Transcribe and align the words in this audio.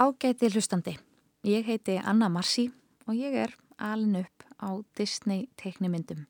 Ágæti 0.00 0.48
hlustandi, 0.48 0.94
ég 1.44 1.66
heiti 1.68 1.98
Anna 2.00 2.30
Marci 2.32 2.70
og 3.04 3.14
ég 3.14 3.34
er 3.36 3.50
alin 3.76 4.16
upp 4.16 4.44
á 4.56 4.80
Disney 4.96 5.50
teiknimyndum. 5.60 6.22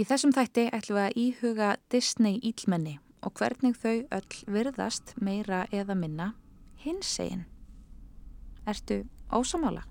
Í 0.00 0.06
þessum 0.08 0.32
þætti 0.32 0.70
ætlum 0.72 0.96
við 0.96 1.04
að 1.04 1.18
íhuga 1.20 1.68
Disney 1.92 2.40
ílmenni 2.40 2.94
og 3.20 3.36
hvernig 3.36 3.76
þau 3.76 4.08
öll 4.16 4.40
virðast 4.48 5.12
meira 5.20 5.66
eða 5.76 5.92
minna 5.92 6.30
hinsegin. 6.80 7.44
Ertu 8.64 9.02
ósamála? 9.28 9.84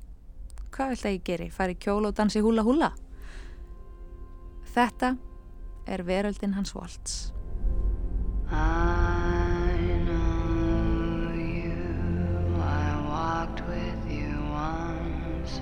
Hvað 0.74 0.98
það 0.98 1.14
ég 1.20 1.24
geri? 1.30 1.50
Fari 1.54 1.78
kjól 1.78 2.10
og 2.10 2.18
dansi 2.18 2.42
húla 2.42 2.66
húla? 2.66 2.90
Þetta 4.74 5.14
er 5.86 6.08
veröldin 6.10 6.58
hans 6.58 6.74
Waltz. 6.74 7.30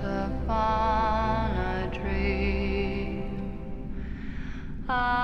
Upon 0.04 1.56
a 1.56 1.90
dream. 1.92 3.22
I 4.88 5.21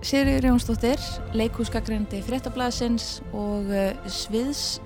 Sigriður 0.00 0.46
Jónsdóttir, 0.48 1.02
leikúskagrindi 1.36 2.22
fréttablasins 2.24 3.18
og 3.36 3.68
uh, 3.68 3.90
sviðs, 4.08 4.78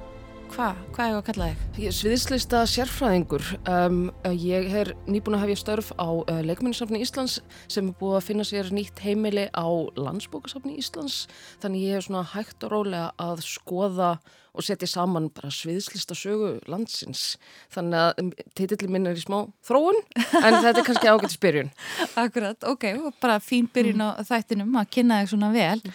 hvað, 0.50 0.80
hvað 0.90 1.04
er 1.04 1.12
það 1.12 1.18
að 1.20 1.26
kalla 1.28 1.46
þig? 1.46 1.60
Ég 1.78 1.86
er 1.86 1.94
sviðslista 1.94 2.62
sérfræðingur. 2.72 3.52
Um, 3.70 4.00
ég 4.34 4.74
er 4.82 4.90
nýbúin 5.06 5.38
að 5.38 5.44
hefja 5.44 5.60
störf 5.62 5.92
á 6.02 6.10
uh, 6.10 6.40
Leikmennisafni 6.42 6.98
Íslands 7.06 7.36
sem 7.70 7.92
er 7.92 7.98
búið 8.00 8.18
að 8.18 8.26
finna 8.26 8.48
sér 8.48 8.72
nýtt 8.74 9.04
heimili 9.06 9.46
á 9.54 9.66
Landsbókasafni 9.94 10.74
Íslands. 10.82 11.28
Þannig 11.62 11.86
ég 11.86 12.00
er 12.00 12.08
svona 12.08 12.26
hægt 12.34 12.66
og 12.66 12.74
rólega 12.74 13.12
að 13.14 13.46
skoða 13.46 14.16
og 14.54 14.64
setja 14.64 14.88
saman 14.88 15.28
bara 15.34 15.50
sviðslista 15.52 16.16
sögu 16.18 16.54
landsins. 16.70 17.34
Þannig 17.74 18.00
að 18.00 18.22
um, 18.22 18.30
titillin 18.56 18.94
minn 18.94 19.10
er 19.10 19.18
í 19.18 19.24
smá 19.24 19.40
þróun 19.66 19.98
en 20.14 20.58
þetta 20.62 20.74
er 20.76 20.86
kannski 20.86 21.10
ágætt 21.10 21.34
spyrjun. 21.34 21.72
Akkurat, 22.24 22.68
ok, 22.70 22.88
bara 23.22 23.40
fín 23.42 23.68
byrjun 23.74 24.04
á 24.06 24.22
þættinum 24.26 24.78
að 24.78 24.90
kynna 24.94 25.20
þig 25.22 25.34
svona 25.34 25.50
vel. 25.54 25.94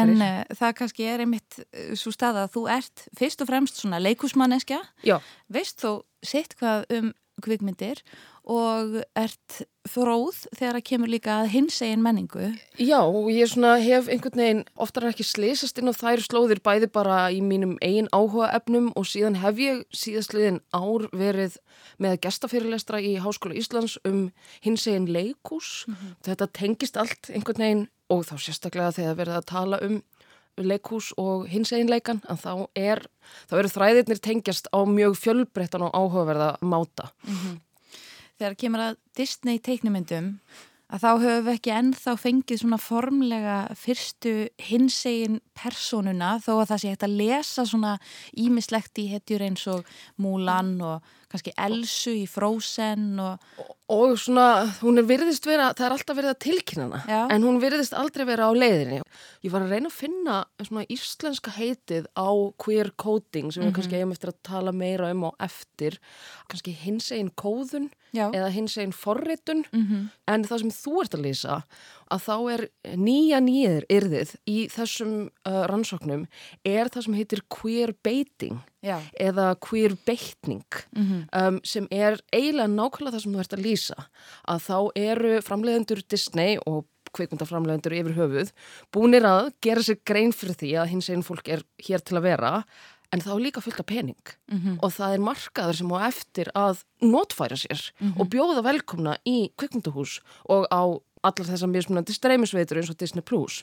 En 0.00 0.16
uh, 0.18 0.42
það 0.58 0.76
kannski 0.82 1.08
er 1.10 1.24
einmitt 1.24 1.62
uh, 1.62 1.94
svo 1.94 2.12
stað 2.14 2.42
að 2.44 2.52
þú 2.56 2.66
ert 2.76 3.06
fyrst 3.18 3.44
og 3.44 3.50
fremst 3.52 3.80
svona 3.80 4.02
leikusmanneskja 4.02 4.82
Já, 5.06 5.18
veist 5.52 5.80
þó 5.82 6.02
sitt 6.26 6.58
hvað 6.60 6.88
um 6.98 7.14
kvikmyndir 7.44 8.02
og 8.50 9.00
ert 9.18 9.60
fróð 9.88 10.42
þegar 10.56 10.78
það 10.78 10.86
kemur 10.88 11.10
líka 11.12 11.34
að 11.40 11.50
hinsegin 11.54 12.02
menningu 12.04 12.50
Já, 12.80 13.00
og 13.00 13.30
ég 13.32 13.52
hef 13.84 14.08
einhvern 14.08 14.42
veginn 14.42 14.64
oftar 14.76 15.08
ekki 15.10 15.26
slýsast 15.26 15.78
inn 15.80 15.92
á 15.92 15.94
þær 15.96 16.24
slóðir 16.24 16.62
bæði 16.64 16.90
bara 16.92 17.30
í 17.32 17.40
mínum 17.44 17.76
eigin 17.80 18.10
áhuga 18.12 18.50
efnum 18.56 18.90
og 18.96 19.08
síðan 19.08 19.40
hef 19.40 19.60
ég 19.60 19.84
síðastliðin 19.92 20.60
ár 20.72 21.08
verið 21.12 21.58
með 21.98 22.20
gestafyrirlestra 22.26 23.00
í 23.00 23.16
Háskóla 23.22 23.56
Íslands 23.56 23.98
um 24.08 24.30
hinsegin 24.64 25.08
leikús. 25.12 25.86
Þetta 26.24 26.50
tengist 26.56 26.96
allt 27.00 27.30
einhvern 27.32 27.64
veginn 27.64 27.86
og 28.10 28.24
þá 28.26 28.34
sérstaklega 28.42 28.96
þegar 28.96 29.20
verið 29.20 29.38
að 29.38 29.50
tala 29.52 29.80
um 29.86 30.00
leikús 30.58 31.12
og 31.20 31.46
hinsegin 31.48 31.90
leikan 31.90 32.22
en 32.28 32.38
þá 32.40 32.66
er, 32.76 33.04
þá 33.50 33.54
eru 33.60 33.72
þræðirnir 33.72 34.22
tengjast 34.22 34.70
á 34.74 34.78
mjög 34.88 35.16
fjölbreyttan 35.20 35.86
og 35.86 35.94
áhugaverða 35.94 36.56
máta. 36.62 37.10
þegar 38.40 38.56
kemur 38.56 38.84
að 38.88 38.98
Disney 39.16 39.60
teiknumyndum 39.60 40.34
að 40.90 41.04
þá 41.04 41.10
höfum 41.22 41.44
við 41.46 41.54
ekki 41.54 41.72
ennþá 41.76 42.14
fengið 42.18 42.62
svona 42.62 42.80
formlega 42.82 43.56
fyrstu 43.78 44.34
hinsegin 44.70 45.40
personuna 45.54 46.34
þó 46.42 46.52
að 46.58 46.68
það 46.72 46.82
sé 46.82 46.92
hægt 46.94 47.06
að 47.06 47.16
lesa 47.20 47.66
svona 47.68 47.94
ímislegt 48.42 49.02
í 49.02 49.06
hetjur 49.12 49.46
eins 49.46 49.66
og 49.70 49.86
Mulan 50.20 50.76
og 50.82 51.10
kannski 51.30 51.54
Elsu 51.62 52.14
í 52.22 52.26
Frozen 52.26 53.12
og 53.22 53.38
Og 53.90 54.14
svona, 54.22 54.68
hún 54.84 55.00
er 55.00 55.06
virðist 55.08 55.46
vera, 55.48 55.72
það 55.74 55.86
er 55.88 55.92
alltaf 55.96 56.14
verið 56.14 56.30
að 56.30 56.42
tilkynna 56.44 56.84
hana, 56.84 56.98
Já. 57.10 57.22
en 57.34 57.42
hún 57.42 57.56
virðist 57.58 57.94
aldrei 57.98 58.22
vera 58.28 58.46
á 58.46 58.54
leiðinni. 58.54 59.00
Ég 59.42 59.50
var 59.50 59.64
að 59.64 59.72
reyna 59.74 59.90
að 59.90 59.96
finna 59.96 60.36
svona 60.62 60.84
íslenska 60.94 61.50
heitið 61.56 62.06
á 62.14 62.30
queer 62.62 62.92
coding 62.94 63.50
sem 63.50 63.64
við 63.66 63.72
kannski 63.80 63.98
eigum 63.98 64.14
eftir 64.14 64.30
að 64.30 64.38
tala 64.46 64.70
meira 64.70 65.10
um 65.10 65.26
á 65.26 65.30
eftir, 65.42 65.98
kannski 66.46 66.76
hins 66.84 67.10
einn 67.10 67.32
kóðun 67.34 67.90
Já. 68.14 68.28
eða 68.30 68.52
hins 68.54 68.78
einn 68.78 68.94
forritun, 68.94 69.64
en 70.30 70.46
það 70.46 70.62
sem 70.62 70.70
þú 70.80 71.02
ert 71.02 71.16
að 71.16 71.24
lýsa, 71.26 71.56
að 72.10 72.22
þá 72.26 72.34
er 72.54 72.64
nýja 72.98 73.40
nýðir 73.44 73.86
yrðið 73.92 74.34
í 74.50 74.58
þessum 74.72 75.14
uh, 75.28 75.62
rannsóknum 75.70 76.26
er 76.66 76.90
það 76.92 77.06
sem 77.06 77.18
heitir 77.20 77.44
queer 77.52 77.94
baiting 78.04 78.60
Já. 78.84 78.96
eða 79.20 79.52
queer 79.60 79.96
beitning 80.08 80.80
um, 80.96 81.60
sem 81.64 81.88
er 81.92 82.20
eiginlega 82.32 82.70
nákvæmlega 82.72 83.16
það 83.16 83.26
sem 83.26 83.34
þú 83.36 83.44
ert 83.44 83.58
að 83.58 83.66
lýsa 83.66 83.98
að 84.48 84.64
þá 84.68 84.78
eru 85.02 85.34
framleiðendur 85.44 86.02
Disney 86.08 86.56
og 86.66 86.86
kveikmyndaframleiðendur 87.16 87.96
yfir 87.98 88.16
höfuð 88.18 88.52
búnir 88.94 89.26
að 89.26 89.50
gera 89.64 89.82
sér 89.84 89.98
grein 90.06 90.34
fyrir 90.36 90.58
því 90.60 90.72
að 90.78 90.90
hins 90.94 91.10
einn 91.10 91.26
fólk 91.26 91.50
er 91.50 91.64
hér 91.82 92.04
til 92.06 92.20
að 92.20 92.26
vera 92.28 92.52
en 93.12 93.20
þá 93.20 93.32
líka 93.42 93.60
fullt 93.64 93.80
af 93.82 93.86
pening. 93.90 94.20
Og 94.82 94.92
það 94.94 95.14
er 95.16 95.24
markaður 95.26 95.76
sem 95.80 95.92
á 95.92 95.98
eftir 96.08 96.50
að 96.54 96.84
notfæra 97.02 97.56
sér 97.58 97.80
og 98.18 98.28
bjóða 98.30 98.62
velkomna 98.62 99.16
í 99.26 99.50
kveikmyndahús 99.58 100.20
og 100.48 100.66
á 100.70 100.82
allar 101.22 101.50
þessar 101.50 101.68
mismunandi 101.68 102.14
streymisveitur 102.16 102.78
eins 102.80 102.88
og 102.88 102.96
Disney 102.96 103.20
Plus. 103.22 103.62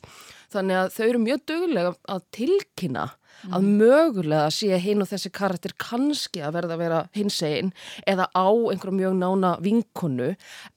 Þannig 0.54 0.76
að 0.78 0.92
þau 0.94 1.06
eru 1.08 1.20
mjög 1.24 1.40
dögulega 1.50 1.94
að 2.08 2.22
tilkynna 2.38 3.06
að 3.54 3.62
mögulega 3.66 4.52
sé 4.54 4.78
hinn 4.82 5.02
og 5.02 5.10
þessi 5.10 5.32
karakter 5.34 5.74
kannski 5.78 6.42
að 6.46 6.54
verða 6.54 6.74
að 6.78 6.84
vera 6.84 7.00
hinsegin 7.18 7.74
eða 8.06 8.30
á 8.34 8.48
einhverjum 8.50 9.00
mjög 9.02 9.18
nána 9.18 9.58
vinkonu 9.62 10.36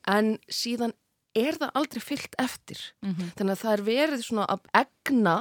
en 0.09 0.39
síðan 0.49 0.93
er 1.37 1.55
það 1.61 1.71
aldrei 1.79 2.01
fyllt 2.03 2.35
eftir. 2.43 2.81
Þannig 3.37 3.53
að 3.55 3.61
það 3.63 3.73
er 3.73 3.83
verið 3.87 4.25
svona 4.27 4.47
að 4.51 4.61
egna 4.81 5.37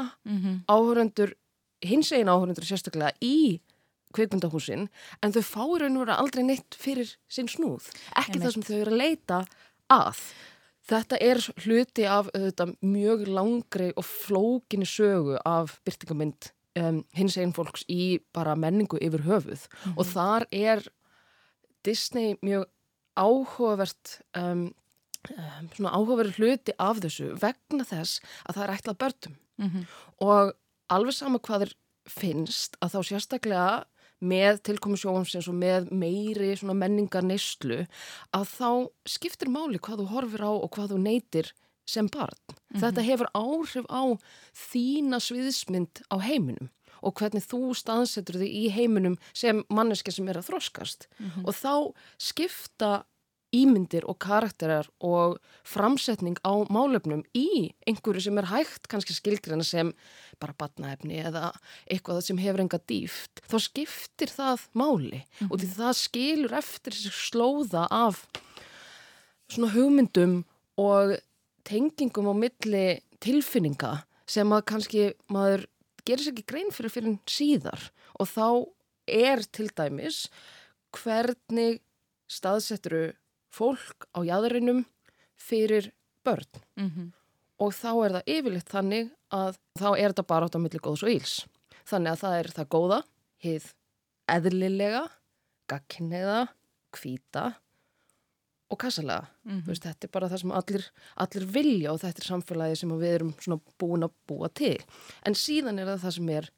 áhörundur, 1.79 1.87
hinsegin 1.87 2.29
áhörundur 2.29 2.65
sérstaklega 2.65 3.13
í 3.21 3.59
kveikmyndahúsin 4.13 4.87
en 5.21 5.33
þau 5.33 5.43
fáir 5.43 5.85
vera 5.89 6.17
aldrei 6.17 6.43
neitt 6.43 6.75
fyrir 6.75 7.15
sinn 7.29 7.47
snúð. 7.47 7.89
Ekki 8.17 8.39
það 8.39 8.53
sem 8.53 8.63
þau 8.63 8.77
eru 8.79 8.91
að 8.91 9.01
leita 9.01 9.45
að. 9.89 10.21
Þetta 10.89 11.19
er 11.21 11.37
hluti 11.63 12.05
af 12.09 12.29
auðvitað, 12.33 12.73
mjög 12.81 13.27
langri 13.27 13.91
og 13.95 14.05
flókinni 14.05 14.87
sögu 14.89 15.37
af 15.45 15.79
byrtingamynd 15.85 16.49
um, 16.79 17.03
hins 17.13 17.37
einn 17.37 17.53
fólks 17.53 17.85
í 17.87 18.19
bara 18.33 18.55
menningu 18.57 18.97
yfir 18.97 19.21
höfuð. 19.27 19.67
Og 19.95 20.07
þar 20.09 20.47
er 20.51 20.81
Disney 21.85 22.39
mjög 22.41 22.65
áhugavert 23.19 24.19
um, 24.39 24.71
um, 25.29 25.69
svona 25.75 25.93
áhugaverið 25.93 26.41
hluti 26.41 26.73
af 26.81 27.03
þessu 27.03 27.35
vegna 27.37 27.85
þess 27.85 28.23
að 28.47 28.57
það 28.57 28.65
er 28.65 28.75
ætlað 28.79 28.99
börnum. 29.05 29.37
Og 30.25 30.55
alveg 30.89 31.15
sama 31.15 31.39
hvað 31.39 31.67
er 31.67 31.73
finnst 32.09 32.77
að 32.83 32.95
þá 32.95 32.99
sérstaklega 33.09 33.71
með 34.19 34.59
tilkomi 34.67 34.97
sjófamsins 34.99 35.47
og 35.47 35.55
með 35.55 35.91
meiri 35.95 36.51
menningar 36.75 37.23
neyslu 37.23 37.85
að 38.35 38.45
þá 38.51 38.71
skiptir 39.07 39.51
máli 39.51 39.79
hvað 39.79 40.03
þú 40.03 40.07
horfir 40.13 40.43
á 40.43 40.51
og 40.51 40.69
hvað 40.75 40.93
þú 40.93 40.97
neytir 41.05 41.51
sem 41.89 42.09
barn. 42.11 42.37
Þetta 42.75 43.05
hefur 43.05 43.29
áhrif 43.33 43.87
á 43.89 44.03
þína 44.53 45.19
sviðismynd 45.23 46.03
á 46.11 46.21
heiminum 46.21 46.69
og 46.99 47.15
hvernig 47.15 47.45
þú 47.47 47.71
staðsetur 47.79 48.41
þig 48.41 48.51
í 48.51 48.65
heiminum 48.75 49.15
sem 49.31 49.63
manneski 49.71 50.11
sem 50.11 50.27
er 50.27 50.41
að 50.41 50.49
þroskast. 50.51 51.07
Og 51.47 51.55
þá 51.55 51.95
skipta 52.19 52.91
ímyndir 53.55 54.05
og 54.09 54.19
karakterar 54.21 54.87
og 55.01 55.39
framsetning 55.67 56.37
á 56.45 56.53
málefnum 56.69 57.23
í 57.37 57.71
einhverju 57.89 58.27
sem 58.27 58.37
er 58.41 58.49
hægt 58.51 58.89
kannski 58.91 59.15
skilgrina 59.17 59.65
sem 59.65 59.91
bara 60.39 60.55
batnaefni 60.57 61.21
eða 61.23 61.49
eitthvað 61.89 62.21
sem 62.27 62.41
hefur 62.41 62.63
enga 62.63 62.79
dýft, 62.89 63.41
þá 63.49 63.57
skiptir 63.65 64.33
það 64.33 64.67
máli. 64.77 65.23
Og 65.49 65.57
því 65.57 65.71
það 65.77 65.95
skilur 66.03 66.55
eftir 66.59 66.99
slóða 67.09 67.87
af 67.89 68.23
svona 69.49 69.73
hugmyndum 69.73 70.43
og 70.79 71.17
tengingum 71.67 72.29
á 72.29 72.33
milli 72.37 72.85
tilfinninga 73.23 73.99
sem 74.29 74.53
að 74.53 74.65
kannski 74.69 75.05
maður 75.33 75.65
gerir 76.05 76.25
sér 76.25 76.35
ekki 76.35 76.49
grein 76.53 76.73
fyrir 76.73 76.93
fyrir 76.93 77.17
síðar. 77.29 77.89
Og 78.21 78.29
þá 78.29 78.47
er 79.09 79.41
til 79.49 79.69
dæmis 79.73 80.27
hvernig 80.95 81.81
staðsetturu 82.29 83.09
fólk 83.53 84.07
á 84.15 84.19
jæðurinnum 84.25 84.83
fyrir 85.39 85.91
börn 86.25 86.45
Mhm. 86.77 87.11
og 87.59 87.73
þá 87.73 87.89
er 88.05 88.11
það 88.17 88.27
yfirleitt 88.35 88.69
þannig 88.69 89.11
að 89.31 89.57
þá 89.77 89.87
er 89.97 90.09
þetta 90.13 90.27
bara 90.27 90.45
átt 90.47 90.55
á 90.55 90.63
milli 90.63 90.79
góðs 90.79 91.03
og 91.03 91.09
íls. 91.09 91.47
Þannig 91.85 92.11
að 92.13 92.19
það 92.23 92.39
er 92.39 92.47
það 92.55 92.67
góða, 92.69 93.03
hið 93.43 93.73
eðlilega, 94.29 95.09
gagkinneiða, 95.69 96.47
hvíta 96.95 97.55
og 98.69 98.77
kassalega. 98.77 99.27
Þú 99.47 99.65
veist, 99.71 99.83
þetta 99.87 100.05
er 100.05 100.11
bara 100.13 100.29
það 100.29 100.41
sem 100.43 100.51
allir, 100.59 100.83
allir 101.17 101.45
vilja 101.55 101.91
og 101.93 101.99
þetta 102.03 102.21
er 102.23 102.27
samfélagi 102.29 102.77
sem 102.77 102.89
við 102.89 103.13
erum 103.15 103.33
búin 103.81 104.05
að 104.05 104.11
búa 104.29 104.49
til. 104.53 104.77
En 105.25 105.33
síðan 105.33 105.79
er 105.81 105.85
það 105.89 106.03
það 106.05 106.13
sem 106.19 106.29
er 106.29 106.49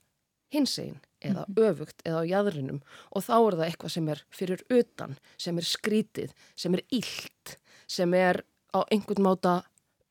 hinsegin 0.52 1.00
eða 1.22 1.46
öfugt 1.62 2.02
eða 2.08 2.22
á 2.24 2.30
jæðrinum 2.32 2.80
og 3.12 3.26
þá 3.26 3.34
er 3.38 3.58
það 3.60 3.66
eitthvað 3.68 3.94
sem 3.96 4.10
er 4.14 4.24
fyrir 4.34 4.64
utan, 4.74 5.18
sem 5.38 5.58
er 5.62 5.68
skrítið, 5.70 6.34
sem 6.56 6.78
er 6.78 6.84
illt, 6.98 7.56
sem 7.88 8.14
er 8.18 8.42
á 8.74 8.80
einhvern 8.92 9.26
máta 9.26 9.56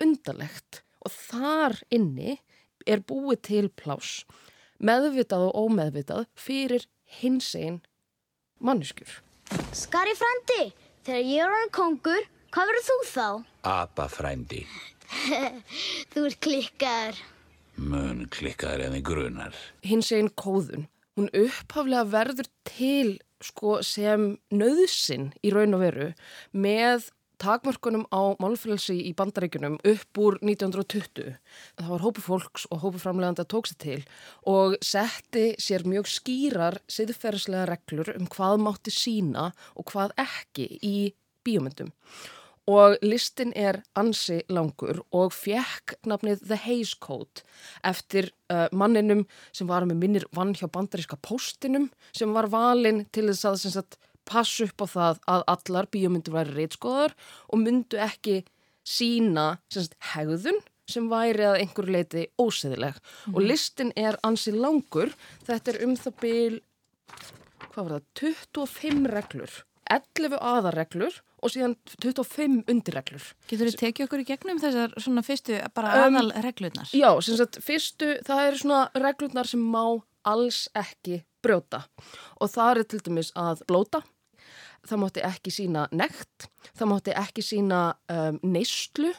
undarlegt 0.00 0.82
og 1.04 1.12
þar 1.14 1.78
inni 1.92 2.38
er 2.88 3.02
búið 3.04 3.42
til 3.48 3.66
plás 3.72 4.22
meðvitað 4.80 5.48
og 5.50 5.58
ómeðvitað 5.66 6.26
fyrir 6.40 6.86
hinsegin 7.20 7.80
manneskjur. 8.64 9.10
Skari 9.76 10.14
frændi, 10.16 10.70
þegar 11.04 11.26
ég 11.26 11.42
er 11.42 11.50
orðin 11.52 11.72
kongur, 11.74 12.24
hvað 12.54 12.70
verður 12.70 12.86
þú 12.86 12.96
þá? 13.10 13.26
Apafrændi, 13.74 14.62
Þú 16.12 16.24
ert 16.28 16.40
klikkaður. 16.44 17.20
mun 17.80 18.26
klikkaður 18.30 18.84
en 18.86 18.96
þið 18.98 19.04
grunar. 19.08 19.54
hinsegin 19.84 20.28
kóðun, 20.38 20.86
hún 21.18 21.30
upphaflega 21.36 22.04
verður 22.10 22.50
til 22.68 23.16
sko, 23.40 23.80
sem 23.86 24.34
nöðsin 24.52 25.30
í 25.42 25.52
raun 25.54 25.76
og 25.76 25.84
veru 25.84 26.10
með 26.52 27.08
takmörkunum 27.40 28.04
á 28.12 28.36
málfrelsi 28.42 28.98
í 29.08 29.12
bandaríkunum 29.16 29.78
upp 29.80 30.20
úr 30.20 30.36
1920. 30.44 31.38
Það 31.78 31.92
var 31.94 32.04
hópi 32.04 32.24
fólks 32.24 32.66
og 32.68 32.82
hópi 32.84 33.00
framleganda 33.00 33.46
tók 33.48 33.70
sér 33.70 33.78
til 33.80 34.00
og 34.50 34.76
setti 34.84 35.46
sér 35.60 35.86
mjög 35.88 36.10
skýrar 36.12 36.80
siðferðslega 36.90 37.68
reglur 37.70 38.12
um 38.16 38.28
hvað 38.28 38.60
mátti 38.66 38.92
sína 38.92 39.48
og 39.74 39.88
hvað 39.92 40.12
ekki 40.20 40.68
í 40.84 40.96
bíómyndum. 41.46 41.94
Og 42.68 42.98
listin 43.02 43.54
er 43.56 43.80
ansi 43.98 44.42
langur 44.52 45.00
og 45.16 45.32
fekk 45.32 45.96
nafnið 46.06 46.44
The 46.44 46.58
Hays 46.60 46.92
Code 47.00 47.44
eftir 47.86 48.30
uh, 48.52 48.68
manninum 48.72 49.24
sem 49.52 49.70
var 49.70 49.86
með 49.88 50.02
minnir 50.02 50.26
vann 50.36 50.52
hjá 50.54 50.68
bandaríska 50.68 51.18
póstinum 51.24 51.88
sem 52.12 52.32
var 52.36 52.50
valinn 52.52 53.06
til 53.14 53.30
þess 53.30 53.48
að 53.48 53.64
sagt, 53.64 53.98
passa 54.28 54.68
upp 54.68 54.84
á 54.84 54.86
það 54.92 55.22
að 55.34 55.46
allar 55.54 55.88
bíómyndur 55.90 56.36
væri 56.36 56.56
reitskoðar 56.58 57.16
og 57.48 57.62
myndu 57.64 58.00
ekki 58.02 58.42
sína 58.86 59.54
sagt, 59.72 59.96
hegðun 60.12 60.60
sem 60.90 61.06
væri 61.10 61.46
að 61.46 61.60
einhverju 61.62 61.94
leiti 61.94 62.26
óseðileg. 62.40 62.96
Og 63.32 63.44
listin 63.44 63.92
er 63.98 64.18
ansi 64.26 64.52
langur, 64.54 65.12
þetta 65.46 65.74
er 65.74 65.84
um 65.86 65.94
það 65.98 66.16
bil 66.22 66.60
hvað 67.70 67.84
var 67.86 67.92
það, 67.94 68.06
25 68.56 69.10
reglur, 69.10 69.58
11 69.90 70.38
aðarreglur 70.38 71.18
og 71.40 71.52
síðan 71.52 71.74
25 72.02 72.60
undirreglur. 72.70 73.24
Getur 73.50 73.70
þið 73.70 73.80
tekið 73.80 74.06
okkur 74.06 74.22
í 74.22 74.28
gegnum 74.28 74.60
þessar 74.62 74.94
svona 75.00 75.24
fyrstu 75.26 75.58
bara 75.76 75.96
Um, 76.06 76.16
aðal 76.16 76.32
reglurnar? 76.44 76.92
Já, 76.96 77.10
sem 77.24 77.38
sagt, 77.40 77.60
fyrstu, 77.64 78.14
það 78.26 78.46
eru 78.46 78.62
svona 78.62 78.80
reglurnar 78.94 79.48
sem 79.48 79.60
má 79.60 79.84
alls 80.28 80.66
ekki 80.76 81.22
brjóta 81.40 81.84
og 82.40 82.50
það 82.52 82.82
er 82.82 82.88
til 82.92 83.00
dæmis 83.06 83.30
að 83.38 83.62
blóta, 83.68 84.02
það 84.86 85.02
mátti 85.04 85.24
ekki 85.24 85.52
sína 85.54 85.86
nekt, 85.96 86.50
það 86.76 86.92
mátti 86.92 87.16
ekki 87.16 87.44
sína 87.44 87.80
um, 88.12 88.40
neyslu, 88.44 89.12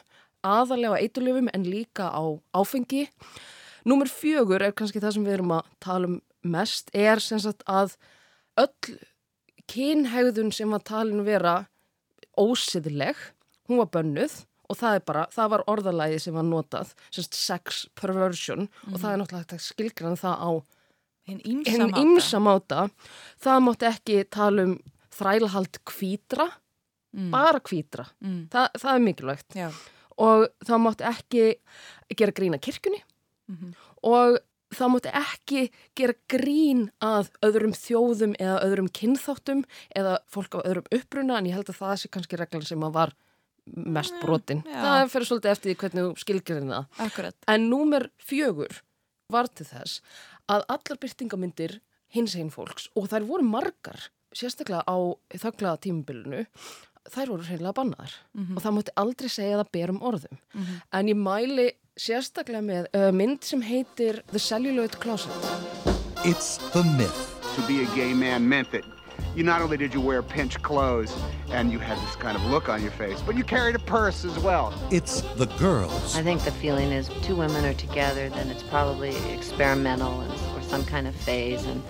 aðalega 0.46 0.98
á 0.98 1.02
eitulöfum 1.02 1.50
en 1.54 1.66
líka 1.66 2.10
á 2.10 2.22
áfengi. 2.54 3.08
Númer 3.86 4.10
fjögur 4.10 4.62
er 4.62 4.74
kannski 4.74 5.02
það 5.02 5.16
sem 5.16 5.26
við 5.26 5.38
erum 5.38 5.56
að 5.58 5.70
tala 5.82 6.10
um 6.10 6.20
mest, 6.42 6.90
er 6.94 7.22
sem 7.22 7.38
sagt 7.42 7.62
að 7.70 7.96
öll 8.58 8.98
kynhegðun 9.70 10.52
sem 10.54 10.70
var 10.70 10.82
talin 10.86 11.22
vera 11.26 11.62
ósiðleg, 12.38 13.16
hún 13.68 13.78
var 13.82 13.90
bönnuð 13.94 14.38
og 14.72 14.78
það 14.78 15.00
bara, 15.04 15.26
það 15.34 15.50
var 15.52 15.64
orðalæði 15.68 16.20
sem 16.24 16.34
var 16.34 16.46
notað, 16.48 16.92
semst 17.12 17.34
sex 17.36 17.82
perversion 17.98 18.68
og 18.92 18.96
það 19.02 19.10
er 19.12 19.18
náttúrulega 19.20 19.42
hægt 19.44 19.56
að 19.58 19.66
skilgræna 19.66 20.16
það 20.20 20.36
á 20.40 20.50
Hinn 21.28 21.38
hinn 21.44 21.60
ímsa 21.62 21.86
máta. 21.86 22.00
ymsa 22.02 22.38
máta. 22.42 22.78
Það 23.38 23.58
mátti 23.62 23.86
ekki 23.86 24.16
tala 24.34 24.62
um 24.66 24.72
þrælahald 25.14 25.78
kvítra, 25.86 26.48
bara 27.30 27.60
kvítra. 27.62 28.08
Mm. 28.24 28.48
Þa, 28.50 28.64
það 28.74 28.94
er 28.96 29.04
mikilvægt. 29.04 29.54
Já. 29.54 29.68
Og 30.18 30.48
það 30.66 30.80
mátti 30.82 31.06
ekki 31.12 31.44
gera 32.16 32.32
grín 32.32 32.56
að 32.56 32.64
kirkjunni 32.66 33.02
Mhm. 33.52 33.74
og 34.02 34.38
það 34.76 34.92
mátti 34.94 35.12
ekki 35.22 35.62
gera 35.98 36.14
grín 36.32 36.86
að 37.04 37.30
öðrum 37.44 37.74
þjóðum 37.76 38.36
eða 38.40 38.60
öðrum 38.66 38.88
kynþáttum 38.98 39.64
eða 39.96 40.18
fólk 40.32 40.56
af 40.58 40.64
öðrum 40.68 40.88
uppruna 40.98 41.38
en 41.38 41.50
ég 41.50 41.56
held 41.58 41.70
að 41.72 41.80
það 41.82 41.94
sé 42.02 42.10
kannski 42.12 42.40
reglan 42.40 42.66
sem 42.66 42.86
að 42.86 42.96
var 42.96 43.14
mest 43.66 44.14
brotin. 44.22 44.64
já. 44.66 44.80
Það 44.82 45.10
fyrir 45.12 45.28
svolítið 45.28 45.52
eftir 45.52 45.70
því 45.70 45.76
hvernig 45.82 46.06
þú 46.06 46.22
skilgirinn 46.24 46.72
það. 46.72 46.86
Akkurat. 47.06 47.36
En 47.52 47.68
númer 47.70 48.08
fjögur 48.18 48.80
var 49.32 49.48
til 49.48 49.66
þess 49.68 50.00
að 50.50 50.64
allar 50.74 50.98
byrtingamyndir 51.04 51.76
hins 52.12 52.34
einn 52.36 52.50
fólks 52.52 52.88
og 52.98 53.06
þær 53.12 53.28
voru 53.28 53.46
margar, 53.46 54.08
sérstaklega 54.34 54.82
á 54.84 54.96
þögglaða 55.38 55.78
tímabilinu, 55.86 56.42
þær 57.12 57.30
voru 57.32 57.46
hreinlega 57.46 57.76
bannaðar 57.78 58.12
og 58.56 58.58
það 58.64 58.74
mátti 58.76 58.96
aldrei 59.00 59.28
segja 59.32 59.60
það 59.62 59.70
berum 59.78 60.02
orðum. 60.10 60.42
En 60.92 61.08
ég 61.08 61.16
mæli 61.18 61.70
sérstaklega 61.98 62.62
með 62.64 62.88
uh, 62.96 63.10
mynd 63.12 63.44
sem 63.44 63.62
heitir 63.62 64.22
The 64.32 64.38
Celluloid 64.40 64.98
Closet. 65.00 65.32
It's 66.24 66.56
the 66.72 66.84
myth. 66.96 67.28
to 67.54 67.62
be 67.66 67.82
a 67.82 67.86
gay 67.94 68.14
man 68.14 68.48
meant 68.48 68.70
that 68.72 68.82
you 69.34 69.42
not 69.44 69.60
only 69.60 69.76
did 69.76 69.92
you 69.92 70.00
wear 70.00 70.22
pinched 70.22 70.62
clothes 70.62 71.14
and 71.50 71.70
you 71.70 71.78
had 71.78 71.98
this 71.98 72.16
kind 72.16 72.36
of 72.36 72.42
look 72.46 72.68
on 72.68 72.82
your 72.82 72.90
face, 72.92 73.20
but 73.20 73.36
you 73.36 73.44
carried 73.44 73.74
a 73.74 73.78
purse 73.78 74.24
as 74.24 74.38
well. 74.38 74.72
It's 74.90 75.20
the 75.36 75.46
girls. 75.58 76.16
I 76.16 76.22
think 76.22 76.42
the 76.44 76.50
feeling 76.52 76.90
is 76.90 77.10
two 77.22 77.36
women 77.36 77.64
are 77.64 77.74
together, 77.74 78.30
then 78.30 78.48
it's 78.48 78.62
probably 78.62 79.14
experimental 79.32 80.20
and, 80.20 80.32
or 80.56 80.62
some 80.62 80.84
kind 80.84 81.06
of 81.06 81.14
phase. 81.14 81.64
And, 81.64 81.82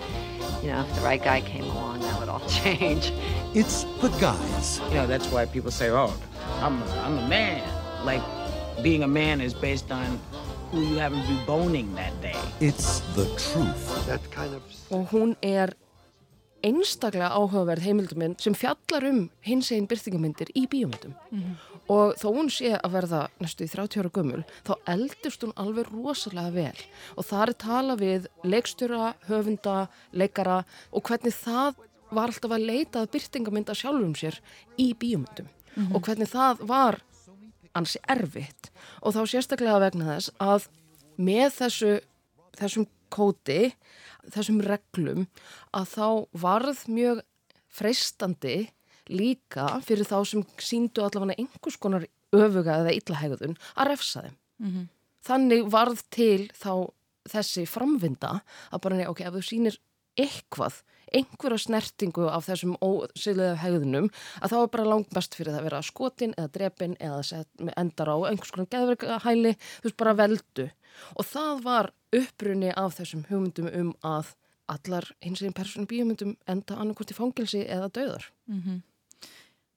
you 0.61 0.69
know, 0.69 0.81
if 0.81 0.95
the 0.95 1.01
right 1.01 1.23
guy 1.23 1.41
came 1.41 1.63
along, 1.63 2.01
that 2.01 2.19
would 2.19 2.27
all 2.29 2.45
change. 2.47 3.13
It's 3.53 3.83
the 4.01 4.09
guys. 4.19 4.79
You 4.89 4.95
know, 4.95 5.07
that's 5.07 5.27
why 5.27 5.45
people 5.45 5.71
say, 5.71 5.89
oh, 5.91 6.13
I'm 6.59 6.81
a, 6.81 6.85
I'm 6.99 7.17
a 7.19 7.27
man. 7.27 7.63
Like, 8.05 8.21
being 8.81 9.03
a 9.03 9.07
man 9.07 9.41
is 9.41 9.53
based 9.53 9.91
on 9.91 10.19
who 10.71 10.81
you 10.81 10.97
happen 10.97 11.21
to 11.21 11.27
be 11.27 11.39
boning 11.45 11.93
that 11.95 12.13
day. 12.21 12.39
It's 12.59 13.01
the 13.15 13.25
truth. 13.37 14.07
That 14.07 14.23
kind 14.31 14.53
of 14.55 14.61
og 14.89 15.09
hún 15.11 15.35
er 15.41 15.75
einstaklega 16.63 17.33
áhugaverð 17.35 17.83
heimilduminn 17.83 18.35
sem 18.39 18.55
fjallar 18.55 19.05
um 19.09 19.21
hins 19.43 19.71
einn 19.75 19.87
byrtingamyndir 19.89 20.51
í 20.55 20.65
bíómyndum. 20.71 21.15
Og 21.91 22.13
þó 22.15 22.27
hún 22.31 22.49
sé 22.53 22.71
að 22.77 22.93
verða 22.95 23.21
næstu 23.43 23.65
í 23.65 23.71
30 23.71 23.99
ára 23.99 24.11
gömul 24.15 24.43
þá 24.63 24.73
eldust 24.95 25.43
hún 25.43 25.55
alveg 25.59 25.91
rosalega 25.91 26.53
vel. 26.55 26.83
Og 27.17 27.27
það 27.27 27.43
er 27.43 27.53
tala 27.65 27.97
við 27.99 28.29
leikstjóra, 28.47 29.13
höfunda, 29.27 29.89
leikara 30.13 30.63
og 30.91 31.03
hvernig 31.03 31.35
það 31.35 31.81
var 32.13 32.31
alltaf 32.31 32.55
að 32.55 32.67
leita 32.69 33.03
að 33.03 33.11
byrtingamynda 33.17 33.75
sjálfum 33.75 34.15
sér 34.15 34.39
í 34.77 34.93
bíómyndum. 34.95 35.49
Og 35.91 36.05
hvernig 36.05 36.29
það 36.31 36.63
var 36.69 37.01
ansi 37.77 38.01
erfitt 38.09 38.71
og 39.01 39.15
þá 39.15 39.21
sérstaklega 39.29 39.81
vegna 39.83 40.15
þess 40.15 40.33
að 40.43 40.67
með 41.17 41.49
þessu, 41.59 41.91
þessum 42.57 42.87
kóti, 43.13 43.73
þessum 44.33 44.61
reglum 44.65 45.27
að 45.75 45.89
þá 45.93 46.07
varð 46.43 46.85
mjög 46.89 47.21
freistandi 47.73 48.57
líka 49.11 49.67
fyrir 49.83 50.07
þá 50.07 50.17
sem 50.29 50.43
síndu 50.63 51.03
allavega 51.03 51.37
einhvers 51.41 51.77
konar 51.81 52.05
öfuga 52.33 52.79
eða 52.81 52.93
illahegðun 52.97 53.57
að 53.75 53.89
refsa 53.91 54.23
þeim. 54.25 54.37
Þannig 55.23 55.67
varð 55.71 56.01
til 56.13 56.49
þá 56.57 56.89
þessi 57.31 57.65
framvinda 57.69 58.41
að 58.73 58.81
bara, 58.83 58.97
nei, 58.99 59.07
ok, 59.07 59.21
ef 59.27 59.35
þú 59.37 59.43
sýnir 59.47 59.77
eitthvað, 60.19 60.81
einhverja 61.11 61.57
snertingu 61.65 62.27
af 62.29 62.47
þessum 62.47 62.75
ósýðlega 62.83 63.57
hegðunum 63.63 64.07
að 64.41 64.53
þá 64.53 64.57
er 64.61 64.71
bara 64.75 64.85
langt 64.89 65.09
best 65.13 65.35
fyrir 65.35 65.51
það 65.53 65.59
að 65.59 65.67
vera 65.69 65.81
skotin 65.81 66.35
eða 66.37 66.53
drepin 66.57 66.95
eða 66.99 67.43
endar 67.77 68.13
á 68.13 68.17
einhvers 68.29 68.53
konar 68.55 68.69
geðverkahæli, 68.71 69.55
þú 69.81 69.89
veist 69.89 69.99
bara 69.99 70.15
veldu 70.21 70.69
og 71.17 71.25
það 71.25 71.61
var 71.65 71.91
upprunni 72.13 72.71
af 72.77 72.97
þessum 72.99 73.25
hugmyndum 73.29 73.69
um 73.73 73.93
að 74.05 74.33
allar 74.73 75.09
hins 75.21 75.41
eginn 75.41 75.53
persónum 75.57 75.89
bíomundum 75.89 76.35
enda 76.47 76.77
annarkort 76.79 77.11
í 77.11 77.17
fangilsi 77.17 77.65
eða 77.67 77.89
döðar. 77.91 78.29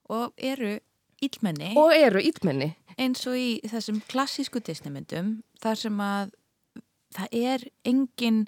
Og 0.09 0.33
eru 0.39 0.77
ílmenni 1.25 1.73
Og 1.77 1.93
eru 1.97 2.21
ítmenni. 2.23 2.75
eins 2.99 3.27
og 3.27 3.35
í 3.35 3.61
þessum 3.67 3.99
klassísku 4.09 4.61
Disneymyndum 4.61 5.43
þar 5.61 5.81
sem 5.81 5.99
að 6.01 6.31
það 7.17 7.29
er 7.33 7.65
engin 7.85 8.47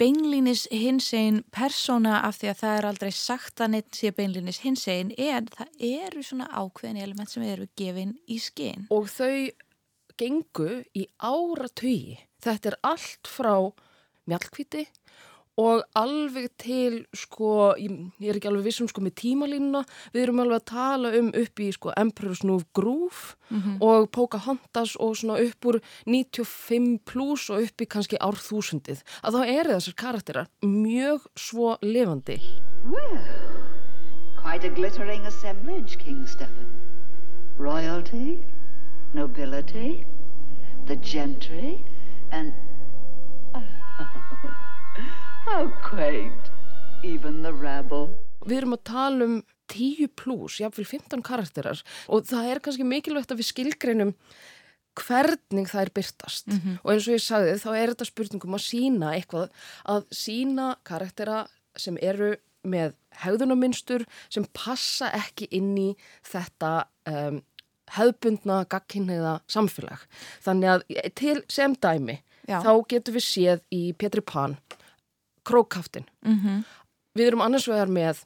beinlínis 0.00 0.64
hinsegin 0.72 1.42
persóna 1.52 2.20
af 2.24 2.38
því 2.40 2.52
að 2.52 2.60
það 2.62 2.76
er 2.78 2.86
aldrei 2.88 3.10
sagt 3.12 3.60
að 3.60 3.72
neitt 3.74 3.98
sé 3.98 4.12
beinlínis 4.16 4.62
hinsegin 4.64 5.12
en 5.20 5.50
það 5.52 5.84
eru 5.90 6.24
svona 6.24 6.48
ákveðin 6.48 7.02
element 7.04 7.32
sem 7.32 7.44
eru 7.44 7.68
gefin 7.76 8.16
í 8.24 8.38
skinn. 8.40 8.86
og 8.90 9.10
þau 9.12 9.50
gengu 10.20 10.82
í 10.96 11.06
áratugi. 11.16 12.18
Þetta 12.40 12.72
er 12.72 12.76
allt 12.84 13.28
frá 13.28 13.54
mjallkvíti 14.28 14.86
og 15.58 15.82
alveg 15.98 16.48
til, 16.60 17.00
sko, 17.16 17.74
ég, 17.80 17.96
ég 18.22 18.30
er 18.30 18.38
ekki 18.38 18.48
alveg 18.50 18.68
vissum 18.68 18.88
sko 18.88 19.02
með 19.04 19.16
tímalínuna, 19.20 19.82
við 20.14 20.22
erum 20.22 20.42
alveg 20.44 20.60
að 20.60 20.68
tala 20.70 21.12
um 21.18 21.30
upp 21.36 21.60
í 21.60 21.68
sko 21.74 21.92
Emperor's 22.00 22.44
New 22.46 22.60
Groove 22.76 23.34
og 23.82 24.10
Pocahontas 24.14 24.94
og 24.96 25.16
svona 25.18 25.40
upp 25.42 25.66
úr 25.66 25.80
95 26.06 27.00
pluss 27.04 27.50
og 27.50 27.66
upp 27.66 27.82
í 27.82 27.88
kannski 27.90 28.20
árþúsundið. 28.22 29.02
Að 29.26 29.36
þá 29.36 29.40
eru 29.46 29.74
þessar 29.74 29.98
karakterar 30.04 30.50
mjög 30.62 31.26
svo 31.36 31.76
lifandi. 31.82 32.40
Quite 34.40 34.64
a 34.64 34.70
glittering 34.70 35.26
assemblage, 35.26 35.98
King 35.98 36.26
Stephen. 36.26 36.66
Royalty, 37.58 38.38
nobility, 39.12 40.06
the 40.86 40.96
gentry, 40.96 41.84
and. 42.32 42.54
How 45.46 45.72
quaint. 45.82 46.50
Even 47.02 47.42
the 47.42 47.52
rabble. 47.52 48.10
Við 48.44 48.58
erum 48.60 48.76
að 48.76 48.82
tala 48.90 49.24
um 49.24 49.36
10 49.72 50.10
pluss, 50.18 50.58
jáfnvel 50.60 50.84
15 50.84 51.22
karakterar 51.24 51.80
og 52.10 52.26
það 52.28 52.50
er 52.50 52.60
kannski 52.64 52.84
mikilvægt 52.84 53.32
að 53.32 53.40
við 53.40 53.48
skilgreinum 53.50 54.12
hvernig 55.00 55.70
það 55.70 55.82
er 55.82 55.90
byrtast 55.96 56.50
og 56.50 56.88
eins 56.92 57.06
og 57.06 57.14
ég 57.14 57.22
sagði 57.22 57.52
þá 57.62 57.68
er 57.70 57.92
þetta 57.92 58.08
spurningum 58.08 58.56
að 58.58 58.64
sína 58.66 59.12
eitthvað 59.14 59.52
að 59.94 60.08
sína 60.12 60.70
karaktera 60.84 61.44
sem 61.78 61.96
eru 62.02 62.32
með 62.66 62.96
hegðunarmynstur 63.22 64.04
sem 64.28 64.44
passa 64.52 65.12
ekki 65.16 65.48
inn 65.56 65.72
í 65.78 65.88
þetta 66.26 66.72
um, 67.08 67.38
hefðbundna 67.96 68.64
gagkinneiða 68.70 69.38
samfélag. 69.50 70.02
Þannig 70.44 70.74
að 70.74 70.84
til 71.18 71.38
sem 71.50 71.74
dæmi 71.74 72.20
Já. 72.46 72.60
þá 72.60 72.72
getum 72.90 73.16
við 73.16 73.26
séð 73.26 73.64
í 73.72 73.82
Petri 73.96 74.22
Pan 74.26 74.58
krókaftin. 75.44 76.06
Mm 76.24 76.64
Við 77.18 77.26
erum 77.26 77.40
annars 77.42 77.66
vegar 77.66 77.88
með 77.90 78.24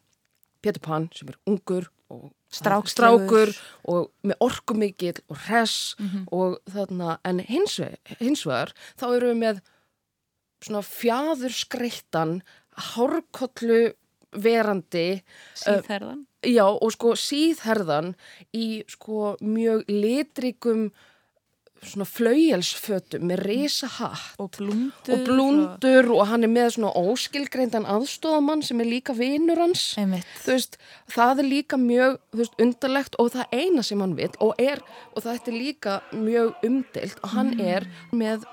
Petri 0.61 0.81
Pan 0.85 1.09
sem 1.17 1.29
er 1.29 1.39
ungur 1.49 1.87
og 2.13 2.33
strákur 2.53 3.55
og 3.89 4.11
með 4.23 4.37
orkumikill 4.45 5.23
og 5.29 5.39
hress 5.47 5.97
og 6.31 6.59
þarna, 6.71 7.19
en 7.25 7.41
hins 7.41 7.81
hins 8.21 8.45
vegar 8.47 8.75
þá 9.01 9.07
erum 9.17 9.29
við 9.33 9.41
með 9.41 9.63
svona 10.65 10.83
fjaður 10.83 11.53
skreittan 11.53 12.43
hárkollu 12.77 13.95
verandi 14.35 15.23
Síðherðan. 15.55 16.27
já 16.43 16.65
og 16.67 16.93
sko 16.93 17.15
síðherðan 17.15 18.15
í 18.53 18.85
sko 18.89 19.37
mjög 19.41 19.85
litrikum 19.89 20.89
svona 21.89 22.07
flauelsfötum 22.09 23.27
með 23.29 23.43
risa 23.47 23.89
hatt 23.99 24.39
Og 24.43 24.51
blúndur. 24.57 25.13
og 25.15 25.25
blúndur 25.29 26.11
og 26.15 26.27
hann 26.31 26.45
er 26.47 26.53
með 26.53 26.71
svona 26.77 26.93
óskilgreindan 26.97 27.87
aðstofamann 27.87 28.63
sem 28.67 28.81
er 28.81 28.91
líka 28.91 29.15
vinur 29.17 29.61
hans. 29.61 29.85
Veist, 30.47 30.79
það 31.13 31.45
er 31.45 31.51
líka 31.51 31.77
mjög 31.81 32.19
veist, 32.33 32.57
undarlegt 32.61 33.19
og 33.19 33.33
það 33.35 33.53
eina 33.53 33.83
sem 33.83 34.01
hann 34.01 34.17
vil 34.17 34.31
og, 34.41 34.55
er, 34.59 34.81
og 35.15 35.23
það 35.23 35.49
er 35.49 35.59
líka 35.61 36.01
mjög 36.13 36.55
umdelt 36.65 37.23
og 37.23 37.37
hann 37.37 37.55
er 37.61 37.87
með 38.13 38.45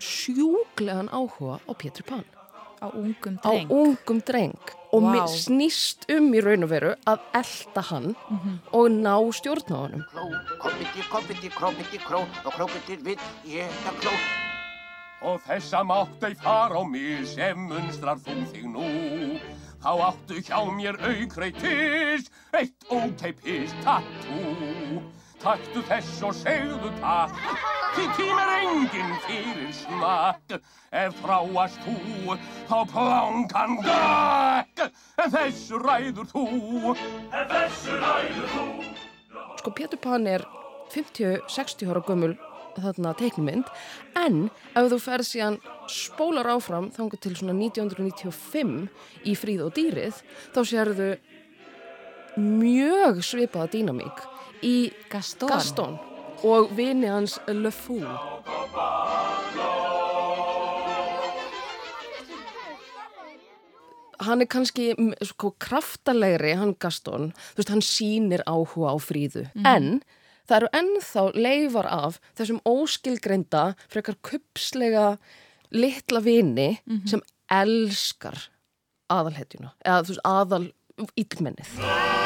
sjúglegan 0.00 1.10
áhuga 1.12 1.60
á 1.60 1.72
Pétur 1.76 2.06
Pan 2.08 2.24
Á 2.80 2.88
ungum 2.96 3.34
á 3.44 3.50
dreng. 3.50 3.68
ungum 3.70 4.20
dreng 4.24 4.56
og 4.90 5.02
wow. 5.04 5.26
snýst 5.28 6.08
um 6.16 6.32
í 6.34 6.40
raun 6.42 6.64
og 6.64 6.70
veru 6.72 6.92
að 7.06 7.18
elda 7.40 7.82
hann 7.90 8.08
og 8.72 8.86
ná 8.90 9.16
stjórn 9.36 9.68
á 9.76 9.80
kró 14.00 14.14
og 15.20 15.40
þessa 15.44 15.82
mátt 15.84 16.22
ei 16.24 16.34
far 16.40 16.72
á 16.72 16.80
mig 16.84 17.26
sem 17.28 17.58
munstrar 17.68 18.20
þú 18.24 18.36
þig 18.52 18.68
nú. 18.72 18.86
Þá 19.80 19.90
áttu 20.08 20.40
hjá 20.44 20.60
mér 20.76 20.96
aukreitis, 21.00 22.28
eitt 22.56 22.88
óteipis 22.88 23.72
tattoo. 23.84 25.02
Taktu 25.40 25.80
þess 25.88 26.18
og 26.28 26.34
segðu 26.36 26.90
takk, 27.00 27.38
því 27.94 28.04
tímar 28.18 28.50
enginn 28.58 29.14
fyrir 29.24 29.70
smakk. 29.72 30.58
Ef 30.92 31.16
þráast 31.22 31.80
þú, 31.86 32.36
þá 32.68 32.76
plankan 32.90 33.76
gakk, 33.86 34.84
en 35.22 35.32
þessu 35.32 35.80
ræður 35.80 36.28
þú. 36.32 36.44
En 37.30 37.48
þessu 37.54 37.96
ræður 38.02 38.52
þú. 38.56 38.66
sko 39.60 39.72
Pétur 39.76 40.00
Pan 40.00 40.26
er 40.26 40.44
50-60 40.94 41.90
ára 41.92 42.00
gömul 42.06 42.34
þarna 42.80 43.10
teiknumynd 43.18 43.68
en 44.16 44.46
ef 44.78 44.86
þú 44.88 44.98
ferð 45.04 45.26
síðan 45.28 45.58
spólar 45.90 46.48
áfram 46.48 46.86
þangar 46.94 47.20
til 47.20 47.34
svona 47.36 47.52
1995 47.58 48.88
í 49.28 49.34
Fríð 49.36 49.66
og 49.66 49.74
dýrið 49.76 50.22
þá 50.54 50.60
sérðu 50.70 51.10
mjög 52.40 53.20
svipaða 53.26 53.68
dýnamík 53.74 54.22
í 54.66 54.92
Gaston. 55.10 55.50
Gaston 55.50 55.98
og 56.46 56.70
vini 56.76 57.08
hans 57.10 57.38
Le 57.48 57.70
Fou. 57.74 58.00
Hann 64.20 64.44
er 64.44 64.48
kannski 64.52 64.90
mm, 64.92 65.14
sko 65.30 65.54
kraftalegri, 65.62 66.52
hann 66.60 66.74
Gaston, 66.80 67.30
þú 67.54 67.62
veist, 67.62 67.72
hann 67.72 67.84
sýnir 67.84 68.44
áhuga 68.44 68.92
á 68.92 68.96
fríðu, 69.00 69.46
en 69.64 70.02
það 70.44 70.56
eru 70.58 70.70
ennþá 70.80 71.24
leifar 71.40 71.88
af 71.88 72.18
þessum 72.36 72.60
óskilgreinda, 72.68 73.64
frekar 73.88 74.18
kupslega 74.20 75.14
litla 75.72 76.20
vini 76.20 76.74
sem 77.08 77.24
elskar 77.48 78.50
aðalhetjuna, 79.08 79.72
eða 79.86 80.04
þú 80.04 80.12
veist, 80.12 80.26
aðal 80.28 80.64
íllmennið. 81.16 82.19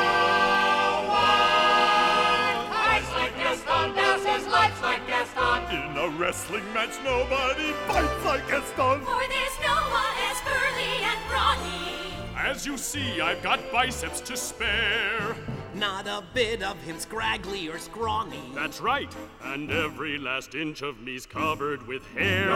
Wrestling 6.19 6.65
match, 6.73 6.95
nobody 7.05 7.73
fights 7.87 8.25
like 8.25 8.47
Gaston. 8.49 9.01
For 9.01 9.25
there's 9.29 9.59
no 9.63 9.77
one 9.91 10.17
as 10.31 10.41
burly 10.43 10.95
and 11.03 11.21
brawny. 11.29 11.95
As 12.37 12.67
you 12.67 12.77
see, 12.77 13.21
I've 13.21 13.43
got 13.43 13.61
biceps 13.73 14.21
to 14.23 14.37
spare. 14.37 15.37
Not 15.75 16.07
a 16.07 16.23
bit 16.35 16.63
of 16.63 16.81
him 16.83 16.99
scraggly 17.01 17.69
or 17.69 17.79
scrawny. 17.79 18.39
That's 18.55 18.81
right, 18.81 19.13
and 19.43 19.71
every 19.71 20.19
last 20.19 20.55
inch 20.55 20.83
of 20.83 21.01
me's 21.01 21.27
covered 21.27 21.87
with 21.89 22.07
hair. 22.15 22.49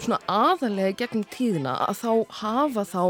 svona 0.00 0.18
aðalega 0.26 0.96
gegn 1.04 1.22
tíðina 1.30 1.76
að 1.86 2.02
þá 2.02 2.12
hafa 2.40 2.84
þá 2.84 3.04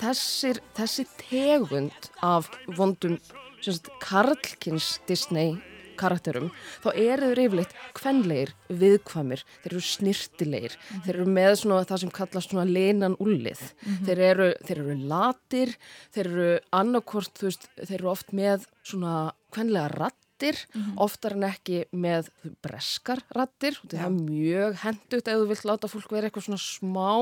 þessir, 0.00 0.60
þessi 0.74 1.04
tegund 1.20 2.10
af 2.22 2.48
vondum 2.68 3.20
semst, 3.60 3.90
karlkins 4.00 5.00
Disney 5.06 5.60
karakterum, 6.00 6.50
þá 6.84 6.88
eru 6.94 7.30
þeir 7.30 7.42
yfirleitt 7.44 7.76
kvenleir, 7.96 8.54
viðkvæmir 8.68 9.44
þeir 9.62 9.72
eru 9.72 9.84
snirtilegir, 9.88 10.76
þeir 11.04 11.14
eru 11.14 11.28
með 11.38 11.54
svona 11.62 11.86
það 11.88 12.04
sem 12.04 12.14
kallast 12.20 12.52
svona 12.52 12.66
lenan 12.68 13.16
ullið 13.22 13.62
þeir, 14.06 14.24
eru, 14.30 14.50
þeir 14.66 14.82
eru 14.84 14.98
latir 15.14 15.74
þeir 16.14 16.26
eru 16.26 16.50
annarkvort 16.80 17.40
þú 17.40 17.50
veist, 17.50 17.68
þeir 17.82 17.98
eru 18.00 18.12
oft 18.12 18.34
með 18.36 18.68
svona 18.84 19.32
kvenlega 19.54 19.88
rattir, 19.94 20.58
oftar 21.00 21.36
en 21.38 21.46
ekki 21.46 21.84
með 21.94 22.28
breskar 22.64 23.22
rattir 23.36 23.78
og 23.80 23.92
það 23.92 24.04
er 24.08 24.16
mjög 24.16 24.78
hendugt 24.82 25.30
ef 25.30 25.40
þú 25.40 25.48
vilt 25.52 25.66
láta 25.70 25.90
fólk 25.92 26.12
vera 26.12 26.28
eitthvað 26.28 26.48
svona 26.48 26.60
smá. 26.60 27.12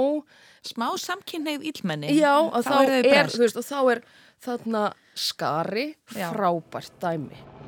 Smá 0.66 0.86
samkynneið 1.04 1.68
ílmenni. 1.70 2.14
Já, 2.16 2.34
og 2.40 2.64
þá, 2.64 2.72
þau 2.72 2.98
er, 3.02 3.30
þú 3.30 3.44
veist, 3.44 3.60
og 3.60 3.68
þá 3.68 3.78
er 3.92 4.02
þarna 4.42 4.84
skari 5.14 5.92
frábært 6.08 6.96
dæmi. 7.02 7.61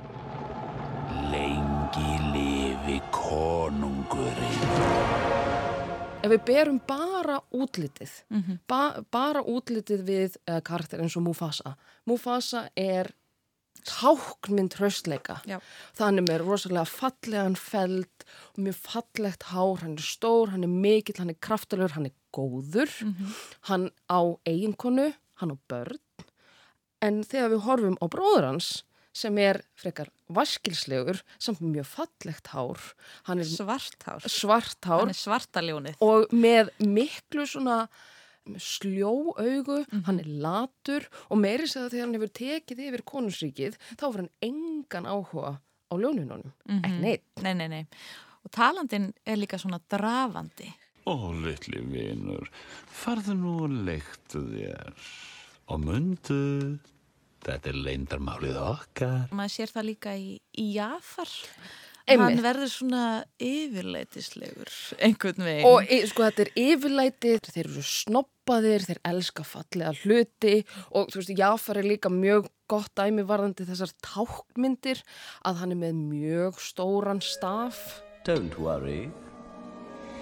Konungurinn. 3.25 4.63
ef 6.25 6.31
við 6.33 6.41
berum 6.49 6.79
bara 6.89 7.39
útlitið, 7.53 8.13
Mhm. 8.31 8.59
ba 8.67 9.05
bara 9.11 9.43
útlitið 9.43 10.05
við 10.09 10.37
uh, 10.49 10.61
karakter 10.61 11.01
eins 11.01 11.17
og 11.17 11.23
Mufasa. 11.27 11.75
Mufasa 12.09 12.69
er 12.77 13.11
tákmynd 13.85 14.73
hraustleika. 14.79 15.43
Já. 15.45 15.59
Þannig 15.95 16.25
með 16.31 16.47
rosalega 16.47 16.87
fallegan 16.89 17.55
feld 17.57 18.25
og 18.57 18.63
mjög 18.65 18.79
fallegt 18.87 19.43
hár, 19.53 19.81
hann 19.83 19.93
er 19.99 20.03
stór, 20.03 20.49
hann 20.55 20.65
er 20.65 20.69
mikill, 20.73 21.19
hann 21.19 21.29
er 21.31 21.35
kraftulegur, 21.35 21.91
hann 21.93 22.07
er 22.07 22.13
góður, 22.33 22.89
Mhm. 23.03 23.35
hann 23.69 23.91
á 24.09 24.39
eiginkonu, 24.47 25.13
hann 25.35 25.51
á 25.53 25.59
börn. 25.69 25.99
En 27.03 27.23
þegar 27.23 27.51
við 27.51 27.61
horfum 27.67 27.99
á 28.01 28.09
bróður 28.09 28.45
hans 28.45 28.83
sem 29.15 29.37
er 29.39 29.61
frekar 29.79 30.09
vaskilslegur, 30.35 31.21
samt 31.39 31.61
mjög 31.63 31.87
fallegt 31.87 32.49
hár, 32.53 32.81
hann 33.29 33.39
er 33.41 33.49
Svart 33.49 34.03
hár. 34.09 34.21
svart 34.27 34.81
hár 34.85 35.05
Hann 35.07 35.15
er 35.15 35.21
svartaljónið. 35.21 35.97
og 36.03 36.29
með 36.35 36.71
miklu 36.83 37.47
svona 37.47 37.85
sljó 38.61 39.33
augu, 39.39 39.85
Mhm. 39.91 40.03
hann 40.05 40.19
er 40.21 40.27
latur 40.27 41.07
og 41.31 41.39
meiri 41.39 41.65
segða 41.67 41.91
þegar 41.91 42.01
hann 42.05 42.15
hefur 42.15 42.33
tekið 42.33 42.79
yfir 42.89 43.03
konungsríkið, 43.09 43.77
þá 43.97 44.03
var 44.13 44.17
hann 44.17 44.31
engan 44.43 45.07
áhuga 45.07 45.61
á 45.91 45.95
ljónunum, 45.97 46.53
ekki 46.69 47.01
neitt. 47.01 47.23
Nei, 47.43 47.55
nei, 47.55 47.69
nei. 47.69 47.87
Og 48.45 48.51
talandin 48.51 49.15
er 49.25 49.37
líka 49.37 49.57
svona 49.59 49.81
drafandi. 49.89 50.75
Ó, 51.07 51.33
litli 51.33 51.81
vinur, 51.81 52.49
farðu 52.91 53.35
nú 53.37 53.63
og 53.65 53.71
leiktu 53.71 54.41
þér. 54.51 54.93
Og 55.69 55.81
mundu, 55.81 56.79
þetta 57.53 57.73
er 57.73 57.81
leindarmálið 57.87 58.61
okkar. 58.61 59.17
Maður 59.35 59.55
sér 59.57 59.75
það 59.75 59.89
líka 59.91 60.15
í, 60.17 60.29
í 60.61 60.69
Jafar. 60.75 61.35
Einmitt. 62.05 62.21
Hann 62.21 62.43
verður 62.45 62.69
svona 62.69 63.05
yfirleitislegur 63.41 64.73
einhvern 65.07 65.47
veginn. 65.47 65.69
Og 65.71 65.89
e, 65.89 66.03
sko 66.11 66.27
þetta 66.27 66.45
er 66.45 66.51
yfirlæti, 66.61 67.33
þeir 67.47 67.63
eru 67.71 67.85
snoppaðir, 67.89 68.85
þeir 68.85 69.01
elska 69.09 69.47
fallega 69.49 69.95
hluti 70.03 70.59
og 70.91 71.09
þú 71.09 71.23
veist, 71.23 71.33
Jafar 71.39 71.81
er 71.81 71.89
líka 71.89 72.13
mjög 72.13 72.51
gott 72.69 72.93
dæmi 73.01 73.25
varðandi 73.25 73.65
þessar 73.71 73.97
tákmyndir 74.05 75.01
að 75.49 75.63
hann 75.63 75.73
er 75.73 75.81
með 75.87 76.05
mjög 76.13 76.61
stóran 76.61 77.25
staf. 77.25 77.81
Don't 78.29 78.61
worry. 78.61 79.09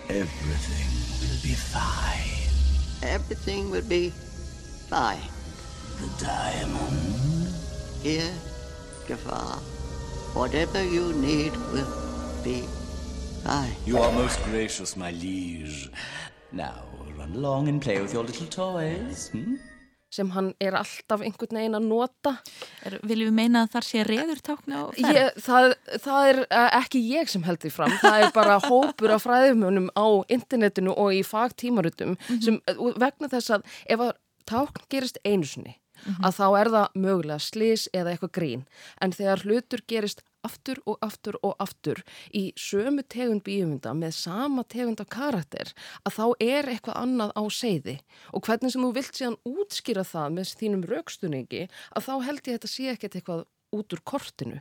Everything 0.07 0.91
will 1.19 1.39
be 1.43 1.59
fine. 1.59 2.31
Everything 3.03 3.71
will 3.75 3.87
be 3.91 4.13
fine. 4.87 5.42
The 6.03 6.25
diamond. 6.25 7.55
Here, 8.03 8.35
Jafar. 9.07 9.59
Whatever 10.35 10.83
you 10.83 11.13
need 11.13 11.53
will 11.73 11.87
be 12.43 12.65
fine. 13.45 13.77
You 13.87 13.99
are 13.99 14.11
most 14.11 14.43
gracious, 14.51 14.97
my 14.97 15.13
liege. 15.13 15.91
Now, 16.51 16.83
run 17.17 17.33
along 17.35 17.69
and 17.69 17.81
play 17.81 18.01
with 18.01 18.13
your 18.13 18.25
little 18.25 18.49
toys. 18.49 19.29
Hmm? 19.31 19.55
sem 20.13 20.29
hann 20.35 20.51
er 20.61 20.75
alltaf 20.77 21.23
einhvern 21.25 21.57
veginn 21.57 21.77
að 21.79 21.87
nota. 21.89 22.35
Er, 22.85 22.99
viljum 23.01 23.31
við 23.31 23.37
meina 23.39 23.63
að 23.65 23.71
þar 23.77 23.87
sé 23.87 24.03
reður 24.05 24.43
tákna 24.45 24.83
á 24.83 24.85
ferð? 24.93 25.17
Ég, 25.17 25.39
það, 25.47 25.69
það 26.05 26.27
er 26.33 26.41
uh, 26.43 26.67
ekki 26.83 27.01
ég 27.07 27.31
sem 27.33 27.47
held 27.47 27.63
því 27.63 27.71
fram, 27.73 27.95
það 28.03 28.27
er 28.27 28.35
bara 28.35 28.59
hópur 28.67 29.15
af 29.15 29.25
fræðumönum 29.25 29.89
á 29.97 30.07
internetinu 30.37 30.93
og 30.93 31.17
í 31.17 31.23
fagtímarutum 31.25 32.19
sem 32.35 32.61
uh, 32.61 32.83
vegna 33.01 33.33
þess 33.33 33.57
að 33.57 33.65
ef 33.89 34.05
að 34.11 34.13
tákn 34.53 34.85
gerist 34.93 35.23
einu 36.03 36.15
sinni 36.15 36.27
að 36.27 36.37
þá 36.37 36.61
er 36.61 36.71
það 36.75 37.01
mögulega 37.07 37.39
slís 37.39 37.89
eða 37.93 38.11
eitthvað 38.13 38.33
grín. 38.39 38.67
En 39.01 39.13
þegar 39.13 39.43
hlutur 39.47 39.83
gerist 39.89 40.23
aftur 40.43 40.81
og 40.87 40.99
aftur 41.03 41.37
og 41.43 41.55
aftur 41.63 42.03
í 42.35 42.53
sömu 42.59 43.05
tegund 43.07 43.45
bíumynda 43.47 43.95
með 43.95 44.13
sama 44.19 44.65
tegund 44.65 45.01
af 45.01 45.09
karakter 45.09 45.73
að 46.05 46.17
þá 46.17 46.25
er 46.43 46.69
eitthvað 46.73 46.99
annað 46.99 47.31
á 47.39 47.43
seiði 47.47 47.97
og 48.33 48.43
hvernig 48.43 48.73
sem 48.75 48.83
þú 48.83 48.93
vilt 48.97 49.15
síðan 49.15 49.39
útskýra 49.47 50.05
það 50.05 50.37
með 50.39 50.55
þínum 50.59 50.85
raukstunningi 50.91 51.69
að 51.95 52.07
þá 52.09 52.13
held 52.27 52.43
ég 52.43 52.49
að 52.49 52.57
þetta 52.59 52.73
sé 52.75 52.89
ekkert 52.91 53.15
eitthvað 53.21 53.45
út 53.73 53.95
úr 53.95 54.03
kortinu. 54.05 54.61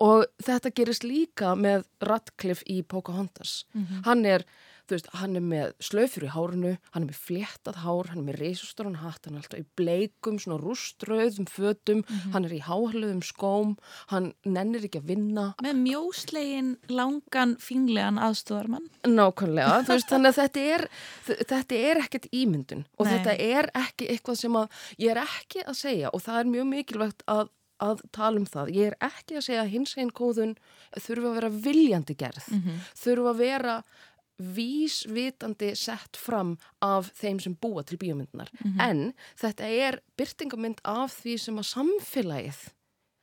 Og 0.00 0.24
þetta 0.40 0.70
gerist 0.72 1.04
líka 1.04 1.54
með 1.56 1.82
Radcliffe 2.00 2.64
í 2.68 2.82
Pocahontas. 2.82 3.64
Mhm. 3.74 4.04
hann 4.04 4.24
er 4.26 4.44
þú 4.90 4.96
veist, 4.96 5.08
hann 5.20 5.36
er 5.38 5.44
með 5.46 5.72
slöfur 5.86 6.24
í 6.26 6.30
hárunu, 6.34 6.72
hann 6.94 7.04
er 7.06 7.10
með 7.12 7.20
fléttað 7.22 7.76
hár, 7.84 8.10
hann 8.10 8.22
er 8.24 8.26
með 8.26 8.40
reysastóran 8.42 8.96
hatt, 9.04 9.24
hann 9.28 9.36
er 9.38 9.44
alltaf 9.44 9.60
í 9.62 9.66
bleikum, 9.78 10.40
svona 10.42 10.58
rúströðum 10.60 11.46
fötum, 11.50 12.02
hann 12.34 12.48
er 12.48 12.56
í 12.56 12.60
háhluðum 12.66 13.22
skóm, 13.24 13.76
hann 14.10 14.32
nennir 14.44 14.88
ekki 14.88 15.00
að 15.04 15.12
vinna. 15.14 15.46
Með 15.62 15.78
mjóslegin, 15.84 16.72
langan, 16.90 17.54
fínlegan 17.62 18.18
aðstofarmann. 18.18 18.90
Nákvæmlega, 19.06 19.78
þú 19.86 19.94
veist, 19.96 20.10
þannig 20.10 20.34
að 20.34 20.40
þetta 20.42 20.66
er, 20.74 20.86
þetta 21.54 21.80
er 21.92 22.02
ekkert 22.04 22.28
ímyndun 22.34 22.84
og 22.98 23.06
Nei. 23.06 23.12
þetta 23.14 23.38
er 23.46 23.70
ekki 23.86 24.10
eitthvað 24.10 24.42
sem 24.42 24.58
að 24.60 24.82
ég 24.98 25.14
er 25.14 25.22
ekki 25.24 25.64
að 25.64 25.80
segja 25.84 26.10
og 26.12 26.22
það 26.26 26.42
er 26.42 26.52
mjög 26.56 26.70
mikilvægt 26.74 27.26
að 27.30 27.48
að 27.80 28.02
tala 28.12 28.36
um 28.36 28.44
það. 28.44 28.66
Ég 28.76 28.90
er 28.90 28.96
ekki 29.06 29.38
að 29.38 29.44
segja 29.46 29.62
að 29.62 29.70
hins 29.72 29.94
einn 29.96 30.10
kóðun 30.12 30.50
þurfa 31.00 31.30
að 31.30 31.36
vera 31.38 31.48
viljandi 31.64 32.16
gerð, 32.20 32.48
Mhm. 32.52 32.74
þurfa 33.00 33.30
að 33.30 33.38
vera 33.40 33.76
vísvitandi 34.40 35.74
sett 35.78 36.18
fram 36.18 36.56
af 36.82 37.12
þeim 37.20 37.40
sem 37.42 37.56
búa 37.60 37.84
til 37.86 38.00
bíómyndunar. 38.00 38.50
Mhm. 38.64 38.80
En 38.80 39.14
þetta 39.38 39.68
er 39.68 40.00
byrtingamind 40.16 40.80
af 40.84 41.22
því 41.22 41.38
sem 41.38 41.56
að 41.56 41.70
samfélagið, 41.74 42.60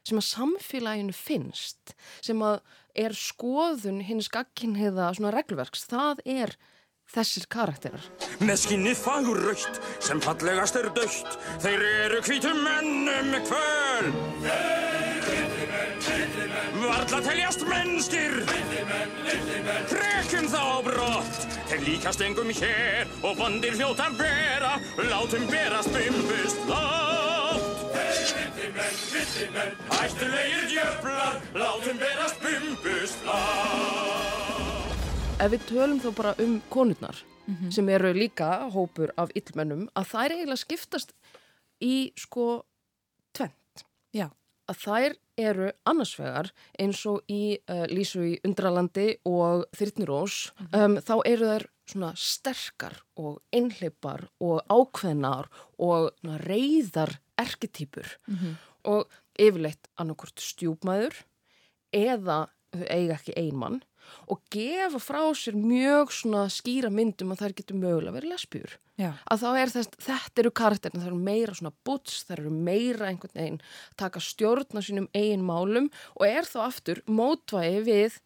sem 0.07 0.17
að 0.17 0.29
samfélaginu 0.31 1.13
finnst, 1.13 1.95
sem 2.21 2.39
að 2.39 2.61
er 2.95 3.11
skoðun 3.11 4.01
hins 4.01 4.29
gagginniða 4.29 5.15
svona 5.15 5.33
reglverks, 5.33 5.85
það 5.85 6.23
er 6.25 6.55
þessir 7.13 7.47
karakterar. 7.47 8.03
Með 8.43 8.57
skinnið 8.65 8.99
fagur 8.99 9.39
raukt 9.47 9.79
sem 10.03 10.19
fallegast 10.23 10.75
er 10.75 10.89
dögt 10.95 11.39
Þeir 11.63 11.87
eru 12.03 12.21
hvítum 12.27 12.59
mennum 12.65 13.31
kvöl 13.47 14.86
Varla 17.07 17.21
teljast 17.23 17.61
mennskir 17.63 18.33
Krekum 19.87 20.47
þá 20.51 20.59
á 20.59 20.77
brott 20.83 21.37
Þeir 21.69 21.83
líkast 21.85 22.19
engum 22.25 22.49
hér 22.51 23.07
og 23.23 23.37
vondir 23.39 23.77
hljóta 23.79 24.09
bera 24.19 24.73
Látum 25.07 25.45
berast 25.47 25.87
bumbust 25.95 26.59
látt 26.67 27.63
Hættulegir 29.93 30.67
djöflar 30.73 31.39
Látum 31.55 32.01
berast 32.03 32.43
bumbust 32.43 33.23
látt 33.29 34.93
Ef 35.47 35.51
við 35.55 35.65
tölum 35.71 35.99
þá 36.03 36.09
bara 36.19 36.35
um 36.43 36.59
konurnar 36.73 37.23
Mhm. 37.47 37.69
sem 37.71 37.87
eru 37.89 38.09
líka 38.11 38.67
hópur 38.73 39.07
af 39.15 39.29
illmennum 39.39 39.85
að 39.95 40.09
þær 40.09 40.33
eiginlega 40.35 40.59
skiptast 40.59 41.13
í 41.79 42.11
sko 42.19 42.65
tvent. 43.31 43.85
Já. 44.11 44.27
Að 44.67 44.77
þær 44.83 45.13
eru 45.37 45.67
annarsvegar 45.87 46.49
eins 46.81 47.05
og 47.07 47.21
í 47.31 47.57
uh, 47.69 47.85
Lísu 47.87 48.23
í 48.25 48.39
Undralandi 48.47 49.13
og 49.29 49.65
Þyrnirós 49.77 50.37
um, 50.73 50.97
þá 50.99 51.13
eru 51.29 51.49
þær 51.53 51.65
svona 51.87 52.09
sterkar 52.19 52.97
og 53.15 53.37
einhleipar 53.55 54.25
og 54.43 54.59
ákveðnar 54.67 55.47
og 55.79 56.09
reyðar 56.43 57.15
erketýpur 57.39 58.17
Mhm. 58.27 58.57
og 58.83 59.07
yfirleitt 59.39 59.87
annarkort 59.99 60.39
stjúpmæður 60.41 61.15
eða 61.93 62.47
eiga 62.89 63.15
ekki 63.15 63.33
einmann 63.39 63.81
og 64.27 64.41
gefa 64.53 64.99
frá 64.99 65.21
sér 65.37 65.55
mjög 65.55 66.11
svona 66.11 66.45
skýra 66.53 66.89
myndum 66.93 67.31
að 67.33 67.41
þær 67.43 67.55
getur 67.61 67.79
mögulega 67.81 68.15
verið 68.17 68.33
lesbjur. 68.33 68.77
Já. 68.97 69.11
Að 69.29 69.41
þá 69.43 69.49
er 69.61 69.69
þess, 69.75 69.89
þetta 70.07 70.41
eru 70.41 70.51
karakterin, 70.51 71.01
það 71.01 71.07
eru 71.11 71.19
meira 71.27 71.53
svona 71.53 71.73
butts, 71.85 72.23
það 72.25 72.37
eru 72.39 72.49
meira 72.51 73.09
einhvern 73.11 73.35
veginn 73.37 73.59
taka 73.95 74.19
stjórn 74.19 74.73
á 74.73 74.81
sínum 74.81 75.07
eigin 75.13 75.45
málum 75.45 75.91
og 76.17 76.25
er 76.25 76.43
þá 76.49 76.59
aftur 76.65 77.03
mótvægi 77.05 77.83
við 77.85 78.17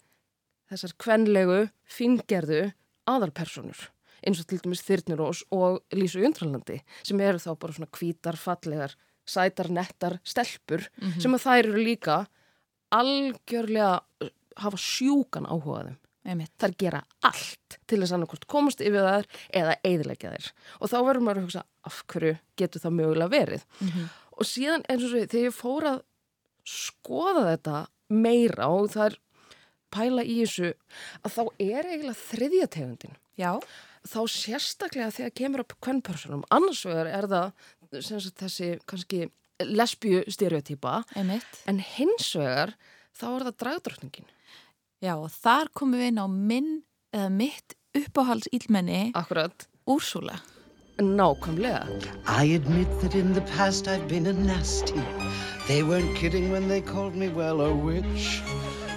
þessar 0.72 0.94
kvenlegu, 0.98 1.70
fingerðu 1.84 2.72
aðalpersonur 3.12 3.89
eins 4.22 4.39
og 4.39 4.46
til 4.48 4.60
dæmis 4.62 4.84
Þyrnirós 4.86 5.39
og 5.52 5.82
Lísu 5.98 6.22
Undralandi 6.24 6.78
sem 7.02 7.20
eru 7.20 7.39
þá 7.41 7.56
bara 7.60 7.74
svona 7.74 7.89
hvítar, 7.98 8.38
fallegar, 8.38 8.94
sætar, 9.26 9.67
nettar, 9.74 10.20
stelpur 10.24 10.88
Mhm. 11.02 11.20
sem 11.22 11.34
að 11.34 11.41
þær 11.44 11.65
eru 11.65 11.82
líka 11.82 12.28
algjörlega 12.91 14.02
hafa 14.58 14.78
sjúkan 14.78 15.48
áhugaðum. 15.48 15.98
Þær 16.62 16.74
gera 16.78 17.02
allt 17.26 17.80
til 17.90 17.98
þess 18.02 18.14
annarkort 18.14 18.46
komast 18.52 18.82
yfir 18.84 19.08
þær 19.08 19.28
eða 19.58 19.78
eðilegja 19.88 20.34
þær. 20.36 20.52
Og 20.80 20.92
þá 20.92 20.98
verður 21.00 21.26
maður 21.26 21.40
að 21.42 21.48
hugsa 21.48 21.64
af 21.90 22.04
hverju 22.12 22.36
getur 22.62 22.84
það 22.84 22.98
mögulega 23.00 23.34
verið. 23.34 23.66
Mhm. 23.82 24.10
Og 24.38 24.48
síðan 24.48 24.86
eins 24.90 25.04
og 25.04 25.10
svo 25.10 25.26
þegar 25.26 25.48
ég 25.48 25.58
fór 25.58 25.88
að 25.90 26.02
skoða 26.66 27.44
þetta 27.50 27.88
meira 28.12 28.70
og 28.70 28.92
það 28.94 29.06
er 29.10 29.18
pæla 29.92 30.24
í 30.24 30.38
þessu 30.44 30.72
að 31.26 31.36
þá 31.36 31.42
er 31.60 31.90
eiginlega 31.90 32.22
þriðja 32.22 32.68
tegundin. 32.78 33.18
Já. 33.40 33.52
Þá 34.08 34.22
sérstaklega 34.34 35.12
þegar 35.14 35.36
kemur 35.38 35.64
upp 35.66 35.76
kvennpersonum. 35.84 36.46
Annars 36.54 36.86
vegar 36.86 37.10
er 37.10 37.28
það 37.30 37.52
sagt, 38.02 38.38
þessi 38.42 38.72
kannski 38.90 39.30
lesbíu. 39.62 40.24
Einmitt. 41.16 41.62
En 41.70 41.82
hins 41.84 42.32
vegar 42.38 42.76
þá 43.18 43.26
er 43.36 43.46
það 43.48 43.58
dragdrottningin. 43.64 44.30
Já, 45.02 45.16
og 45.18 45.32
þar 45.34 45.70
komum 45.74 45.98
við 45.98 46.12
inn 46.12 46.22
á 46.22 46.28
minn 46.30 46.68
eða 47.10 47.30
mitt 47.34 47.74
uppáhalds 47.98 48.46
ílmenni 48.54 49.08
Akkurat 49.18 49.64
Úrsula 49.90 50.36
Nákvæmlega 51.02 51.88
I 52.30 52.54
admit 52.54 52.92
that 53.02 53.16
in 53.18 53.34
the 53.34 53.42
past 53.58 53.88
I've 53.88 54.08
been 54.08 54.28
a 54.28 54.34
nasty. 54.34 55.02
They 55.68 55.82
weren't 55.82 56.16
kidding 56.16 56.52
when 56.52 56.68
they 56.68 56.82
called 56.82 57.16
me, 57.16 57.30
well, 57.30 57.62
a 57.62 57.74
witch. 57.74 58.44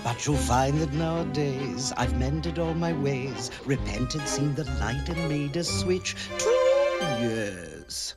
But 0.04 0.26
you'll 0.26 0.36
find 0.36 0.78
that 0.82 0.92
nowadays 0.92 1.94
I've 1.96 2.18
mended 2.18 2.58
all 2.58 2.74
my 2.74 2.92
ways, 2.92 3.50
repented, 3.64 4.28
seen 4.28 4.54
the 4.54 4.64
light, 4.80 5.08
and 5.08 5.28
made 5.30 5.56
a 5.56 5.64
switch. 5.64 6.16
Two 6.36 7.24
years. 7.24 8.14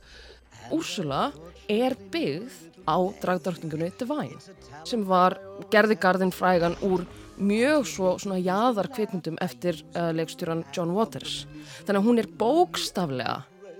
Úrsula 0.68 1.32
er 1.66 1.96
byggð 2.12 2.52
á 2.84 2.96
dragdrottningunni 3.24 3.94
Divine 3.96 4.36
sem 4.84 5.08
var 5.08 5.38
gerði 5.72 5.96
garðin 5.96 6.34
frægan 6.36 6.76
úr 6.84 7.06
mjög 7.38 7.86
svo 7.88 8.14
svona 8.20 8.38
jaðar 8.42 8.90
kvikmyndum 8.94 9.38
eftir 9.44 9.78
uh, 9.94 10.10
leikstjóran 10.14 10.64
John 10.74 10.94
Waters. 10.96 11.46
Þannig 11.86 12.00
að 12.00 12.08
hún 12.08 12.22
er 12.22 12.28
bókstaflega 12.40 13.36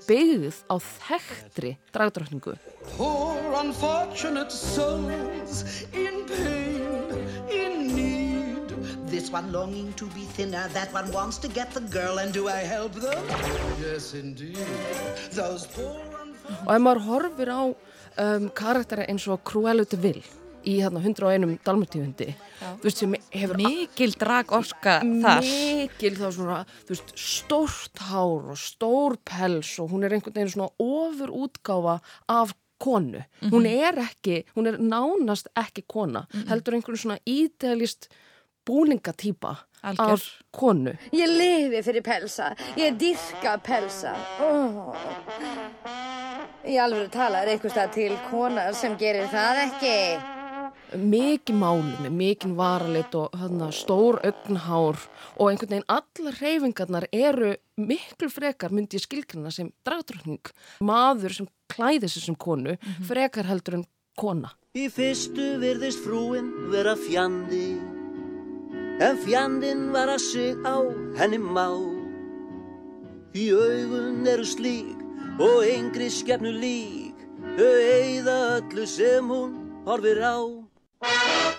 byggð 0.08 0.62
á 0.72 0.76
þekktri 0.80 1.74
dragdrottningu. 1.92 2.56
Poor 2.96 3.58
unfortunate 3.60 4.54
souls 4.54 5.84
in 5.92 6.24
pain, 6.30 7.12
in 7.52 7.94
need. 7.94 8.72
This 9.08 9.32
one 9.32 9.52
longing 9.52 9.92
to 10.00 10.06
be 10.14 10.24
thinner, 10.36 10.68
that 10.72 10.92
one 10.94 11.10
wants 11.12 11.38
to 11.38 11.48
get 11.48 11.72
the 11.72 11.84
girl, 11.92 12.18
and 12.18 12.32
do 12.32 12.48
I 12.48 12.64
help 12.64 12.92
them? 12.94 13.20
Yes, 13.80 14.14
indeed. 14.14 14.56
Those 15.32 15.66
poor 15.66 16.08
Og 16.48 16.70
ef 16.72 16.80
maður 16.80 17.04
horfir 17.04 17.50
á 17.52 17.62
um, 17.68 18.48
karakteri 18.56 19.04
eins 19.10 19.26
og 19.28 19.42
Cruella 19.44 19.84
de 19.84 19.98
Vil 20.00 20.22
í 20.66 20.78
hérna 20.82 21.02
101 21.02 21.58
dalmatífundi 21.66 22.28
þú 22.60 22.84
veist 22.84 23.02
sem 23.02 23.16
hefur 23.34 23.60
Mikil 23.62 24.14
drag 24.18 24.54
orska 24.58 24.98
þar 25.04 25.42
mikil 25.46 26.14
þá 26.18 26.28
svona 26.34 26.60
veist, 26.88 27.12
stórt 27.14 28.04
hár 28.10 28.54
og 28.54 28.60
stór 28.60 29.18
pels 29.28 29.74
og 29.82 29.92
hún 29.94 30.06
er 30.06 30.16
einhvern 30.16 30.34
veginn 30.34 30.54
svona 30.54 30.70
ofur 30.82 31.34
útgáfa 31.46 31.98
af 32.28 32.56
konu 32.78 33.22
hún 33.50 33.66
er 33.66 33.98
ekki, 34.02 34.44
hún 34.56 34.70
er 34.70 34.78
nánast 34.78 35.50
ekki 35.58 35.86
kona, 35.86 36.26
heldur 36.50 36.78
einhvern 36.78 37.00
svona 37.00 37.18
ídealist 37.26 38.10
búningatýpa 38.68 39.56
af 39.82 40.22
konu 40.50 40.92
Ég 41.12 41.30
lifi 41.30 41.82
fyrir 41.82 42.02
pelsa. 42.02 42.54
Ég 42.76 42.96
dyrka 42.98 43.58
pelsa. 43.62 44.14
Oh. 44.42 44.96
Í 46.68 46.76
alveg 46.82 47.12
tala 47.14 47.44
er 47.44 47.54
eitthvað 47.54 47.76
stað 47.76 47.94
til 47.94 48.16
konar 48.30 48.74
sem 48.76 48.98
gerir 49.00 49.30
það 49.32 49.62
ekki. 49.68 50.37
Mikið 50.96 51.58
málumi, 51.58 52.10
mikið 52.12 52.54
varalit 52.58 53.14
og 53.18 53.34
hana, 53.36 53.68
stór 53.74 54.20
augnhár 54.24 55.00
og 55.36 55.50
einhvern 55.50 55.74
veginn 55.74 55.90
allar 55.92 56.38
reyfingarnar 56.40 57.08
eru 57.12 57.52
miklu 57.76 58.30
frekar 58.32 58.72
myndi 58.74 58.98
ég 58.98 59.04
skilgrina 59.04 59.52
sem 59.54 59.70
dragdrökning 59.86 60.52
maður 60.80 61.36
sem 61.36 61.50
klæði 61.68 62.08
sig 62.08 62.24
sem 62.24 62.38
konu 62.38 62.78
frekar 63.08 63.48
heldur 63.48 63.80
en 63.80 63.86
kona. 64.18 64.54
Í 64.78 64.88
fyrstu 64.92 65.56
virðist 65.62 66.04
frúin 66.04 66.50
vera 66.72 66.96
fjandi 66.98 67.78
En 68.98 69.14
fjandinn 69.22 69.92
var 69.94 70.10
að 70.10 70.24
sig 70.24 70.56
á 70.66 70.82
henni 71.20 71.38
má. 71.38 71.70
Í 73.38 73.44
augun 73.54 74.26
eru 74.26 74.42
slík 74.42 74.98
og 75.38 75.62
yngri 75.62 76.08
skefnu 76.10 76.50
lík 76.50 77.18
Þau 77.58 77.74
eigða 77.94 78.34
öllu 78.56 78.86
sem 78.86 79.30
hún 79.30 79.54
horfir 79.86 80.18
á 80.22 80.38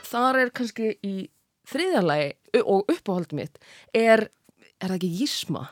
þar 0.10 0.42
er 0.44 0.52
kannski 0.56 0.94
í 1.06 1.16
þriðjalagi 1.70 2.62
og 2.66 2.90
uppáhald 2.90 3.34
mitt 3.38 3.60
er, 3.96 4.28
er 4.80 4.90
það 4.90 4.98
ekki 5.00 5.12
Jísma 5.22 5.66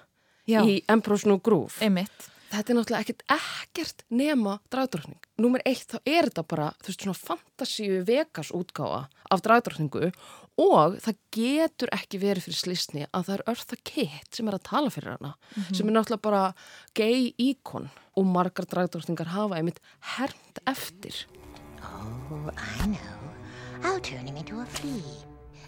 Já. 0.47 0.61
í 0.63 0.79
Emperor's 0.87 1.25
New 1.27 1.39
Groove 1.43 1.81
Einmitt. 1.83 2.29
þetta 2.51 2.71
er 2.73 2.77
náttúrulega 2.77 3.03
ekkert 3.03 3.23
ekkert 3.33 4.03
nema 4.13 4.57
dragdrottning. 4.71 5.19
Númer 5.41 5.63
eitt 5.67 5.89
þá 5.91 5.97
er 6.05 6.29
þetta 6.29 6.43
bara, 6.47 6.71
þú 6.81 6.91
veist, 6.91 7.03
svona 7.03 7.19
fantasíu 7.19 8.03
Vegas 8.07 8.53
útgáfa 8.55 9.07
af 9.33 9.43
dragdrottningu 9.45 10.11
og 10.57 10.95
það 11.03 11.19
getur 11.35 11.91
ekki 11.93 12.21
verið 12.21 12.47
fyrir 12.47 12.61
slisni 12.61 13.05
að 13.11 13.27
það 13.27 13.35
er 13.35 13.45
Eartha 13.51 13.79
Kitt 13.85 14.39
sem 14.39 14.47
er 14.49 14.57
að 14.57 14.65
tala 14.69 14.93
fyrir 14.93 15.17
hana, 15.17 15.35
sem 15.69 15.85
er 15.85 15.97
náttúrulega 15.97 16.25
bara 16.29 16.43
gay 16.97 17.33
íkon 17.37 17.91
og 18.17 18.31
margar 18.31 18.65
dragdrottningar 18.69 19.33
hafa 19.35 19.59
einmitt 19.59 19.83
hermt 20.15 20.63
eftir. 20.65 21.25
Oh, 21.83 22.49
I 22.57 22.87
know. 22.87 23.26
I'll 23.83 23.99
turn 23.99 24.25
him 24.25 24.37
into 24.37 24.59
a 24.59 24.65
flea. 24.65 25.03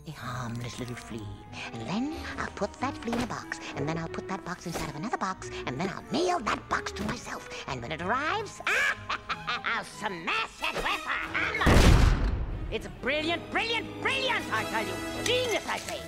A 0.07 0.11
harmless 0.11 0.79
little 0.79 0.95
flea. 0.95 1.27
And 1.73 1.87
then 1.87 2.13
I'll 2.37 2.51
put 2.55 2.73
that 2.81 2.97
flea 2.97 3.13
in 3.13 3.21
a 3.21 3.27
box. 3.27 3.59
And 3.75 3.87
then 3.87 3.97
I'll 3.97 4.07
put 4.07 4.27
that 4.27 4.43
box 4.45 4.65
inside 4.65 4.89
of 4.89 4.95
another 4.95 5.17
box. 5.17 5.49
And 5.67 5.79
then 5.79 5.89
I'll 5.89 6.03
mail 6.11 6.39
that 6.39 6.67
box 6.69 6.91
to 6.93 7.03
myself. 7.03 7.49
And 7.67 7.81
when 7.81 7.91
it 7.91 8.01
arrives, 8.01 8.61
I'll 8.67 9.83
smash 9.83 10.61
it 10.61 10.75
with 10.75 10.85
a 10.85 11.19
hammer. 11.35 11.99
It's 12.71 12.87
brilliant, 13.01 13.49
brilliant, 13.51 13.87
brilliant, 14.01 14.45
I 14.53 14.63
tell 14.65 14.85
you. 14.85 14.93
Genius, 15.23 15.65
I 15.67 15.77
say. 15.77 15.99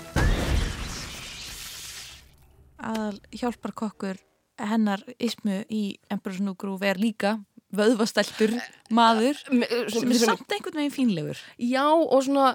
Aðal 2.81 3.19
hjálpar 3.29 3.73
kokkur 3.77 4.17
hennar 4.57 5.03
ismu 5.21 5.61
í 5.69 5.97
Emperor's 6.09 6.41
New 6.41 6.55
Groove 6.57 6.87
er 6.89 6.97
líka 6.97 7.35
vöðvastæltur 7.75 8.53
maður 8.93 9.39
sem 9.41 9.63
er 9.63 10.19
samt 10.21 10.51
einhvern 10.51 10.79
veginn 10.81 10.93
fínlegur. 10.93 11.41
Já, 11.61 11.85
og 11.87 12.23
svona, 12.25 12.51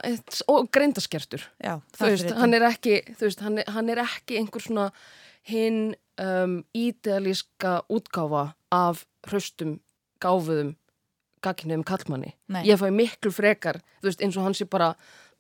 og 0.53 0.71
greindaskertur. 0.75 1.45
Já, 1.63 1.79
þú 1.97 2.11
veist, 2.13 2.33
hann 2.37 2.57
er 2.57 2.67
ekki, 2.69 2.99
þú 3.17 3.29
veist, 3.29 3.45
hann 3.45 3.61
er, 3.63 3.71
hann 3.77 3.93
er 3.93 4.03
ekki 4.05 4.41
einhver 4.41 4.65
svona 4.65 4.89
hinn 5.47 5.95
um, 6.21 6.59
ídealíska 6.77 7.79
útgáfa 7.93 8.49
af 8.75 9.05
hraustum, 9.29 9.79
gáfuðum, 10.23 10.75
gagkinuðum 11.45 11.87
kallmanni. 11.87 12.35
Nei. 12.53 12.65
Ég 12.69 12.81
fæ 12.81 12.91
miklu 12.93 13.33
frekar, 13.35 13.81
þú 14.03 14.11
veist, 14.11 14.25
eins 14.25 14.37
og 14.37 14.49
hann 14.49 14.59
sé 14.59 14.69
bara 14.69 14.95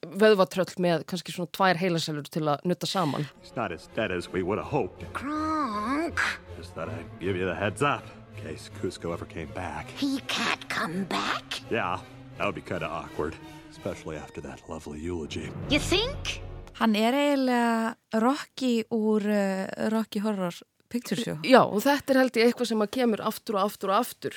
vöðvatröll 0.07 0.77
með 0.83 1.07
kannski 1.11 1.33
svona 1.35 1.51
tvær 1.57 1.81
heilaselur 1.81 2.29
til 2.31 2.45
að 2.53 2.67
nutta 2.69 2.87
saman. 2.89 3.27
He's 3.43 3.57
not 3.57 3.73
as 3.73 3.89
dead 3.97 4.12
as 4.12 4.29
we 4.33 4.43
would 4.43 4.61
have 4.61 4.71
hoped. 4.71 5.05
Kronk, 5.17 6.21
Just 6.57 6.75
thought 6.75 6.89
I'd 6.89 7.21
give 7.21 7.37
you 7.37 7.45
the 7.45 7.55
heads 7.55 7.83
up 7.83 8.05
case 8.42 8.70
Cusco 8.81 9.12
ever 9.12 9.27
came 9.27 9.49
back. 9.55 9.87
he 9.99 10.20
can't 10.27 10.68
come 10.68 11.05
back. 11.05 11.61
Yeah, 11.70 11.99
that 12.38 12.44
would 12.46 12.55
be 12.55 12.61
kind 12.62 12.83
of 12.83 12.90
awkward, 12.92 13.35
especially 13.70 14.16
after 14.16 14.40
that 14.42 14.61
lovely 14.68 15.01
eulogy. 15.01 15.51
You 15.70 15.79
think? 15.81 16.40
Hann 16.77 16.94
er 16.94 17.14
eiginlega 17.16 17.96
Rocky 18.20 18.85
úr 18.92 19.25
uh, 19.25 19.88
Rocky 19.90 20.20
Horror 20.20 20.53
Picture 20.88 21.16
Show. 21.16 21.38
Já, 21.42 21.62
og 21.64 21.81
þetta 21.83 22.12
er 22.12 22.18
held 22.20 22.37
ég 22.37 22.51
eitthvað 22.51 22.68
sem 22.68 22.83
að 22.85 22.90
kemur 22.99 23.22
aftur 23.25 23.57
og 23.57 23.70
aftur 23.70 23.92
og 23.94 24.03
aftur. 24.03 24.37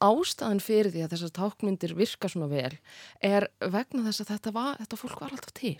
Ástæðan 0.00 0.62
fyrir 0.64 0.94
því 0.94 1.02
að 1.04 1.10
þessar 1.16 1.32
tákmyndir 1.36 1.96
virka 1.98 2.30
svona 2.30 2.46
vel 2.48 2.78
er 3.20 3.48
vegna 3.60 4.06
þess 4.06 4.22
að 4.22 4.30
þetta, 4.30 4.52
var, 4.56 4.78
þetta 4.78 5.00
fólk 5.02 5.18
var 5.20 5.34
alltaf 5.34 5.52
til. 5.58 5.74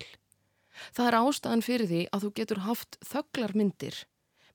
Það 0.96 1.06
er 1.06 1.18
ástæðan 1.20 1.64
fyrir 1.64 1.88
því 1.88 2.02
að 2.10 2.26
þú 2.26 2.32
getur 2.40 2.60
haft 2.66 2.98
þögglarmyndir 3.06 4.02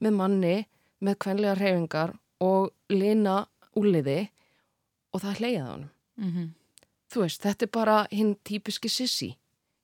með 0.04 0.19
manni, 0.19 0.56
með 1.01 1.17
kvenlega 1.23 1.56
reyfingar 1.58 2.13
og 2.45 2.93
lina 2.93 3.39
úliði 3.75 4.19
og 5.15 5.23
það 5.23 5.41
hleyjað 5.41 5.65
á 5.65 5.71
hann. 5.71 5.89
Mm 6.15 6.31
-hmm. 6.31 6.47
Þú 7.12 7.21
veist, 7.21 7.41
þetta 7.41 7.65
er 7.65 7.71
bara 7.71 7.97
hinn 8.12 8.36
típiski 8.43 8.89
sissi 8.89 9.36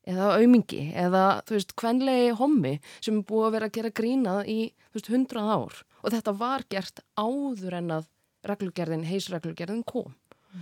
eða 0.08 0.38
aumingi 0.42 0.92
eða, 0.98 1.42
þú 1.46 1.58
veist, 1.58 1.76
kvenlegi 1.76 2.32
hommi 2.40 2.80
sem 3.00 3.18
er 3.18 3.28
búið 3.30 3.48
að 3.48 3.54
vera 3.56 3.66
að 3.66 3.76
gera 3.78 3.92
grínað 4.00 4.48
í, 4.50 4.60
þú 4.90 4.98
veist, 4.98 5.12
hundrað 5.14 5.52
ár 5.56 5.84
og 6.02 6.12
þetta 6.12 6.34
var 6.38 6.66
gert 6.70 7.00
áður 7.16 7.74
en 7.78 7.92
að 7.92 8.08
reglugerðin, 8.48 9.06
heisreglugerðin 9.06 9.84
kom. 9.86 10.16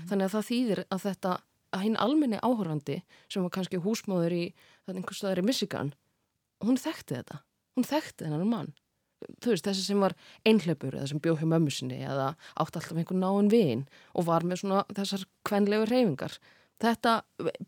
Þannig 0.10 0.28
að 0.28 0.34
það 0.36 0.50
þýðir 0.50 0.82
að 0.90 1.04
þetta, 1.06 1.32
að 1.74 1.84
hinn 1.86 1.98
almenni 1.98 2.40
áhorfandi 2.44 2.98
sem 3.32 3.46
var 3.46 3.54
kannski 3.56 3.80
húsmóður 3.82 4.36
í 4.36 4.44
þannig 4.86 5.02
einhvers 5.02 5.22
staðar 5.22 5.42
í 5.42 5.46
Michigan, 5.48 5.94
hún 6.66 6.78
þekkti 6.78 7.16
þetta. 7.16 7.40
Hún 7.78 7.88
þekkti 7.88 8.26
þennan 8.26 8.52
mann. 8.52 8.74
Þú 9.44 9.52
veist, 9.54 9.66
þessi 9.68 9.84
sem 9.84 10.00
var 10.00 10.14
einhleipur 10.48 10.96
eða 10.96 11.08
sem 11.12 11.20
bjóð 11.20 11.42
hjá 11.42 11.48
mömmu 11.52 11.72
sinni 11.72 12.00
eða 12.08 12.30
átti 12.56 12.80
alltaf 12.80 12.96
einhvern 12.98 13.20
náinn 13.20 13.50
vin 13.52 13.82
og 14.16 14.26
var 14.30 14.46
með 14.48 14.62
svona 14.64 14.86
þessar 14.96 15.26
kvenlegu 15.44 15.86
reyfingar. 15.90 16.38
Þetta 16.80 17.18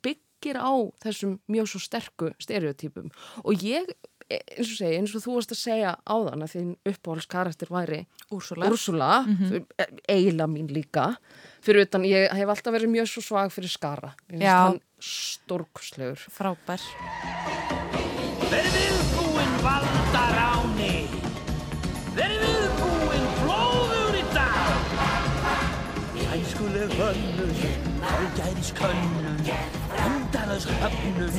byggir 0.01 0.55
á 0.63 0.71
þessum 1.03 1.39
mjög 1.51 1.67
svo 1.73 1.79
sterku 1.83 2.31
stereotypum. 2.39 3.09
Og 3.43 3.59
ég, 3.67 3.83
eins 4.31 4.69
og 4.71 4.77
segi, 4.79 4.95
eins 4.95 5.11
og 5.15 5.25
þú 5.25 5.35
varst 5.35 5.51
að 5.51 5.59
segja 5.59 5.91
áðan 6.07 6.45
að 6.47 6.53
þín 6.55 6.69
uppáhaldskarakter 6.87 7.67
væri 7.75 7.99
Úrsula, 8.31 8.69
Úrsula 8.71 9.09
Mhm. 9.27 9.65
eiginlega 10.07 10.47
mín 10.47 10.71
líka. 10.71 11.17
Fyrir 11.61 11.83
utan, 11.85 12.03
ég 12.07 12.31
hef 12.31 12.47
alltaf 12.47 12.71
verið 12.73 12.89
mjög 12.95 13.07
svo 13.11 13.21
svag 13.21 13.51
fyrir 13.51 13.69
skara. 13.69 14.15
Mér 14.31 14.39
finnst 14.39 14.47
hann 14.47 14.79
stórkuslegur 15.01 16.17
Frábær. 16.31 16.79
Verið 18.51 18.71
viðbúinn 18.77 19.57
valda 19.63 19.91
ráni 19.91 20.00
ágæðis 28.61 28.73
könnun, 28.77 29.39
endalaus 30.05 30.65
höfnun, 30.65 31.31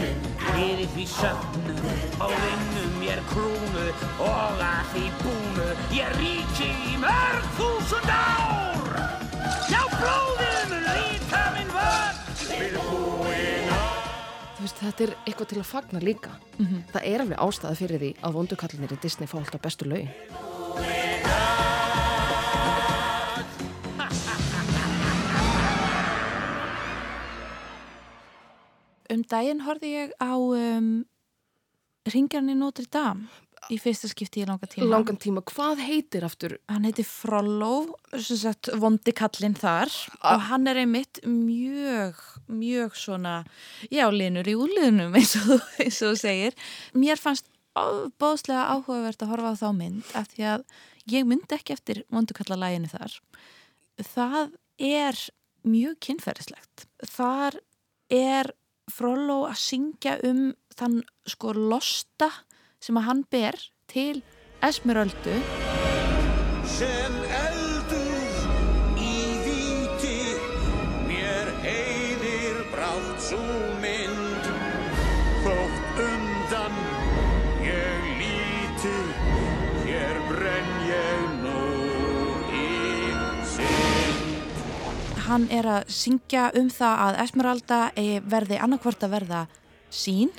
fyrir 0.43 0.89
því 0.91 1.05
söfnun, 1.07 1.79
og 2.19 2.33
vinnum 2.35 2.97
mér 2.99 3.21
krúnu, 3.31 3.85
og 4.19 4.59
að 4.59 4.91
því 4.91 5.05
búnu, 5.23 5.69
ég 5.95 6.11
ríki 6.19 6.71
í 6.91 6.97
mörg 6.99 7.47
þúsund 7.59 8.11
ár. 8.11 8.91
Já, 9.71 9.83
blóðið 9.95 10.65
mun 10.73 10.89
líta 10.89 11.43
minn 11.55 11.71
vörn, 11.71 12.19
við 12.51 12.79
búin 12.91 13.71
á. 13.71 13.83
Þú 14.57 14.67
veist, 14.67 14.83
þetta 14.83 15.07
er 15.07 15.17
eitthvað 15.23 15.53
til 15.53 15.61
að 15.63 15.71
fagna 15.71 16.03
líka. 16.03 16.35
Það 16.91 17.07
er 17.07 17.23
alveg 17.23 17.39
ástæða 17.39 17.79
fyrir 17.79 18.03
því 18.03 18.15
að 18.19 18.41
vondukallinir 18.41 18.97
í 18.99 19.03
Disney 19.03 19.31
fá 19.31 19.39
alltaf 19.39 19.63
bestu 19.63 19.87
lögin. 19.87 20.11
Um 29.13 29.23
daginn 29.29 29.63
horfði 29.67 29.91
ég 29.93 30.13
á 30.23 30.33
um, 30.35 30.91
Ringjarni 32.09 32.55
Notre 32.59 32.87
Dame 32.91 33.29
í 33.71 33.77
fyrsta 33.79 34.09
skipti 34.11 34.41
í 34.43 34.47
langa 34.49 34.67
tíma. 34.67 34.89
Langan 34.91 35.19
tíma, 35.23 35.41
hvað 35.47 35.79
heitir 35.87 36.25
aftur? 36.27 36.57
Hann 36.69 36.83
heitir 36.89 37.07
Frollo, 37.07 37.95
vondi 38.83 39.13
kallinn 39.15 39.55
þar 39.57 39.93
og 40.27 40.43
hann 40.49 40.67
er 40.67 40.81
einmitt 40.83 41.21
mjög, 41.29 42.19
mjög 42.51 42.97
svona, 42.99 43.37
já, 43.87 44.09
linur 44.11 44.51
í 44.51 44.57
úliðnum 44.59 45.15
eins 45.19 45.37
og, 45.39 45.47
þú- 45.53 45.85
eins 45.87 46.01
og 46.03 46.11
þú 46.11 46.19
segir. 46.25 46.57
Mér 46.99 47.23
fannst 47.23 47.47
bóðslega 48.21 48.67
áhugavert 48.75 49.23
að 49.25 49.31
horfa 49.33 49.55
á 49.55 49.61
þá 49.63 49.69
mynd 49.79 50.11
af 50.19 50.27
því 50.35 50.49
að 50.57 50.65
ég 51.15 51.29
myndi 51.31 51.57
ekki 51.57 51.77
eftir 51.77 52.03
vondukallalæginu 52.13 52.91
þar. 52.91 53.15
Það 54.11 54.51
er 54.83 55.23
mjög 55.71 55.97
kynferðislegt. 56.09 56.89
Þar 57.15 57.61
er 58.13 58.51
Frollo 58.91 59.45
að 59.47 59.59
syngja 59.63 60.17
um 60.27 60.53
þann 60.75 61.03
sko 61.29 61.53
losta 61.55 62.31
sem 62.83 62.99
að 62.99 63.07
hann 63.09 63.23
ber 63.31 63.59
til 63.93 64.23
Esmeröldu 64.63 65.37
Sem 66.67 67.32
hann 85.33 85.49
er 85.53 85.69
að 85.79 85.91
syngja 85.93 86.51
um 86.61 86.69
það 86.73 87.03
að 87.07 87.21
Esmeralda 87.25 87.81
eh, 87.97 88.21
verði 88.25 88.59
annarkvort 88.61 89.05
að 89.07 89.15
verða 89.17 89.43
sín 89.93 90.31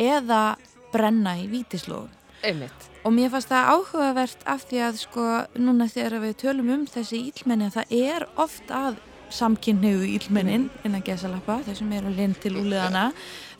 eða 0.00 0.56
brenna 0.92 1.36
í 1.40 1.46
vítislóðum. 1.50 2.10
Einmitt. 2.44 2.86
Og 3.04 3.12
mér 3.16 3.30
fannst 3.32 3.50
það 3.52 3.68
áhugavert 3.74 4.42
af 4.48 4.64
því 4.68 4.80
að 4.86 4.98
sko 5.02 5.26
núna 5.60 5.86
þegar 5.92 6.18
við 6.24 6.34
tölum 6.40 6.72
um 6.74 6.82
þessi 6.88 7.20
ílmenni 7.30 7.68
að 7.68 7.78
það 7.78 7.94
er 8.00 8.26
oft 8.40 8.72
að 8.72 8.98
samkynniðu 9.30 10.08
ílmennin 10.16 10.64
innan 10.84 11.04
gesalappa, 11.06 11.60
þeir 11.66 11.76
sem 11.78 11.92
eru 11.94 12.10
linn 12.16 12.32
til 12.42 12.56
úliðana 12.58 13.04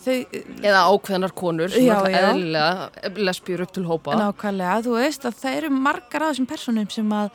þau, 0.03 0.16
Eða 0.66 0.81
ákveðnar 0.90 1.35
konur 1.38 1.70
sem 1.70 1.87
Já, 1.87 1.94
já. 2.11 2.25
eðlilega 2.33 3.14
lesbjur 3.20 3.62
upp 3.64 3.75
til 3.77 3.85
hópa. 3.87 4.16
nákvæmlega, 4.18 4.81
þú 4.88 4.96
veist 4.99 5.29
að 5.29 5.38
það 5.44 5.59
eru 5.61 5.70
margar 5.77 6.25
af 6.27 6.33
þessum 6.35 6.51
personum 6.51 6.90
sem 6.90 7.14
að 7.20 7.31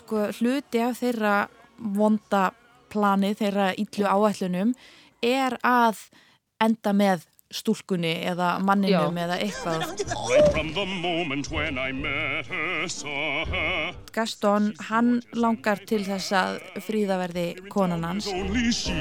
sko 0.00 0.26
hluti 0.40 0.82
af 0.82 0.98
þeirra 0.98 1.36
vonda 1.80 2.50
plani, 2.90 3.34
þeirra 3.38 3.72
íllu 3.78 4.06
áætlunum 4.06 4.74
er 5.22 5.56
að 5.64 6.08
enda 6.60 6.92
með 6.96 7.26
stúlkunni 7.50 8.12
eða 8.30 8.60
manninum 8.62 9.16
Já. 9.18 9.24
eða 9.26 9.36
eitthvað. 9.42 9.80
Gaston, 14.14 14.70
hann 14.86 15.18
langar 15.34 15.82
til 15.86 16.04
þess 16.06 16.30
að 16.36 16.60
fríða 16.86 17.18
verði 17.24 17.46
konan 17.72 18.06
hans 18.06 18.28
Only 18.30 18.70
she 18.70 18.94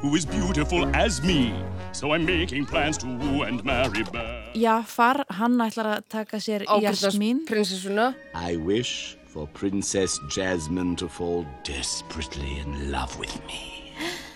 who 0.00 0.16
is 0.16 0.24
beautiful 0.24 0.88
as 0.96 1.22
me. 1.22 1.52
So 1.92 2.14
I'm 2.14 2.24
making 2.24 2.64
plans 2.66 2.96
to 2.98 3.06
woo 3.06 3.42
and 3.44 3.64
marry 3.64 4.04
Belle. 4.08 4.52
Já, 4.56 4.80
far, 4.84 5.24
hann 5.28 5.60
ætlar 5.60 5.98
að 5.98 6.04
taka 6.08 6.40
sér 6.40 6.64
Jasmín 6.80 7.44
prinsessuna 7.48 8.14
I 8.32 8.56
wish 8.56 9.18
for 9.32 9.48
Princess 9.54 10.20
Jasmine 10.28 10.96
to 10.96 11.08
fall 11.08 11.46
desperately 11.64 12.58
in 12.60 12.92
love 12.92 13.18
with 13.18 13.34
me. 13.46 13.60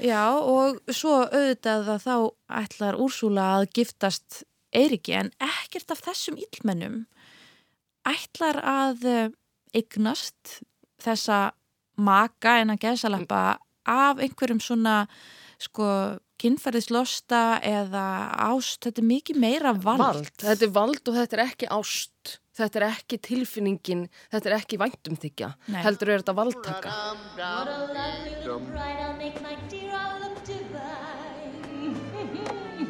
Já, 0.01 0.37
og 0.37 0.81
svo 0.93 1.23
auðvitað 1.25 1.91
að 1.95 2.05
þá 2.05 2.17
ætlar 2.63 2.99
Úrsúla 3.01 3.47
að 3.57 3.67
giftast 3.77 4.45
Eiriki 4.77 5.15
en 5.17 5.31
ekkert 5.41 5.93
af 5.95 6.03
þessum 6.05 6.37
íllmennum 6.41 7.05
ætlar 8.07 8.61
að 8.61 9.07
eh, 9.09 9.35
eignast 9.77 10.61
þessa 11.03 11.51
maka 11.97 12.61
en 12.63 12.75
að 12.75 12.83
geðsalappa 12.85 13.43
af 13.89 14.21
einhverjum 14.21 14.61
svona 14.63 15.05
sko 15.61 15.89
kynferðislosta 16.41 17.61
eða 17.65 18.07
ást, 18.51 18.83
þetta 18.85 19.01
er 19.01 19.09
mikið 19.09 19.41
meira 19.41 19.73
vald. 19.73 20.05
vald. 20.05 20.35
Þetta 20.43 20.67
er 20.69 20.75
vald 20.75 21.09
og 21.09 21.17
þetta 21.17 21.39
er 21.39 21.45
ekki 21.47 21.71
ást. 21.73 22.37
Þetta 22.57 22.79
er 22.81 22.85
ekki 22.89 23.19
tilfinningin, 23.21 24.07
þetta 24.33 24.49
er 24.49 24.55
ekki 24.57 24.79
væntumþykja. 24.81 25.49
Nei. 25.75 25.81
Heldur 25.85 26.09
er 26.15 26.23
þetta 26.23 26.35
valdtaka. 26.39 26.89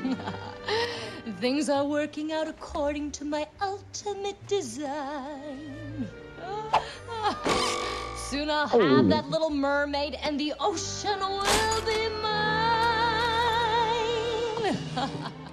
Things 1.40 1.68
are 1.68 1.84
working 1.84 2.32
out 2.32 2.46
according 2.48 3.10
to 3.12 3.24
my 3.24 3.46
ultimate 3.60 4.38
design. 4.46 6.06
Soon 8.30 8.50
I'll 8.50 8.68
have 8.68 9.08
that 9.08 9.28
little 9.30 9.50
mermaid 9.50 10.16
and 10.22 10.38
the 10.38 10.54
ocean 10.60 11.18
will 11.18 11.82
be 11.82 12.08
mine. 12.22 12.86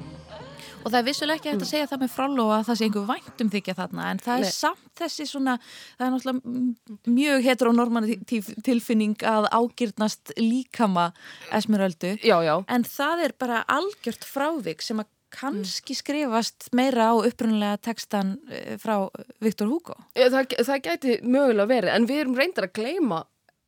Og 0.84 0.92
það 0.92 1.00
er 1.00 1.08
vissulega 1.08 1.40
ekki 1.40 1.52
hægt 1.54 1.66
að 1.66 1.72
segja 1.72 1.90
það 1.92 2.04
með 2.04 2.14
fráló 2.14 2.46
að 2.52 2.66
það 2.68 2.80
sé 2.80 2.88
einhver 2.88 3.08
væntum 3.10 3.52
þykja 3.54 3.76
þarna 3.80 4.10
en 4.12 4.22
það 4.24 4.36
er 4.36 4.46
Nei. 4.46 4.54
samt 4.58 4.92
þessi 5.00 5.28
svona, 5.30 5.56
það 5.98 6.06
er 6.06 6.14
náttúrulega 6.14 7.10
mjög 7.18 7.48
heteronormativ 7.48 8.52
tilfinning 8.68 9.26
að 9.34 9.50
ágirnast 9.56 10.36
líkama 10.40 11.10
Esmeraldu. 11.56 12.16
Já, 12.20 12.38
já. 12.44 12.56
En 12.68 12.88
það 12.88 13.28
er 13.28 13.36
bara 13.40 13.64
algjört 13.72 14.28
frávik 14.28 14.84
sem 14.86 15.00
að 15.02 15.10
kannski 15.34 15.96
skrifast 15.98 16.68
meira 16.78 17.10
á 17.10 17.14
upprunnulega 17.18 17.80
textan 17.82 18.36
eh, 18.52 18.76
frá 18.82 19.08
Viktor 19.42 19.72
Hugo. 19.72 19.96
Já, 20.14 20.28
það, 20.30 20.58
það 20.68 20.84
gæti 20.88 21.16
mögulega 21.26 21.72
verið, 21.72 21.94
en 21.96 22.10
við 22.10 22.22
erum 22.24 22.38
reyndar 22.38 22.70
að 22.70 22.76
gleyma 22.78 23.24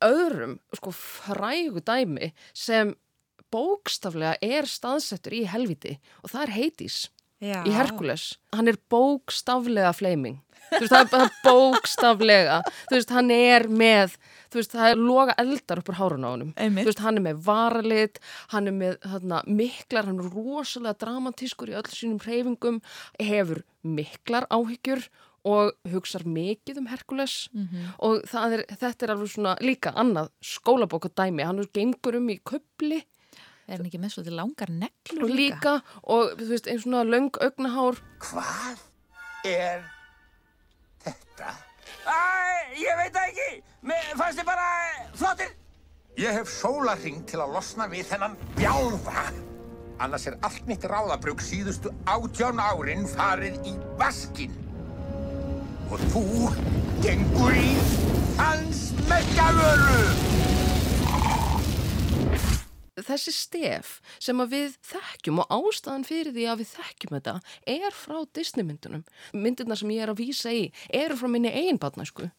öðrum 0.05 0.59
sko, 0.75 0.93
frægu 0.93 1.81
dæmi 1.85 2.31
sem 2.53 2.93
bókstaflega 3.55 4.35
er 4.43 4.67
staðsettur 4.69 5.35
í 5.39 5.45
helviti 5.49 5.95
og 6.23 6.31
það 6.33 6.41
er 6.47 6.55
Hades 6.59 6.97
Já. 7.43 7.59
í 7.67 7.71
Herkules. 7.75 8.29
Hann 8.55 8.67
er 8.71 8.77
bókstaflega 8.91 9.91
flaming. 9.95 10.41
Þú 10.71 10.79
veist, 10.81 11.11
það 11.11 11.25
er 11.27 11.33
bókstaflega. 11.45 12.55
Þú 12.89 12.95
veist, 12.97 13.11
hann 13.13 13.29
er 13.35 13.67
með, 13.69 14.15
þú 14.49 14.57
veist, 14.61 14.71
það 14.73 14.87
er 14.93 15.01
loga 15.03 15.35
eldar 15.43 15.81
upp 15.81 15.91
úr 15.91 15.97
hárun 15.99 16.25
á 16.25 16.29
honum. 16.31 16.53
Einmitt. 16.57 16.87
Þú 16.87 16.89
veist, 16.89 17.03
hann 17.05 17.19
er 17.19 17.25
með 17.27 17.43
varalit, 17.45 18.17
hann 18.55 18.71
er 18.71 18.75
með 18.79 18.95
þarna, 19.03 19.43
miklar, 19.61 20.09
hann 20.09 20.23
er 20.23 20.31
rosalega 20.33 20.97
dramatískur 21.05 21.69
í 21.69 21.77
öll 21.77 21.91
sínum 21.93 22.17
hreyfingum, 22.23 22.81
hefur 23.21 23.61
miklar 23.85 24.47
áhyggjur 24.49 25.05
og 25.45 25.75
hugsar 25.93 26.23
mikið 26.25 26.79
um 26.81 26.87
Herkules 26.89 27.35
Mhm. 27.53 27.91
og 28.01 28.23
það 28.25 28.53
er, 28.57 28.63
þetta 28.81 29.03
er 29.05 29.11
alveg 29.13 29.29
svona 29.29 29.51
líka 29.61 29.91
annað 29.93 30.31
skólabók 30.41 31.05
og 31.05 31.13
dæmi, 31.13 31.45
hann 31.45 31.59
er 31.61 31.69
gengur 31.69 32.15
um 32.17 32.27
í 32.33 32.39
köpli 32.41 33.03
Er 33.65 33.79
hann 33.79 33.87
ekki 33.89 33.97
með 34.01 34.13
svolítið 34.13 34.35
langar 34.37 34.69
neglur 34.69 35.25
og 35.25 35.31
líka 35.33 35.71
og 36.03 36.35
þú 36.37 36.49
veist, 36.51 36.67
einn 36.69 36.81
svona 36.83 37.01
löng 37.07 37.31
augnahár 37.41 37.97
Hvað 38.21 38.83
er 39.49 39.87
þetta? 41.05 41.55
Æ, 42.05 42.17
ég 42.77 42.99
veit 42.99 43.15
það 43.15 43.31
ekki. 43.31 43.47
Mér 43.89 44.11
fannst 44.19 44.39
þið 44.41 44.47
bara 44.51 44.67
flottir. 45.17 45.55
Ég 46.21 46.37
hef 46.37 46.51
sólarring 46.53 47.25
til 47.29 47.41
að 47.41 47.57
losna 47.57 47.89
við 47.91 48.05
þennan 48.11 48.37
bjálfa. 48.55 49.25
Annars 50.05 50.27
er 50.29 50.37
allt 50.45 50.69
mitt 50.69 50.85
ráðabrug 50.87 51.41
síðustu 51.43 51.91
átján 52.05 52.61
árin 52.61 53.07
farið 53.15 53.57
í 53.65 53.75
vaskinn. 53.99 54.53
Og 55.89 56.01
þú 56.13 56.25
gengur 57.05 57.57
í 57.57 57.75
hans 58.37 58.89
meggavöru. 59.09 60.34
Þessi 63.05 63.33
stef 63.35 63.91
sem 64.19 64.41
við 64.51 64.77
þekkjum 64.89 65.43
og 65.43 65.53
ástæðan 65.57 66.07
fyrir 66.07 66.35
því 66.35 66.47
að 66.51 66.63
við 66.63 66.71
þekkjum 66.75 67.17
þetta 67.17 67.35
er 67.75 67.95
frá 67.95 68.17
Disney-myndunum. 68.37 69.05
Myndirna 69.33 69.77
sem 69.79 69.93
ég 69.95 70.05
er 70.05 70.13
að 70.13 70.21
vísa 70.23 70.53
í 70.53 70.65
eru 70.89 71.19
frá 71.19 71.29
minni 71.31 71.53
eigin 71.53 71.81
batnæsku. 71.81 72.31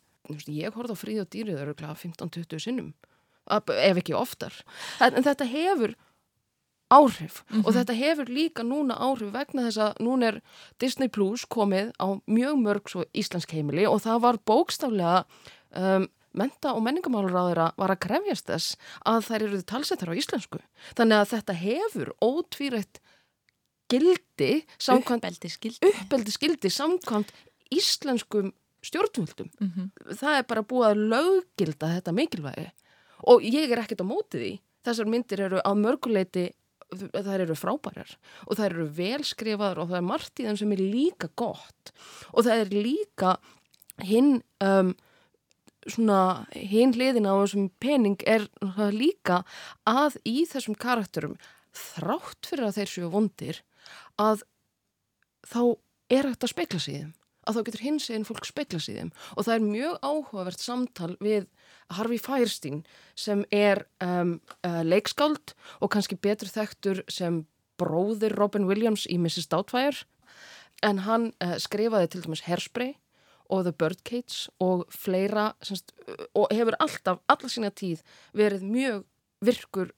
Ég 0.50 0.74
horfði 0.74 0.96
á 0.98 1.02
fríð 1.02 1.22
og 1.22 1.30
dýrið 1.30 1.62
öruglega 1.62 1.94
15-20 2.02 2.62
sinnum. 2.62 2.94
ef 3.46 3.96
ekki 3.96 4.14
oftar. 4.14 4.52
En 5.00 5.22
þetta 5.22 5.46
hefur 5.46 5.94
áhrif 6.92 7.42
og 7.64 7.72
þetta 7.74 7.94
hefur 7.98 8.30
líka 8.30 8.62
núna 8.62 8.94
áhrif 9.02 9.32
vegna 9.34 9.66
þess 9.66 9.80
að 9.82 10.02
núna 10.06 10.30
er 10.30 10.36
Disney 10.82 11.10
Plus 11.10 11.44
komið 11.50 11.90
á 11.98 12.18
mjög 12.30 12.60
mörg 12.62 12.92
íslensk 13.10 13.54
heimili 13.56 13.86
og 13.90 14.04
það 14.04 14.22
var 14.22 14.38
bókstaflega 14.46 15.24
um, 15.74 16.06
menta 16.36 16.74
og 16.76 16.84
menningamálaráðira 16.86 17.70
var 17.78 17.94
að 17.94 18.02
krefjast 18.06 18.50
þess 18.50 18.76
að 19.04 19.26
þær 19.28 19.46
eru 19.48 19.62
talsettar 19.62 20.12
á 20.12 20.18
íslensku. 20.18 20.60
Þannig 20.98 21.22
að 21.22 21.30
þetta 21.34 21.58
hefur 21.62 22.12
ótvírætt 22.24 23.00
gildi 23.90 24.52
Uppeldi 25.86 26.32
skildi. 26.34 26.70
samkvæmt 26.70 27.32
íslenskum 27.72 28.52
stjórnvöldum. 28.86 29.50
Það 30.14 30.36
er 30.38 30.46
bara 30.46 30.62
búið 30.62 30.88
að 30.90 31.02
löggilda 31.14 31.94
þetta 31.96 32.12
mikilvægi 32.14 32.68
og 33.26 33.42
ég 33.42 33.72
er 33.72 33.82
ekkert 33.82 34.04
á 34.04 34.06
móti 34.06 34.38
því. 34.38 34.52
Þessar 34.86 35.10
myndir 35.10 35.40
eru 35.48 35.58
á 35.58 35.72
mörguleiti 35.74 36.50
þær 36.94 37.42
eru 37.42 37.56
frábærar 37.58 38.12
og 38.46 38.58
þær 38.58 38.70
eru 38.70 38.86
velskrifaðar 38.94 39.80
og 39.82 39.88
það 39.90 39.98
er 39.98 40.06
margt 40.06 40.38
í 40.40 40.46
þeim 40.46 40.58
sem 40.60 40.72
er 40.76 40.82
líka 40.84 41.30
gott 41.34 41.92
og 42.32 42.46
það 42.46 42.60
er 42.62 42.70
líka 42.76 43.32
hinn 44.06 44.42
um, 44.62 44.94
svona 45.90 46.46
hinn 46.52 46.94
hliðina 46.94 47.34
á 47.34 47.36
þessum 47.42 47.68
pening 47.82 48.18
er 48.26 48.48
líka 48.94 49.42
að 49.88 50.18
í 50.26 50.44
þessum 50.48 50.76
karakterum 50.78 51.36
þrátt 51.76 52.48
fyrir 52.48 52.68
að 52.68 52.78
þeir 52.80 52.92
séu 52.92 53.10
vondir 53.12 53.62
að 54.20 54.42
þá 55.46 55.62
er 56.12 56.30
að 56.32 56.50
spekla 56.50 56.80
þeim. 56.82 57.12
Að 57.46 57.58
þá 57.58 57.66
getur 57.68 57.84
hins 57.84 58.08
einn 58.10 58.26
fólk 58.26 58.46
spekla 58.48 58.80
þeim. 58.82 59.12
Og 59.38 59.46
það 59.46 59.54
er 59.54 59.66
mjög 59.66 59.98
áhugavert 60.02 60.62
samtal 60.62 61.12
við 61.22 61.46
Harvey 61.94 62.18
Firestein 62.18 62.82
sem 63.14 63.44
er 63.54 63.84
um, 64.02 64.40
uh, 64.66 64.82
leikskáld 64.82 65.54
og 65.78 65.92
kannski 65.94 66.18
betur 66.18 66.50
þekktur 66.50 67.04
sem 67.12 67.44
bróðir 67.78 68.34
Robin 68.34 68.66
Williams 68.66 69.06
í 69.06 69.18
Mrs. 69.20 69.46
Doubtfire. 69.52 70.06
En 70.82 71.04
hann 71.06 71.30
uh, 71.44 71.54
skrifaði 71.62 72.10
til 72.10 72.24
dæmis 72.26 72.46
Hairspray 72.48 72.96
og 73.52 73.66
The 73.66 73.74
Birdcage 73.76 74.50
og 74.62 74.86
fleira 74.92 75.50
semst, 75.64 75.92
og 76.34 76.50
hefur 76.54 76.76
alltaf, 76.82 77.20
alla 77.30 77.50
sína 77.50 77.70
tíð 77.74 78.02
verið 78.36 78.64
mjög 78.66 79.04
virkur 79.46 79.92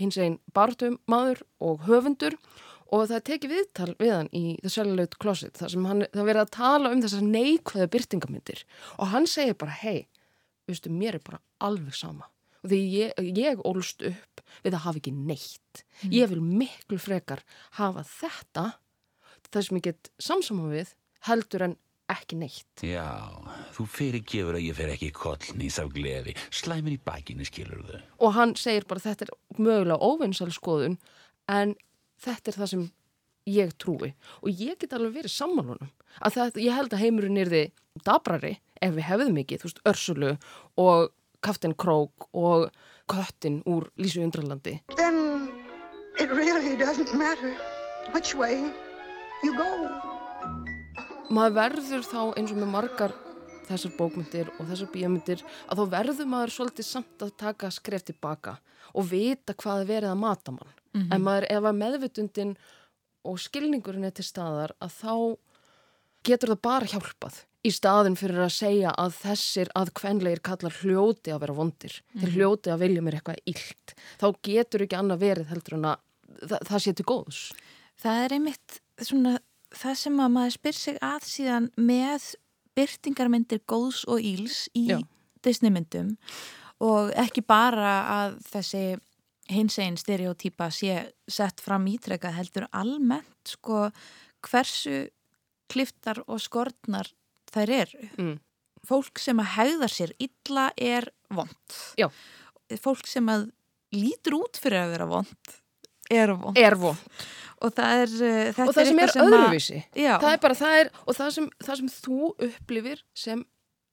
hins 0.00 0.18
einn 0.20 0.38
barndum 0.54 0.98
maður 1.10 1.42
og 1.62 1.86
höfundur. 1.88 2.36
Og 2.94 3.08
það 3.10 3.24
tekið 3.26 3.52
viðtal 3.52 3.92
við 3.98 4.12
hann 4.14 4.28
í 4.30 4.44
The 4.60 4.70
Celluloid 4.70 5.16
Closet 5.18 5.58
þar 5.58 5.72
sem 5.72 5.86
hann, 5.88 6.04
það 6.12 6.28
verið 6.28 6.44
að 6.44 6.52
tala 6.54 6.92
um 6.94 7.02
þessar 7.02 7.24
neikvæða 7.26 7.88
byrtingamyndir 7.90 8.62
og 8.94 9.10
hann 9.10 9.26
segir 9.26 9.58
bara 9.58 9.74
hei, 9.80 10.06
veistu, 10.70 10.92
mér 10.94 11.18
er 11.18 11.24
bara 11.26 11.42
alveg 11.66 11.96
sama. 11.98 12.28
Og 12.62 12.70
því 12.70 12.78
ég, 12.94 13.18
ég 13.34 13.64
ólst 13.66 14.06
upp 14.06 14.44
við 14.62 14.76
að 14.76 14.84
hafa 14.86 15.02
ekki 15.02 15.14
neitt. 15.16 15.82
Mm. 16.04 16.12
ég 16.14 16.30
vil 16.30 16.42
miklu 16.44 16.98
frekar 17.02 17.42
hafa 17.80 18.06
þetta 18.06 18.68
það 19.50 19.66
sem 19.66 19.78
ég 19.78 19.86
get 19.86 20.10
samsama 20.22 20.70
við 20.70 20.92
heldur 21.28 21.66
en 21.66 21.76
ekki 22.12 22.36
neitt 22.38 22.82
Já, 22.86 23.06
þú 23.74 23.86
fyrirgefur 23.90 24.58
að 24.58 24.66
ég 24.68 24.76
fer 24.78 24.92
ekki 24.92 25.08
kollnís 25.16 25.78
af 25.82 25.88
gleði. 25.94 26.36
Slæmir 26.54 26.94
í 26.94 27.00
bakinu, 27.02 27.46
skilur 27.48 27.82
þau. 27.88 28.00
og 28.26 28.36
hann 28.36 28.54
segir 28.56 28.86
bara 28.88 29.00
þetta 29.02 29.26
er 29.26 29.34
mögulega 29.58 29.98
óvinnsal 29.98 30.50
skoðun 30.54 30.98
en 31.50 31.74
þetta 32.22 32.52
er 32.52 32.58
það 32.60 32.70
sem 32.72 32.86
ég 33.46 33.74
trúi 33.78 34.12
og 34.42 34.48
ég 34.50 34.78
get 34.78 34.92
alveg 34.96 35.18
verið 35.20 35.34
sammálunum 35.34 35.90
að 36.22 36.38
það, 36.38 36.56
ég 36.64 36.74
held 36.78 36.94
að 36.94 37.02
heimurinn 37.04 37.38
er 37.42 37.50
þið 37.52 38.02
dabrari 38.06 38.54
ef 38.82 38.94
við 38.96 39.06
hefðum 39.10 39.38
ekki, 39.42 39.58
þú 39.60 39.68
veist, 39.68 39.82
Örsulu 39.86 40.32
og 40.82 41.12
Kaftin 41.44 41.74
Krók 41.78 42.26
og 42.34 42.70
Köttin 43.10 43.60
úr 43.66 43.86
Lísu 44.00 44.22
Undralandi 44.24 44.80
Then 44.96 45.50
it 46.18 46.30
really 46.30 46.76
doesn't 46.76 47.14
matter 47.14 47.54
which 48.14 48.34
way 48.34 48.58
you 49.44 49.52
go. 49.56 50.15
Maður 51.34 51.56
verður 51.60 52.04
þá 52.06 52.20
eins 52.38 52.52
og 52.54 52.60
með 52.60 52.70
margar 52.72 53.14
þessar 53.66 53.94
bókmyndir 53.98 54.50
og 54.60 54.68
þessar 54.70 54.90
bíómyndir 54.94 55.42
að 55.66 55.80
þá 55.80 55.84
verður 55.96 56.28
maður 56.30 56.52
svolítið 56.54 56.86
samt 56.86 57.24
að 57.26 57.32
taka 57.42 57.70
skref 57.74 58.04
tilbaka 58.06 58.58
og 58.94 59.08
vita 59.10 59.54
hvað 59.58 59.82
er 59.82 59.88
verið 59.94 60.12
að 60.14 60.22
mata 60.22 60.52
mann 60.52 60.72
Mhm. 60.96 61.12
en 61.12 61.20
maður, 61.22 61.44
ef 61.50 61.62
að 61.68 61.76
meðvitundin 61.76 62.56
og 63.24 63.36
skilningurinn 63.38 64.04
er 64.06 64.12
til 64.16 64.24
staðar 64.24 64.70
að 64.80 64.90
þá 65.02 65.36
getur 66.24 66.48
það 66.54 66.62
bara 66.62 66.86
hjálpað 66.86 67.34
í 67.66 67.70
staðin 67.74 68.16
fyrir 68.16 68.38
að 68.46 68.54
segja 68.54 68.94
að 68.96 69.12
þessir 69.20 69.68
að 69.76 69.90
kvenlegir 69.92 70.40
kallar 70.40 70.72
hljóti 70.72 71.34
að 71.34 71.40
vera 71.40 71.52
vondir 71.58 72.00
þeir 72.16 72.30
Mhm. 72.30 72.36
hljóti 72.36 72.70
að 72.72 72.78
vilja 72.78 73.02
mér 73.02 73.14
eitthvað 73.20 73.42
illt 73.46 73.94
þá 74.18 74.26
getur 74.42 74.80
ekki 74.86 74.96
annað 74.96 75.18
verið 75.20 75.46
heldur 75.52 75.74
en 75.74 75.84
að 75.84 75.96
það, 76.48 76.60
það 76.64 76.80
sé 76.80 76.94
til 76.94 77.04
góðs 77.04 77.52
Það 78.02 78.24
er 78.24 78.32
einmitt 78.38 78.80
svona 79.00 79.38
það 79.74 79.98
sem 80.00 80.20
að 80.22 80.32
maður 80.36 80.54
spyr 80.56 80.78
sig 80.78 81.00
að 81.04 81.26
síðan 81.30 81.68
með 81.76 82.30
byrtingarmyndir 82.76 83.62
góðs 83.68 84.04
og 84.10 84.22
íls 84.22 84.66
í 84.76 84.86
Já. 84.92 85.00
Disneymyndum 85.46 86.16
og 86.84 87.12
ekki 87.16 87.44
bara 87.46 87.92
að 88.12 88.38
þessi 88.50 88.84
hins 89.52 89.78
einn 89.78 89.96
stereotýpa 89.98 90.68
sé 90.74 90.98
sett 91.30 91.62
fram 91.62 91.86
ítrekka 91.88 92.32
heldur 92.34 92.66
almennt 92.74 93.52
sko 93.54 93.86
hversu 94.46 95.06
kliftar 95.70 96.20
og 96.26 96.42
skortnar 96.42 97.08
þær 97.54 97.72
eru. 97.80 98.08
Mm. 98.18 98.34
Fólk 98.86 99.22
sem 99.22 99.38
að 99.42 99.52
hegðar 99.56 99.94
sér 99.94 100.12
illa 100.22 100.68
er 100.76 101.08
vond. 101.34 101.78
Já. 101.98 102.10
Fólk 102.82 103.06
sem 103.10 103.26
að 103.30 103.48
lítur 103.94 104.40
út 104.42 104.58
fyrir 104.60 104.82
að 104.82 104.92
vera 104.94 105.08
vond 105.10 105.56
er 106.10 106.32
vond. 106.34 106.58
Er 106.58 106.76
vond. 106.78 106.98
Og 107.64 107.72
það 107.72 108.00
er, 108.02 108.10
uh, 108.20 108.66
og 108.66 108.74
það 108.76 108.86
sem 108.90 108.98
er 108.98 109.06
eitthvað 109.08 109.34
öðruvísi. 109.36 109.78
Já. 109.96 110.14
það 110.20 110.32
er 110.32 110.40
bara 110.42 110.54
það 110.54 110.80
er 110.80 110.90
og 111.06 111.14
það 111.16 111.30
sem, 111.36 111.46
það 111.64 111.76
sem 111.80 111.88
þú 111.88 112.18
upplifir 112.48 113.02
sem 113.16 113.44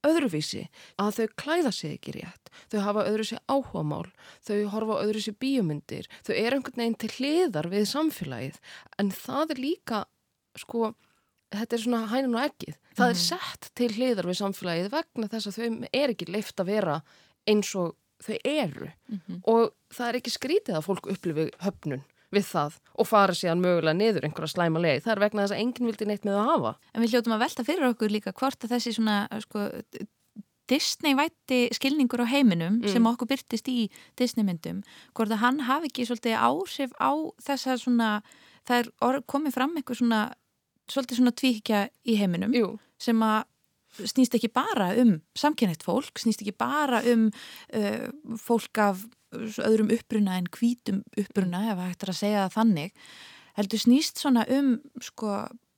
öðruvísi. 0.04 0.66
Að 1.00 1.12
þau 1.16 1.28
klæða 1.40 1.72
sig 1.72 1.94
ekki 1.96 2.12
rétt. 2.18 2.50
Þau 2.74 2.80
hafa 2.84 3.06
öðruvísi 3.08 3.38
áhugamál. 3.48 4.10
Þau 4.44 4.58
horfa 4.74 4.98
öðruvísi 5.06 5.32
bíómyndir. 5.40 6.10
Þau 6.28 6.34
eru 6.36 6.58
einhvern 6.60 6.82
veginn 6.84 7.00
til 7.00 7.10
hliðar 7.16 7.70
við 7.72 7.88
samfélagið. 7.94 8.60
En 9.00 9.12
það 9.16 9.56
er 9.56 9.62
líka 9.64 10.04
sko, 10.60 10.94
þetta 11.56 11.74
er 11.78 11.84
svona 11.86 12.04
hænin 12.12 12.36
og 12.36 12.44
ekkið 12.52 12.76
það 12.98 13.08
er 13.10 13.16
Mhm. 13.16 13.24
sett 13.24 13.72
til 13.76 13.90
hliðar 13.96 14.28
við 14.28 14.38
samfélagið 14.44 14.90
vegna 14.92 15.28
þess 15.32 15.48
að 15.48 15.58
þau 15.58 15.88
er 15.94 16.10
ekki 16.14 16.28
leift 16.30 16.56
að 16.60 16.66
vera 16.66 17.02
eins 17.48 17.76
og 17.76 17.96
þau 18.24 18.38
eru. 18.44 18.92
Mhm. 19.10 19.42
og 19.48 19.74
það 19.92 20.08
er 20.10 20.20
ekki 20.20 20.32
skrítið 20.32 20.76
að 20.78 20.86
fólk 20.86 21.08
upplifi 21.12 21.52
höfnun 21.64 22.04
við 22.34 22.48
það 22.50 22.80
og 23.00 23.08
fara 23.10 23.34
síðan 23.38 23.62
mögulega 23.64 23.98
niður 23.98 24.26
einhverja 24.28 24.54
slæma 24.56 24.82
leið. 24.84 25.04
Það 25.06 25.14
er 25.16 25.22
vegna 25.24 25.46
þess 25.46 25.56
að 25.56 25.62
enginn 25.64 25.90
vildi 25.90 26.08
neitt 26.10 26.26
með 26.28 26.40
að 26.42 26.50
hafa. 26.52 26.74
En 26.94 27.02
við 27.04 27.14
hljótum 27.14 27.36
að 27.38 27.44
velta 27.46 27.64
fyrir 27.68 27.88
okkur 27.92 28.14
líka 28.14 28.34
hvort 28.34 28.66
að 28.68 28.76
þessi 28.76 28.94
svona 28.98 29.18
sko, 29.46 29.70
Disney-vætti 30.72 31.68
skilningur 31.76 32.24
á 32.24 32.28
heiminum 32.32 32.80
Mm. 32.82 32.90
sem 32.90 33.04
okkur 33.04 33.28
byrtist 33.28 33.68
í 33.68 33.90
Disney-myndum, 34.16 34.84
hvort 35.14 35.32
að 35.32 35.42
hann 35.44 35.60
hafi 35.68 35.90
ekki 35.92 36.06
svolítið 36.08 36.38
áhrif 36.40 36.92
á 37.04 37.12
þessa 37.44 37.76
svona, 37.78 38.24
það 38.66 38.88
er 39.10 39.22
komið 39.28 39.54
fram 39.54 39.76
eitthvað 39.76 40.00
svona, 40.00 40.22
svolítið 40.88 41.20
svona 41.20 41.36
tvíkja 41.36 41.90
í 42.08 42.16
heiminum 42.18 42.54
Jú. 42.56 42.80
sem 42.98 43.20
að 43.20 43.44
snýst 43.94 44.34
ekki 44.34 44.50
bara 44.54 44.96
um 44.98 45.22
samkynnitt 45.38 45.84
fólk, 45.84 46.18
snýst 46.18 46.42
ekki 46.42 46.56
bara 46.58 47.04
um 47.12 47.28
uh, 47.76 48.08
fólk 48.38 48.78
af 48.78 49.04
öðrum 49.68 49.92
uppruna 49.96 50.38
en 50.40 50.48
hvítum 50.54 51.04
uppruna 51.20 51.64
ef 51.74 51.82
hægt 51.84 52.04
er 52.08 52.14
að 52.14 52.20
segja 52.22 52.46
það 52.48 52.56
þannig 52.60 52.96
heldur 53.60 53.84
snýst 53.84 54.22
svona 54.24 54.46
um 54.50 54.72
sko, 55.02 55.34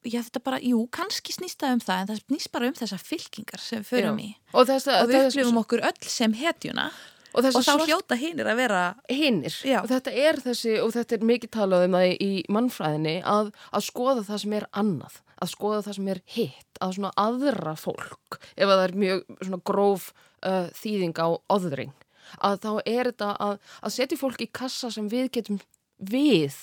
já 0.07 0.21
þetta 0.21 0.43
bara, 0.45 0.59
jú, 0.63 0.85
kannski 0.95 1.33
snýst 1.35 1.59
það 1.63 1.73
um 1.75 1.83
það 1.87 1.99
en 2.03 2.07
það 2.13 2.21
snýst 2.27 2.51
bara 2.55 2.69
um 2.71 2.77
þessar 2.77 3.03
fylkingar 3.03 3.59
sem 3.59 3.83
förum 3.83 4.19
í. 4.23 4.29
Og 4.53 4.67
þessa- 4.69 5.01
og 5.01 5.09
við 5.09 5.19
þessa- 5.19 5.33
upplifum 5.33 5.59
okkur 5.63 5.83
öll 5.89 6.07
sem 6.07 6.33
hetjuna 6.33 6.91
Og, 7.35 7.43
og 7.43 7.65
þá 7.67 7.83
hljóta 7.83 8.15
hinnir 8.15 8.47
að 8.47 8.55
vera 8.55 8.81
hinnir 9.11 9.51
og 9.81 9.89
þetta 9.91 10.11
er 10.15 10.37
þessi 10.39 10.77
og 10.79 10.93
þetta 10.95 11.17
er 11.17 11.25
mikið 11.27 11.49
talað 11.51 11.81
um 11.89 11.91
það 11.97 12.13
í 12.23 12.29
mannfræðinni 12.47 13.15
að, 13.27 13.49
að 13.75 13.83
skoða 13.83 14.23
það 14.23 14.39
sem 14.45 14.53
er 14.55 14.65
annað 14.71 15.17
að 15.43 15.51
skoða 15.51 15.81
það 15.83 15.95
sem 15.97 16.07
er 16.13 16.21
hitt 16.31 16.79
að 16.79 16.93
svona 16.95 17.11
aðra 17.19 17.73
fólk 17.75 18.39
ef 18.55 18.63
að 18.63 18.71
það 18.71 18.85
er 18.87 18.95
mjög 19.03 19.25
svona 19.41 19.59
gróf 19.67 20.05
uh, 20.47 20.69
þýðing 20.79 21.19
á 21.19 21.27
öðring 21.57 21.91
að 22.39 22.61
þá 22.65 22.71
er 22.85 23.11
þetta 23.11 23.31
að, 23.47 23.59
að 23.81 23.95
setja 23.97 24.21
fólk 24.21 24.41
í 24.41 24.51
kassa 24.61 24.91
sem 24.93 25.09
við 25.11 25.31
getum 25.39 25.61
við 25.97 26.57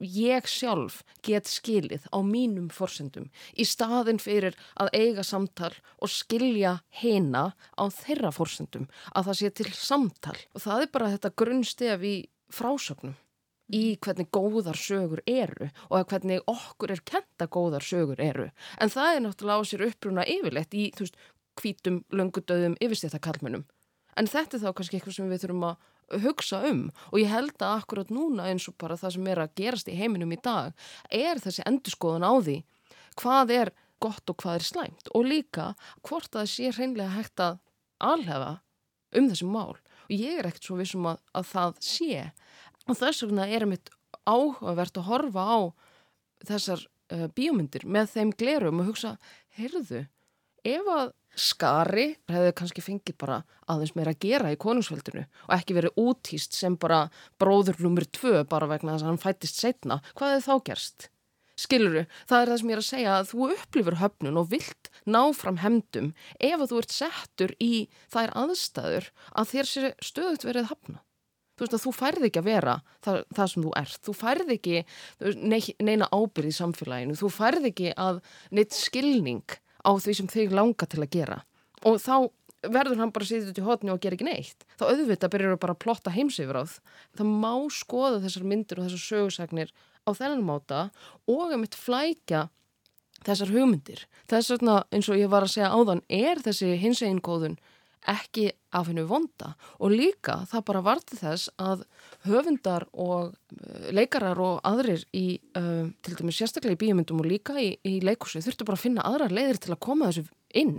ég 0.00 0.48
sjálf 0.48 1.02
get 1.24 1.48
skilið 1.48 2.06
á 2.12 2.18
mínum 2.20 2.68
forsendum 2.72 3.28
í 3.56 3.64
staðin 3.64 4.20
fyrir 4.20 4.56
að 4.76 4.90
eiga 4.92 5.24
samtal 5.24 5.72
og 6.00 6.12
skilja 6.12 6.80
heina 7.00 7.52
á 7.76 7.84
þeirra 7.88 8.32
forsendum 8.34 8.88
að 9.14 9.30
það 9.30 9.38
sé 9.40 9.50
til 9.50 9.70
samtal. 9.72 10.36
Og 10.54 10.64
það 10.64 10.82
er 10.82 10.90
bara 10.92 11.12
þetta 11.14 11.36
grunnstef 11.36 12.04
í 12.04 12.16
frásögnum 12.52 13.16
í 13.72 13.96
hvernig 13.98 14.28
góðar 14.30 14.78
sögur 14.78 15.22
eru 15.26 15.70
og 15.88 15.96
að 15.98 16.10
hvernig 16.12 16.44
okkur 16.50 16.92
er 16.94 17.02
kenta 17.02 17.48
góðar 17.50 17.82
sögur 17.82 18.20
eru. 18.22 18.50
En 18.78 18.92
það 18.92 19.14
er 19.14 19.24
náttúrulega 19.24 19.64
á 19.64 19.68
sér 19.70 19.86
uppruna 19.88 20.26
yfirleitt 20.28 20.76
í 20.76 20.90
þú 20.94 21.06
veist 21.06 21.18
hvítum, 21.56 22.02
löngudöðum, 22.12 22.76
yfirstætta 22.84 23.18
kalmunum 23.24 23.64
en 24.16 24.30
þetta 24.30 24.56
er 24.56 24.64
þá 24.64 24.70
kannski 24.76 24.98
eitthvað 24.98 25.18
sem 25.18 25.30
við 25.30 25.44
þurfum 25.44 25.66
að 25.70 26.22
hugsa 26.22 26.60
um. 26.68 26.82
Og 27.12 27.20
ég 27.22 27.32
held 27.32 27.56
að 27.58 27.80
akkurat 27.80 28.12
núna 28.14 28.48
eins 28.50 28.68
og 28.70 28.76
bara 28.80 28.98
það 29.00 29.16
sem 29.16 29.30
er 29.32 29.42
að 29.42 29.56
gerast 29.58 29.90
í 29.90 29.96
heiminum 29.98 30.34
í 30.34 30.38
dag 30.42 30.72
er 31.10 31.42
þessi 31.42 31.64
endurskoðun 31.66 32.26
á 32.26 32.32
því 32.38 32.56
hvað 33.20 33.52
er 33.56 33.72
gott 34.02 34.30
og 34.30 34.38
hvað 34.42 34.60
er 34.60 34.66
slæmt. 34.66 35.10
Og 35.16 35.26
líka 35.26 35.72
hvort 36.06 36.30
að 36.32 36.42
það 36.42 36.52
sé 36.52 36.72
hreinlega 36.76 37.16
hægt 37.16 37.42
að 37.42 37.60
alhefa 38.04 38.52
um 39.16 39.28
þessi 39.30 39.48
mál. 39.48 39.76
Og 40.06 40.12
ég 40.14 40.38
er 40.38 40.48
ekkert 40.48 40.68
svo 40.68 40.78
vissum 40.78 41.08
að, 41.10 41.22
að 41.34 41.48
það 41.52 41.78
sé. 41.84 42.26
Og 42.86 42.98
þess 42.98 43.24
vegna 43.24 43.48
er 43.48 43.66
mitt 43.68 43.90
áhugavert 44.26 45.00
að 45.00 45.08
horfa 45.08 45.46
á 45.46 45.58
þessar 46.46 46.84
uh, 47.14 47.26
bíómyndir 47.34 47.86
með 47.88 48.12
þeim 48.14 48.32
glerum 48.36 48.82
og 48.82 48.92
hugsa, 48.92 49.16
heyrðu, 49.56 50.04
ef 50.66 50.90
að 50.92 51.12
skari 51.36 52.06
hefði 52.32 52.54
kannski 52.56 52.84
fengið 52.84 53.18
bara 53.20 53.42
aðeins 53.70 53.94
meira 53.96 54.14
að 54.14 54.22
gera 54.24 54.52
í 54.52 54.60
konungsveldinu 54.60 55.26
og 55.26 55.52
ekki 55.58 55.76
verið 55.76 56.00
útýst 56.00 56.56
sem 56.56 56.78
bara 56.80 57.06
bróður 57.40 57.82
numur 57.84 58.08
tvö 58.08 58.44
bara 58.48 58.68
vegna 58.70 58.94
þess 58.94 59.06
að 59.06 59.12
hann 59.12 59.22
fættist 59.22 59.60
setna, 59.60 60.00
hvað 60.16 60.36
hefði 60.36 60.46
þá 60.48 60.66
gerst? 60.70 61.10
Skiluru, 61.56 62.02
það 62.28 62.42
er 62.42 62.50
það 62.50 62.58
sem 62.60 62.70
ég 62.70 62.76
er 62.76 62.82
að 62.82 62.86
segja 62.90 63.12
að 63.16 63.28
þú 63.30 63.46
upplifur 63.54 63.98
höfnun 64.02 64.40
og 64.42 64.50
vilt 64.50 64.90
ná 65.08 65.22
fram 65.32 65.60
hemdum 65.62 66.10
ef 66.36 66.60
að 66.60 66.68
þú 66.72 66.80
ert 66.82 66.92
settur 66.92 67.54
í 67.64 67.72
þær 68.12 68.34
aðstæður 68.42 69.10
að 69.32 69.52
þér 69.54 69.70
sé 69.70 69.92
stöðut 70.04 70.44
verið 70.44 70.68
hafna. 70.68 71.00
Þú 71.56 71.64
veist 71.64 71.76
að 71.78 71.84
þú 71.86 71.92
færði 71.96 72.28
ekki 72.28 72.40
að 72.42 72.48
vera 72.50 72.74
það, 73.00 73.22
það 73.38 73.48
sem 73.48 73.64
þú 73.64 73.70
ert. 73.80 74.00
Þú 74.04 74.14
færði 74.18 74.56
ekki 74.58 74.82
nei, 75.40 75.60
neina 75.80 76.08
ábyrð 76.12 76.50
í 76.50 76.56
samfélaginu. 76.58 77.16
Þú 77.16 77.30
færði 77.32 77.70
ekki 77.72 77.94
að 77.96 78.20
neitt 78.52 78.76
skilning 78.76 79.56
á 79.86 79.90
því 79.94 80.16
sem 80.18 80.30
þig 80.32 80.56
langa 80.56 80.88
til 80.90 81.04
að 81.04 81.12
gera. 81.14 81.38
Og 81.86 82.00
þá 82.02 82.28
verður 82.66 83.00
hann 83.00 83.12
bara 83.14 83.26
að 83.26 83.30
sitja 83.30 83.52
út 83.52 83.60
í 83.60 83.66
hotni 83.66 83.92
og 83.92 84.00
gera 84.02 84.16
ekki 84.16 84.26
neitt. 84.26 84.66
Þá 84.80 84.84
auðvitað 84.90 85.32
byrjar 85.34 85.60
bara 85.62 85.76
að 85.76 85.82
plotta 85.84 86.14
heimsifur 86.14 86.58
á 86.58 86.64
það. 86.66 86.80
Það 87.20 87.32
má 87.44 87.52
skoða 87.70 88.22
þessar 88.24 88.48
myndir 88.50 88.80
og 88.80 88.88
þessar 88.88 89.04
sögursagnir 89.04 89.72
á 90.06 90.10
þennan 90.16 90.44
máta 90.46 90.80
og 91.30 91.46
að 91.52 91.60
mitt 91.62 91.78
flækja 91.78 92.46
þessar 93.26 93.52
hugmyndir. 93.54 94.04
Þess 94.30 94.52
vegna 94.56 94.76
eins 94.90 95.10
og 95.10 95.20
ég 95.20 95.30
var 95.30 95.46
að 95.46 95.54
segja 95.54 95.72
áðan 95.72 96.02
er 96.12 96.42
þessi 96.42 96.74
hins 96.80 97.02
einn 97.06 97.22
góðun 97.22 97.58
ekki 98.10 98.50
af 98.76 98.88
hennu 98.90 99.06
vonda 99.08 99.52
og 99.80 99.94
líka 99.94 100.40
það 100.50 100.64
bara 100.70 100.82
varti 100.86 101.18
þess 101.18 101.50
að 101.62 101.84
höfundar 102.26 102.86
og 102.92 103.32
uh, 103.34 103.86
leikarar 103.94 104.40
og 104.42 104.58
aðrir 104.66 105.06
í 105.16 105.38
uh, 105.58 105.86
til 106.04 106.18
dæmis 106.18 106.40
sérstaklega 106.40 106.76
í 106.76 106.82
bíomundum 106.84 107.22
og 107.22 107.30
líka 107.30 107.56
í, 107.60 107.72
í 107.86 107.98
leikusi 108.04 108.42
þurftu 108.44 108.68
bara 108.68 108.78
að 108.78 108.84
finna 108.88 109.06
aðrar 109.06 109.34
leiðir 109.34 109.62
til 109.62 109.74
að 109.74 109.82
koma 109.88 110.10
þessu 110.10 110.26
inn 110.56 110.76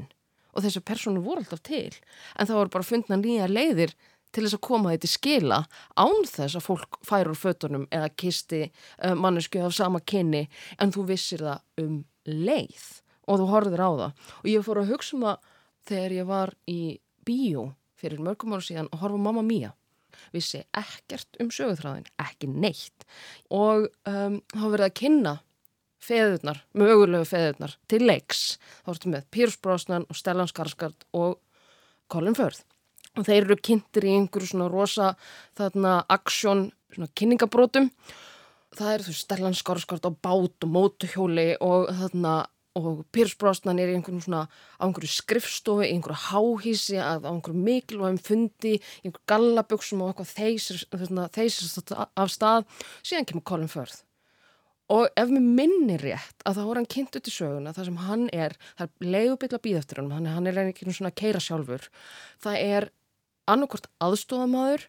og 0.58 0.66
þessu 0.66 0.82
personu 0.82 1.22
voru 1.22 1.44
alltaf 1.44 1.62
til. 1.66 1.94
En 2.38 2.50
það 2.50 2.62
voru 2.62 2.74
bara 2.74 2.86
að 2.86 2.92
fundna 2.92 3.20
nýja 3.22 3.50
leiðir 3.52 3.94
til 4.34 4.44
þess 4.44 4.58
að 4.58 4.64
koma 4.68 4.94
þetta 4.94 5.08
í 5.08 5.14
skila 5.14 5.60
án 5.98 6.24
þess 6.28 6.58
að 6.58 6.66
fólk 6.66 6.98
fær 7.06 7.32
úr 7.32 7.40
fötunum 7.40 7.86
eða 7.94 8.10
kisti 8.20 8.64
uh, 8.68 9.14
mannesku 9.18 9.62
af 9.64 9.76
sama 9.78 10.02
kynni. 10.02 10.48
En 10.82 10.94
þú 10.94 11.08
vissir 11.12 11.46
það 11.46 11.84
um 11.84 12.00
leið 12.28 12.88
og 13.28 13.42
þú 13.42 13.50
horfir 13.52 13.84
á 13.84 13.92
það. 14.02 14.26
Og 14.42 14.50
ég 14.52 14.66
fór 14.66 14.82
að 14.82 14.92
hugsa 14.94 15.18
um 15.18 15.28
það 15.28 15.54
þegar 15.88 16.18
ég 16.18 16.28
var 16.28 16.54
í 16.68 16.80
bíó 17.28 17.68
fyrir 17.98 18.22
mörgum 18.24 18.56
ára 18.56 18.66
síðan 18.66 18.90
og 18.92 19.04
horfa 19.04 19.20
Mamma 19.22 19.44
Mia 19.46 19.74
vissi 20.34 20.64
ekkert 20.76 21.38
um 21.42 21.50
sögurþráðin, 21.54 22.08
ekki 22.22 22.50
neitt. 22.50 23.06
Og 23.54 23.88
um, 24.10 24.40
þá 24.54 24.64
verið 24.64 24.86
að 24.88 24.96
kynna 25.02 25.34
feðurnar, 26.08 26.62
mögulegu 26.78 27.28
feðurnar 27.28 27.76
til 27.92 28.02
leiks, 28.06 28.46
þá 28.86 28.94
ertu 28.94 29.12
með 29.14 29.28
Pírs 29.34 29.60
Brosnan 29.62 30.08
og 30.08 30.18
Stellan 30.18 30.50
Skarsgård 30.50 31.08
og 31.18 31.38
Colin 32.12 32.38
Firth. 32.38 32.64
Og 33.18 33.26
þeir 33.28 33.44
eru 33.44 33.60
kynntir 33.62 34.08
í 34.08 34.16
einhverju 34.16 34.54
svona 34.54 34.72
rosa 34.72 35.12
þarna 35.58 36.00
aksjón, 36.14 36.68
svona 36.94 37.12
kynningabrótum 37.18 37.92
það 38.78 38.94
er 38.94 39.06
þú 39.06 39.16
Stellan 39.16 39.58
Skarsgård 39.58 40.06
á 40.06 40.12
bát 40.12 40.66
og 40.66 40.72
mótuhjóli 40.74 41.50
og 41.64 41.90
þarna 41.98 42.36
og 42.78 43.04
Pírs 43.16 43.36
Brosnan 43.40 43.80
er 43.82 43.92
í 43.92 43.98
einhverjum 43.98 44.24
svona 44.24 44.46
á 44.48 44.84
einhverju 44.86 45.12
skrifstofi, 45.12 45.88
í 45.88 45.96
einhverju 45.96 46.20
háhísi 46.30 46.98
á 47.02 47.18
einhverju 47.20 47.64
mikilvægum 47.68 48.20
fundi 48.24 48.76
í 48.78 48.82
einhverju 49.04 49.24
gallaböksum 49.32 50.04
og 50.04 50.14
eitthvað 50.14 50.34
þeysir, 50.36 50.84
þeysir 51.38 52.04
af 52.08 52.34
stað. 52.34 52.68
Síðan 53.02 53.30
kemur 53.30 53.48
Colin 53.48 53.72
Firth. 53.72 54.04
Og 54.88 55.10
ef 55.20 55.32
mér 55.34 55.44
minnir 55.44 56.04
rétt 56.06 56.46
að 56.48 56.62
þá 56.62 56.64
er 56.64 56.78
hann 56.80 56.92
kynnt 56.94 57.18
út 57.20 57.28
í 57.28 57.34
söguna 57.34 57.74
það 57.76 57.90
sem 57.90 57.98
hann 58.06 58.30
er, 58.32 58.54
það 58.80 58.88
er 58.88 59.10
leiðubill 59.16 59.50
að 59.58 59.64
býða 59.66 59.82
eftir 59.82 60.00
hann, 60.00 60.14
hann 60.16 60.30
er, 60.30 60.36
hann 60.38 60.48
er 60.48 60.62
einhvern 60.62 60.96
svona 60.96 61.12
keira 61.12 61.42
sjálfur. 61.44 61.90
Það 62.40 62.62
er 62.64 62.88
annarkort 63.52 63.90
aðstofamaður 64.04 64.88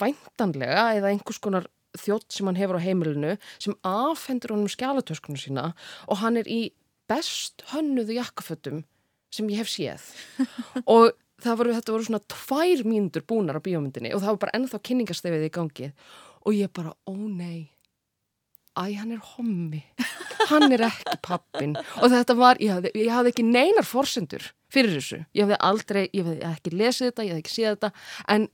væntanlega 0.00 0.88
eða 0.96 1.12
einhvers 1.12 1.38
konar 1.42 1.68
þjótt 2.00 2.34
sem 2.34 2.48
hann 2.48 2.58
hefur 2.58 2.80
á 2.80 2.86
heimilinu 2.86 3.36
sem 3.58 3.76
afhendur 3.86 4.56
honum 4.56 4.72
skjálatöskunum 4.72 5.40
sína 5.40 5.70
og 6.06 6.20
hann 6.22 6.40
er 6.40 6.48
í 6.50 6.60
best 7.10 7.64
hönnuðu 7.72 8.18
jakkafötum 8.18 8.82
sem 9.34 9.48
ég 9.52 9.62
hef 9.62 9.70
séð. 9.70 10.04
Og 10.92 11.12
voru, 11.44 11.74
þetta 11.76 11.94
voru 11.94 12.06
svona 12.06 12.22
tvær 12.32 12.84
mínútur 12.88 13.24
búnar 13.28 13.58
á 13.58 13.62
bíómyndinni 13.62 14.14
og 14.14 14.22
það 14.22 14.32
var 14.32 14.42
bara 14.46 14.58
ennþá 14.58 14.82
kynningastefið 14.88 15.48
í 15.48 15.54
gangi. 15.54 15.90
Og 16.46 16.56
ég 16.56 16.70
bara, 16.74 16.94
ó 17.06 17.14
nei. 17.14 17.68
Æ, 18.76 18.92
hann 19.00 19.14
er 19.16 19.22
hommi. 19.34 19.82
Hann 20.46 20.70
er 20.70 20.84
ekki 20.86 21.16
pappin 21.24 21.74
og 21.74 22.10
þetta 22.12 22.36
var, 22.38 22.60
ég 22.62 22.70
hafði, 22.76 22.92
ég 23.00 23.10
hafði 23.10 23.32
ekki 23.32 23.44
neinar 23.48 23.86
forsendur 23.88 24.44
fyrir 24.70 24.92
þessu, 24.94 25.18
ég 25.34 25.46
hafði 25.46 25.58
aldrei 25.68 26.02
ég 26.04 26.26
hafði 26.26 26.44
ekki 26.50 26.72
lesið 26.74 27.08
þetta, 27.08 27.24
ég 27.24 27.34
hafði 27.34 27.42
ekki 27.42 27.54
séð 27.54 27.72
þetta. 27.72 27.90
En 28.34 28.46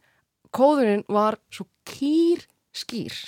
kóðurinn 0.56 1.04
var 1.12 1.36
svo 1.52 1.66
kýr 1.88 2.46
skýr 2.72 3.18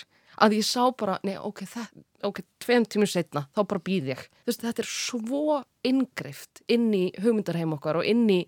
að 0.43 0.57
ég 0.59 0.67
sá 0.67 0.83
bara, 0.99 1.19
nei, 1.27 1.37
ok, 1.39 1.65
það, 1.71 1.91
ok, 2.27 2.41
tveim 2.63 2.87
tímur 2.89 3.11
setna, 3.11 3.47
þá 3.55 3.61
bara 3.71 3.85
býð 3.87 4.11
ég. 4.15 4.25
Þú 4.45 4.51
veist, 4.51 4.65
þetta 4.65 4.85
er 4.85 4.91
svo 4.91 5.59
ingrift 5.87 6.65
inn 6.71 6.89
í 6.97 7.05
hugmyndarheim 7.21 7.77
okkar 7.77 8.01
og 8.01 8.09
inn 8.09 8.25
í 8.33 8.41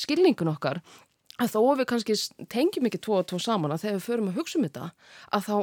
skilningun 0.00 0.52
okkar 0.54 0.80
að 1.42 1.54
þó 1.54 1.60
við 1.80 1.88
kannski 1.90 2.16
tengjum 2.50 2.88
ekki 2.88 3.02
tvo 3.02 3.20
og 3.20 3.28
tvo 3.30 3.40
saman 3.42 3.74
að 3.74 3.86
þegar 3.86 3.96
við 3.98 4.08
förum 4.08 4.30
að 4.30 4.40
hugsa 4.40 4.58
um 4.58 4.66
þetta 4.66 4.88
að 5.34 5.46
þá 5.48 5.56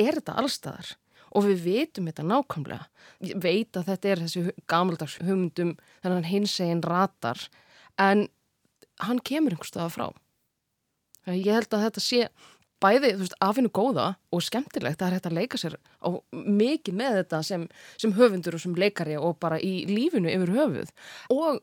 er 0.00 0.18
þetta 0.20 0.36
allstaðar 0.42 0.92
og 1.30 1.46
við 1.46 1.64
veitum 1.66 2.08
þetta 2.10 2.26
nákvæmlega. 2.26 2.86
Ég 3.22 3.42
veit 3.42 3.78
að 3.78 3.90
þetta 3.90 4.10
er 4.10 4.22
þessi 4.24 4.44
gamaldags 4.70 5.18
hugmyndum 5.22 5.76
þannig 6.02 6.16
að 6.18 6.30
hins 6.30 6.56
eginn 6.62 6.84
ratar 6.86 7.42
en 8.00 8.26
hann 9.04 9.22
kemur 9.26 9.54
einhverstaða 9.54 9.92
frá. 9.94 10.06
Ég 11.30 11.52
held 11.52 11.70
að 11.74 11.84
þetta 11.86 12.02
sé 12.02 12.24
bæði, 12.80 13.12
þú 13.14 13.24
veist, 13.24 13.36
afinu 13.44 13.70
góða 13.74 14.06
og 14.32 14.44
skemmtilegt 14.44 15.02
að 15.04 15.16
þetta 15.16 15.32
leika 15.36 15.60
sér 15.60 15.76
á 15.76 16.08
mikið 16.32 16.96
með 16.96 17.16
þetta 17.20 17.40
sem, 17.46 17.66
sem 18.00 18.14
höfundur 18.16 18.56
og 18.56 18.62
sem 18.62 18.76
leikari 18.78 19.18
og 19.20 19.38
bara 19.42 19.60
í 19.60 19.84
lífinu 19.90 20.30
yfir 20.32 20.54
höfuð. 20.56 20.92
Og 21.34 21.60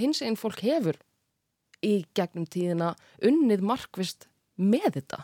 hins 0.00 0.22
einn 0.24 0.38
fólk 0.38 0.62
hefur 0.64 0.98
í 1.84 2.02
gegnum 2.16 2.46
tíðina 2.50 2.94
unnið 3.24 3.64
markvist 3.66 4.28
með 4.58 4.98
þetta. 4.98 5.22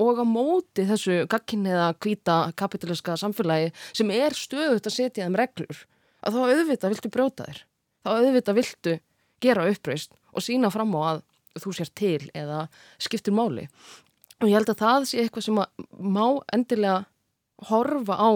Og 0.00 0.22
á 0.22 0.24
móti 0.24 0.86
þessu 0.88 1.26
gagkinniða 1.30 1.90
kvíta 2.00 2.36
kapitaliska 2.56 3.18
samfélagi 3.20 3.72
sem 3.92 4.12
er 4.14 4.36
stöðut 4.36 4.88
að 4.88 4.96
setja 4.96 5.26
þeim 5.26 5.36
reglur 5.36 5.82
að 6.22 6.38
þá 6.38 6.40
auðvitað 6.46 6.94
viltu 6.94 7.10
brjóta 7.12 7.48
þér. 7.48 7.60
Þá 8.02 8.10
auðvitað 8.14 8.58
viltu 8.60 8.94
gera 9.42 9.66
uppreist 9.68 10.16
og 10.32 10.46
sína 10.46 10.70
fram 10.72 10.94
á 10.96 11.00
að 11.10 11.22
þú 11.60 11.74
sér 11.76 11.90
til 11.98 12.30
eða 12.32 12.64
skiptir 13.02 13.34
máli 13.36 13.66
og 14.40 14.48
ég 14.48 14.56
held 14.56 14.72
að 14.72 14.82
það 14.82 15.08
sé 15.10 15.22
eitthvað 15.22 15.46
sem 15.46 15.60
má 16.00 16.26
endilega 16.54 17.04
horfa 17.68 18.16
á 18.18 18.30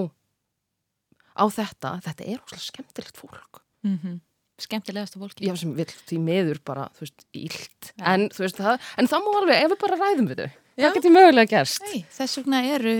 á 1.36 1.44
þetta, 1.52 1.96
þetta 2.04 2.26
er 2.26 2.38
ósláð 2.40 2.64
skemmtilegt 2.64 3.20
fólk. 3.20 3.60
Mm 3.86 3.98
-hmm. 4.02 4.20
skemmtilegast 4.58 5.18
fólk 5.20 5.40
já 5.40 5.56
sem 5.56 5.74
vil 5.76 5.86
því 5.86 6.18
meður 6.18 6.58
bara 6.64 6.88
þú 6.96 7.00
veist, 7.04 7.26
ílt 7.32 7.92
ja. 7.98 8.14
en, 8.14 8.28
veist, 8.28 8.56
það, 8.56 8.80
en 8.96 9.06
það 9.06 9.20
má 9.20 9.30
alveg, 9.40 9.56
ef 9.62 9.70
við 9.70 9.80
bara 9.84 10.00
ræðum 10.00 10.28
við 10.30 10.40
þau. 10.40 10.50
Það 10.76 10.94
getur 10.94 11.12
mögulega 11.12 11.50
gerst. 11.50 11.82
Nei, 11.82 12.04
þess 12.10 12.38
vegna 12.38 12.62
eru 12.64 12.96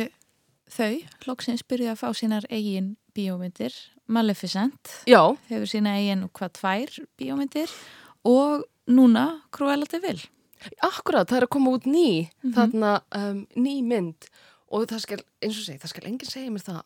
þau 0.69 0.95
hlóksins 1.25 1.63
byrjuði 1.63 1.91
að 1.93 2.01
fá 2.01 2.09
sínar 2.15 2.45
eigin 2.51 2.97
bíómyndir. 3.15 3.75
Maleficent 4.07 5.03
já. 5.07 5.37
hefur 5.49 5.67
sína 5.67 5.97
eigin 5.99 6.25
og 6.25 6.33
hvað 6.33 6.53
tvær 6.61 6.91
bíómyndir. 7.19 7.71
Og 8.25 8.65
núna 8.87 9.43
Cruella 9.51 9.87
de 9.91 9.99
Vil 10.01 10.21
Akkurat, 10.87 11.29
það 11.29 11.41
er 11.41 11.47
að 11.47 11.55
koma 11.57 11.75
út 11.77 11.87
ný 11.87 12.11
mm 12.27 12.29
-hmm. 12.29 12.55
þarna 12.57 12.93
um, 13.15 13.47
ný 13.57 13.83
mynd. 13.83 14.29
Og 14.69 14.89
það 14.91 15.01
skal, 15.01 15.21
eins 15.43 15.59
og 15.59 15.65
segi, 15.65 15.79
það 15.79 15.93
skal 15.93 16.07
enginn 16.07 16.31
segja 16.31 16.51
mér 16.51 16.65
það 16.67 16.83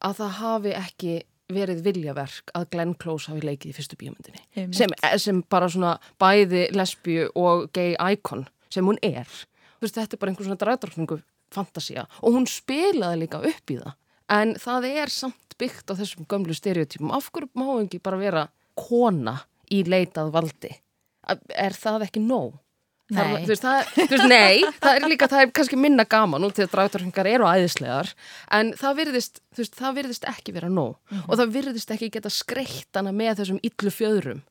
að 0.00 0.16
það 0.16 0.30
hafi 0.40 0.72
ekki 0.72 1.14
verið 1.50 1.82
viljaverk 1.84 2.52
að 2.54 2.68
Glenn 2.70 2.94
Close 2.94 3.30
hafi 3.30 3.42
leikið 3.44 3.72
í 3.72 3.76
fyrstu 3.76 3.98
bíomundinni 4.00 4.72
sem, 4.76 4.92
sem 5.18 5.42
bara 5.50 5.68
svona 5.68 5.96
bæði 6.22 6.68
lesbíu 6.76 7.28
og 7.38 7.70
gay 7.76 7.96
icon 8.12 8.46
sem 8.70 8.86
hún 8.86 9.00
er. 9.02 9.28
Veist, 9.80 9.96
þetta 9.96 10.16
er 10.16 10.22
bara 10.22 10.32
einhvern 10.32 10.50
svona 10.50 10.60
dræðdrakningu 10.62 11.20
fantasia 11.54 12.06
og 12.20 12.36
hún 12.36 12.46
spilaði 12.50 13.24
líka 13.24 13.42
upp 13.42 13.74
í 13.74 13.78
það. 13.80 13.94
En 14.30 14.54
það 14.62 14.86
er 14.92 15.10
samt 15.10 15.56
byggt 15.58 15.90
á 15.90 15.98
þessum 15.98 16.26
gömlu 16.30 16.54
stereotypum. 16.54 17.10
Af 17.10 17.32
hverju 17.34 17.50
má 17.58 17.66
ekki 17.82 17.98
bara 18.02 18.20
vera 18.20 18.46
kona 18.78 19.40
í 19.74 19.82
leitað 19.88 20.30
valdi? 20.34 20.70
Er 21.50 21.74
það 21.76 22.06
ekki 22.06 22.22
nóg? 22.22 22.54
Það, 23.10 23.30
Nei. 23.32 23.42
þú 23.42 23.50
veist, 23.50 23.62
það, 23.64 23.88
veist, 24.10 24.28
nei, 24.30 24.60
það 24.80 24.96
er 25.00 25.06
líka, 25.10 25.26
það 25.26 25.40
er 25.42 25.50
kannski 25.58 25.76
minna 25.82 26.04
gaman 26.06 26.44
út 26.46 26.54
því 26.54 26.62
að 26.66 26.74
dragtarhengar 26.76 27.26
eru 27.26 27.44
æðislegar 27.50 28.12
en 28.58 28.72
það 28.78 28.96
virðist, 29.00 29.40
veist, 29.58 29.74
það 29.74 29.96
virðist 29.98 30.28
ekki 30.30 30.52
vera 30.54 30.68
nóg 30.70 30.94
Mhm. 31.10 31.24
og 31.28 31.38
það 31.40 31.50
virðist 31.56 31.90
ekki 31.90 32.10
geta 32.14 32.30
skreitt 32.30 32.94
hana 32.94 33.10
með 33.10 33.40
þessum 33.40 33.58
illu 33.66 33.90
fjöðrum 33.90 34.42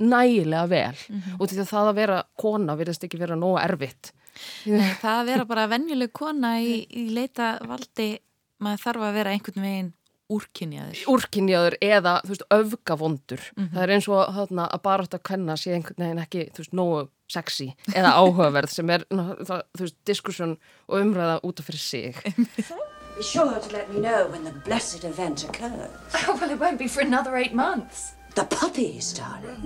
nægilega 0.00 0.68
vel 0.68 0.94
Mhm. 1.08 1.38
út 1.40 1.48
því 1.50 1.60
að 1.64 1.70
það 1.72 1.88
að 1.90 1.94
vera 1.94 2.22
kona 2.36 2.76
virðist 2.76 3.04
ekki 3.08 3.18
vera 3.18 3.34
nóg 3.36 3.58
erfitt 3.64 4.12
Nei, 4.66 4.92
það 5.00 5.20
að 5.22 5.26
vera 5.26 5.44
bara 5.48 5.66
venjuleg 5.68 6.12
kona 6.12 6.58
í, 6.60 6.86
í 6.92 7.08
leita 7.16 7.58
valdi 7.64 8.18
maður 8.60 8.82
þarf 8.84 9.06
að 9.08 9.14
vera 9.14 9.30
einhvern 9.32 9.62
veginn 9.64 9.92
úrkynjaður 10.28 11.00
úrkynjaður 11.06 11.74
eða, 11.80 12.20
öfgavondur 12.50 13.40
Mhm. 13.56 13.70
það 13.72 13.82
er 13.82 13.88
eins 13.96 14.08
og 14.08 14.34
þarna, 14.34 14.68
að 14.70 14.82
bara 14.82 15.02
átt 15.04 15.14
að 15.14 15.22
kenna 15.22 15.54
sé 15.56 15.72
einhvern 15.72 15.96
veginn 16.04 16.20
ekki, 16.26 16.50
nógu 16.74 17.08
sexy 17.30 17.72
eða 17.92 18.14
áhugaverð 18.20 18.70
sem 18.72 18.90
er, 18.94 19.04
ná, 19.10 19.36
það, 19.42 19.62
þú 19.76 19.86
veist, 19.86 19.98
diskusjón 20.06 20.56
og 20.86 21.00
umræða 21.00 21.40
út 21.46 21.60
af 21.60 21.68
fyrir 21.70 21.82
sig 21.82 22.14
Be 23.16 23.22
sure 23.22 23.58
to 23.58 23.72
let 23.72 23.90
me 23.92 23.98
know 23.98 24.26
when 24.28 24.44
the 24.44 24.52
blessed 24.66 25.02
event 25.02 25.42
occurs. 25.42 25.88
Oh, 26.28 26.36
well, 26.40 26.50
it 26.50 26.60
won't 26.60 26.78
be 26.78 26.86
for 26.86 27.00
another 27.00 27.34
eight 27.38 27.54
months. 27.54 28.12
The 28.34 28.44
puppies, 28.44 29.14
darling. 29.14 29.56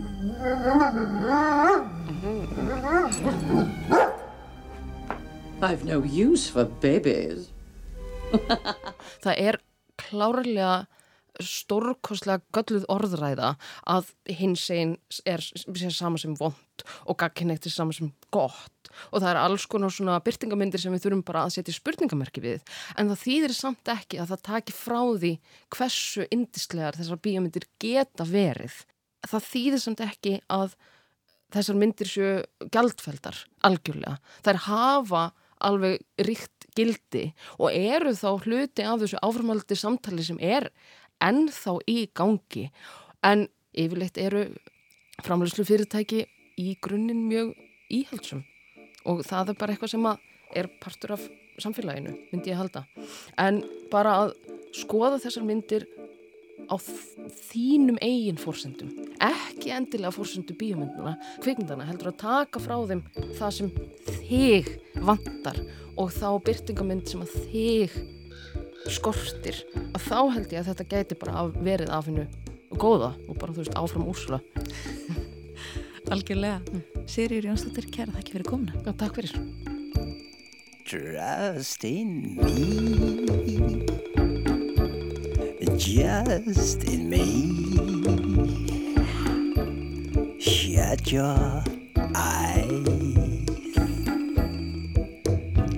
I've 5.62 5.84
no 5.84 6.04
use 6.04 6.48
for 6.48 6.64
babies. 6.64 7.50
það 9.24 9.34
er 9.36 9.58
klárlega 9.98 10.86
stórkostlega 11.46 12.42
gölluð 12.54 12.86
orðræða 12.92 13.54
að 13.88 14.10
hins 14.38 14.66
einn 14.74 14.96
er, 15.28 15.42
er 15.42 15.94
sama 15.94 16.20
sem 16.20 16.36
vond 16.38 16.84
og 17.04 17.18
gagkinnegt 17.20 17.66
er 17.68 17.74
sama 17.74 17.94
sem 17.96 18.12
gott. 18.32 18.90
Og 19.12 19.20
það 19.20 19.30
er 19.32 19.40
alls 19.42 19.66
konar 19.70 19.92
svona 19.94 20.18
byrtingamindir 20.24 20.82
sem 20.82 20.94
við 20.94 21.04
þurfum 21.06 21.24
bara 21.26 21.44
að 21.46 21.56
setja 21.58 21.74
spurningamerki 21.76 22.42
við. 22.44 22.62
En 22.98 23.12
það 23.12 23.22
þýðir 23.24 23.56
samt 23.56 23.92
ekki 23.92 24.20
að 24.20 24.32
það 24.32 24.46
taki 24.50 24.76
frá 24.76 25.00
því 25.22 25.34
hversu 25.76 26.26
indislegar 26.34 26.98
þessar 26.98 27.20
bíómyndir 27.26 27.68
geta 27.82 28.26
verið. 28.28 28.80
Það 29.28 29.46
þýðir 29.50 29.84
samt 29.84 30.02
ekki 30.06 30.38
að 30.50 30.74
þessar 31.54 31.78
myndir 31.78 32.10
séu 32.10 32.32
gjaldfeldar 32.72 33.44
algjörlega. 33.66 34.18
Þær 34.46 34.64
hafa 34.66 35.24
alveg 35.60 36.00
ríkt 36.24 36.68
gildi 36.76 37.26
og 37.58 37.74
eru 37.74 38.14
þá 38.16 38.30
hluti 38.46 38.86
af 38.86 39.02
þessu 39.02 39.20
áframaldi 39.24 39.76
samtali 39.76 40.24
sem 40.24 40.38
er 40.40 40.70
ennþá 41.24 41.76
í 41.90 41.98
gangi. 42.16 42.68
En 43.26 43.46
yfirleitt 43.76 44.18
eru 44.20 44.46
framleyslu 45.24 45.66
fyrirtæki 45.68 46.24
í 46.60 46.74
grunninn 46.82 47.26
mjög 47.28 47.52
íhaldsum 47.92 48.44
og 49.08 49.22
það 49.24 49.52
er 49.52 49.60
bara 49.60 49.74
eitthvað 49.74 49.94
sem 49.94 50.08
er 50.56 50.68
partur 50.80 51.14
af 51.16 51.22
samfélaginu, 51.60 52.14
myndi 52.32 52.52
ég 52.52 52.58
halda. 52.58 52.84
En 53.38 53.62
bara 53.92 54.16
að 54.24 54.34
skoða 54.76 55.20
þessar 55.20 55.46
myndir 55.46 55.86
á 56.70 56.76
þínum 57.50 57.98
eigin 58.04 58.38
fórsendum 58.40 58.92
ekki 59.24 59.72
endilega 59.74 60.12
fórsendu 60.14 60.54
bíomynduna 60.58 61.16
kvikmyndana, 61.42 61.86
heldur 61.88 62.12
að 62.12 62.20
taka 62.22 62.62
frá 62.62 62.76
þeim 62.88 63.02
það 63.38 63.54
sem 63.56 63.72
þig 64.28 64.70
vantar 65.00 65.60
og 65.98 66.12
þá 66.14 66.28
byrtingamynd 66.46 67.10
sem 67.10 67.24
að 67.24 67.36
þig 67.50 67.96
skortir 68.88 69.60
að 69.92 70.00
þá 70.08 70.18
held 70.34 70.52
ég 70.52 70.60
að 70.62 70.68
þetta 70.72 70.88
gæti 70.94 71.18
bara 71.20 71.32
af- 71.44 71.58
verið 71.60 71.90
af 71.92 72.06
hennu 72.08 72.26
góða 72.80 73.12
og 73.28 73.36
bara 73.38 73.52
þú 73.52 73.64
veist 73.64 73.76
áfram 73.76 74.08
úrsula 74.08 74.40
Algjörlega. 76.10 76.58
Sirjur 77.06 77.44
Jónsdóttir, 77.46 77.84
kæra 77.92 78.10
þakki 78.16 78.32
fyrir 78.34 78.46
komuna. 78.48 78.72
Já, 78.82 78.90
takk 78.98 79.14
fyrir. 79.14 79.30
Trust 80.88 81.84
in 81.84 82.34
me. 82.34 82.50
Just 85.78 86.82
in 86.90 87.08
me. 87.12 87.22
Shut 90.40 91.12
your 91.12 91.62
eyes. 92.16 92.88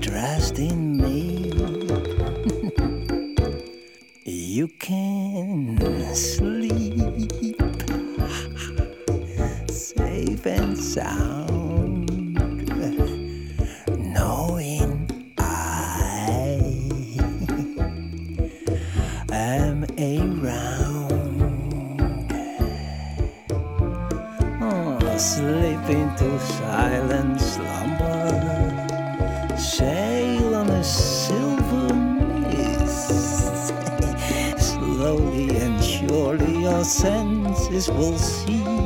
Trust 0.00 0.58
in 0.58 0.78
me. 0.86 0.91
You 4.62 4.68
can 4.78 5.76
sleep 6.14 7.58
safe 9.68 10.46
and 10.46 10.78
sound, 10.78 12.06
knowing 13.98 15.10
I 15.36 16.60
am 19.32 19.84
around. 19.98 21.10
Oh, 24.62 25.16
slip 25.18 25.90
into 25.90 26.38
silent 26.38 27.40
slumber, 27.40 28.76
sail 29.58 30.11
surely 36.84 37.12
your 37.12 37.54
senses 37.64 37.88
will 37.90 38.18
cease 38.18 38.81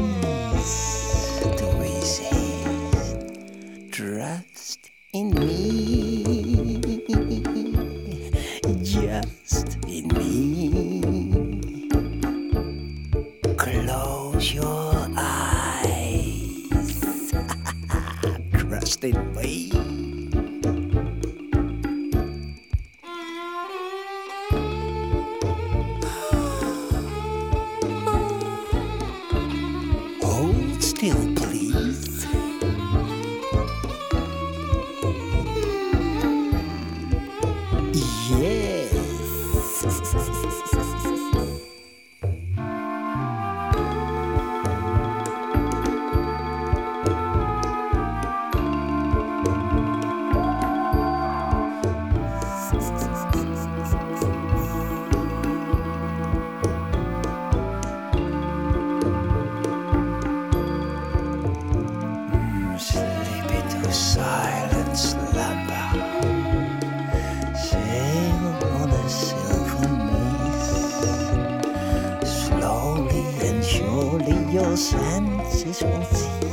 surely 74.77 75.47
your 75.65 76.46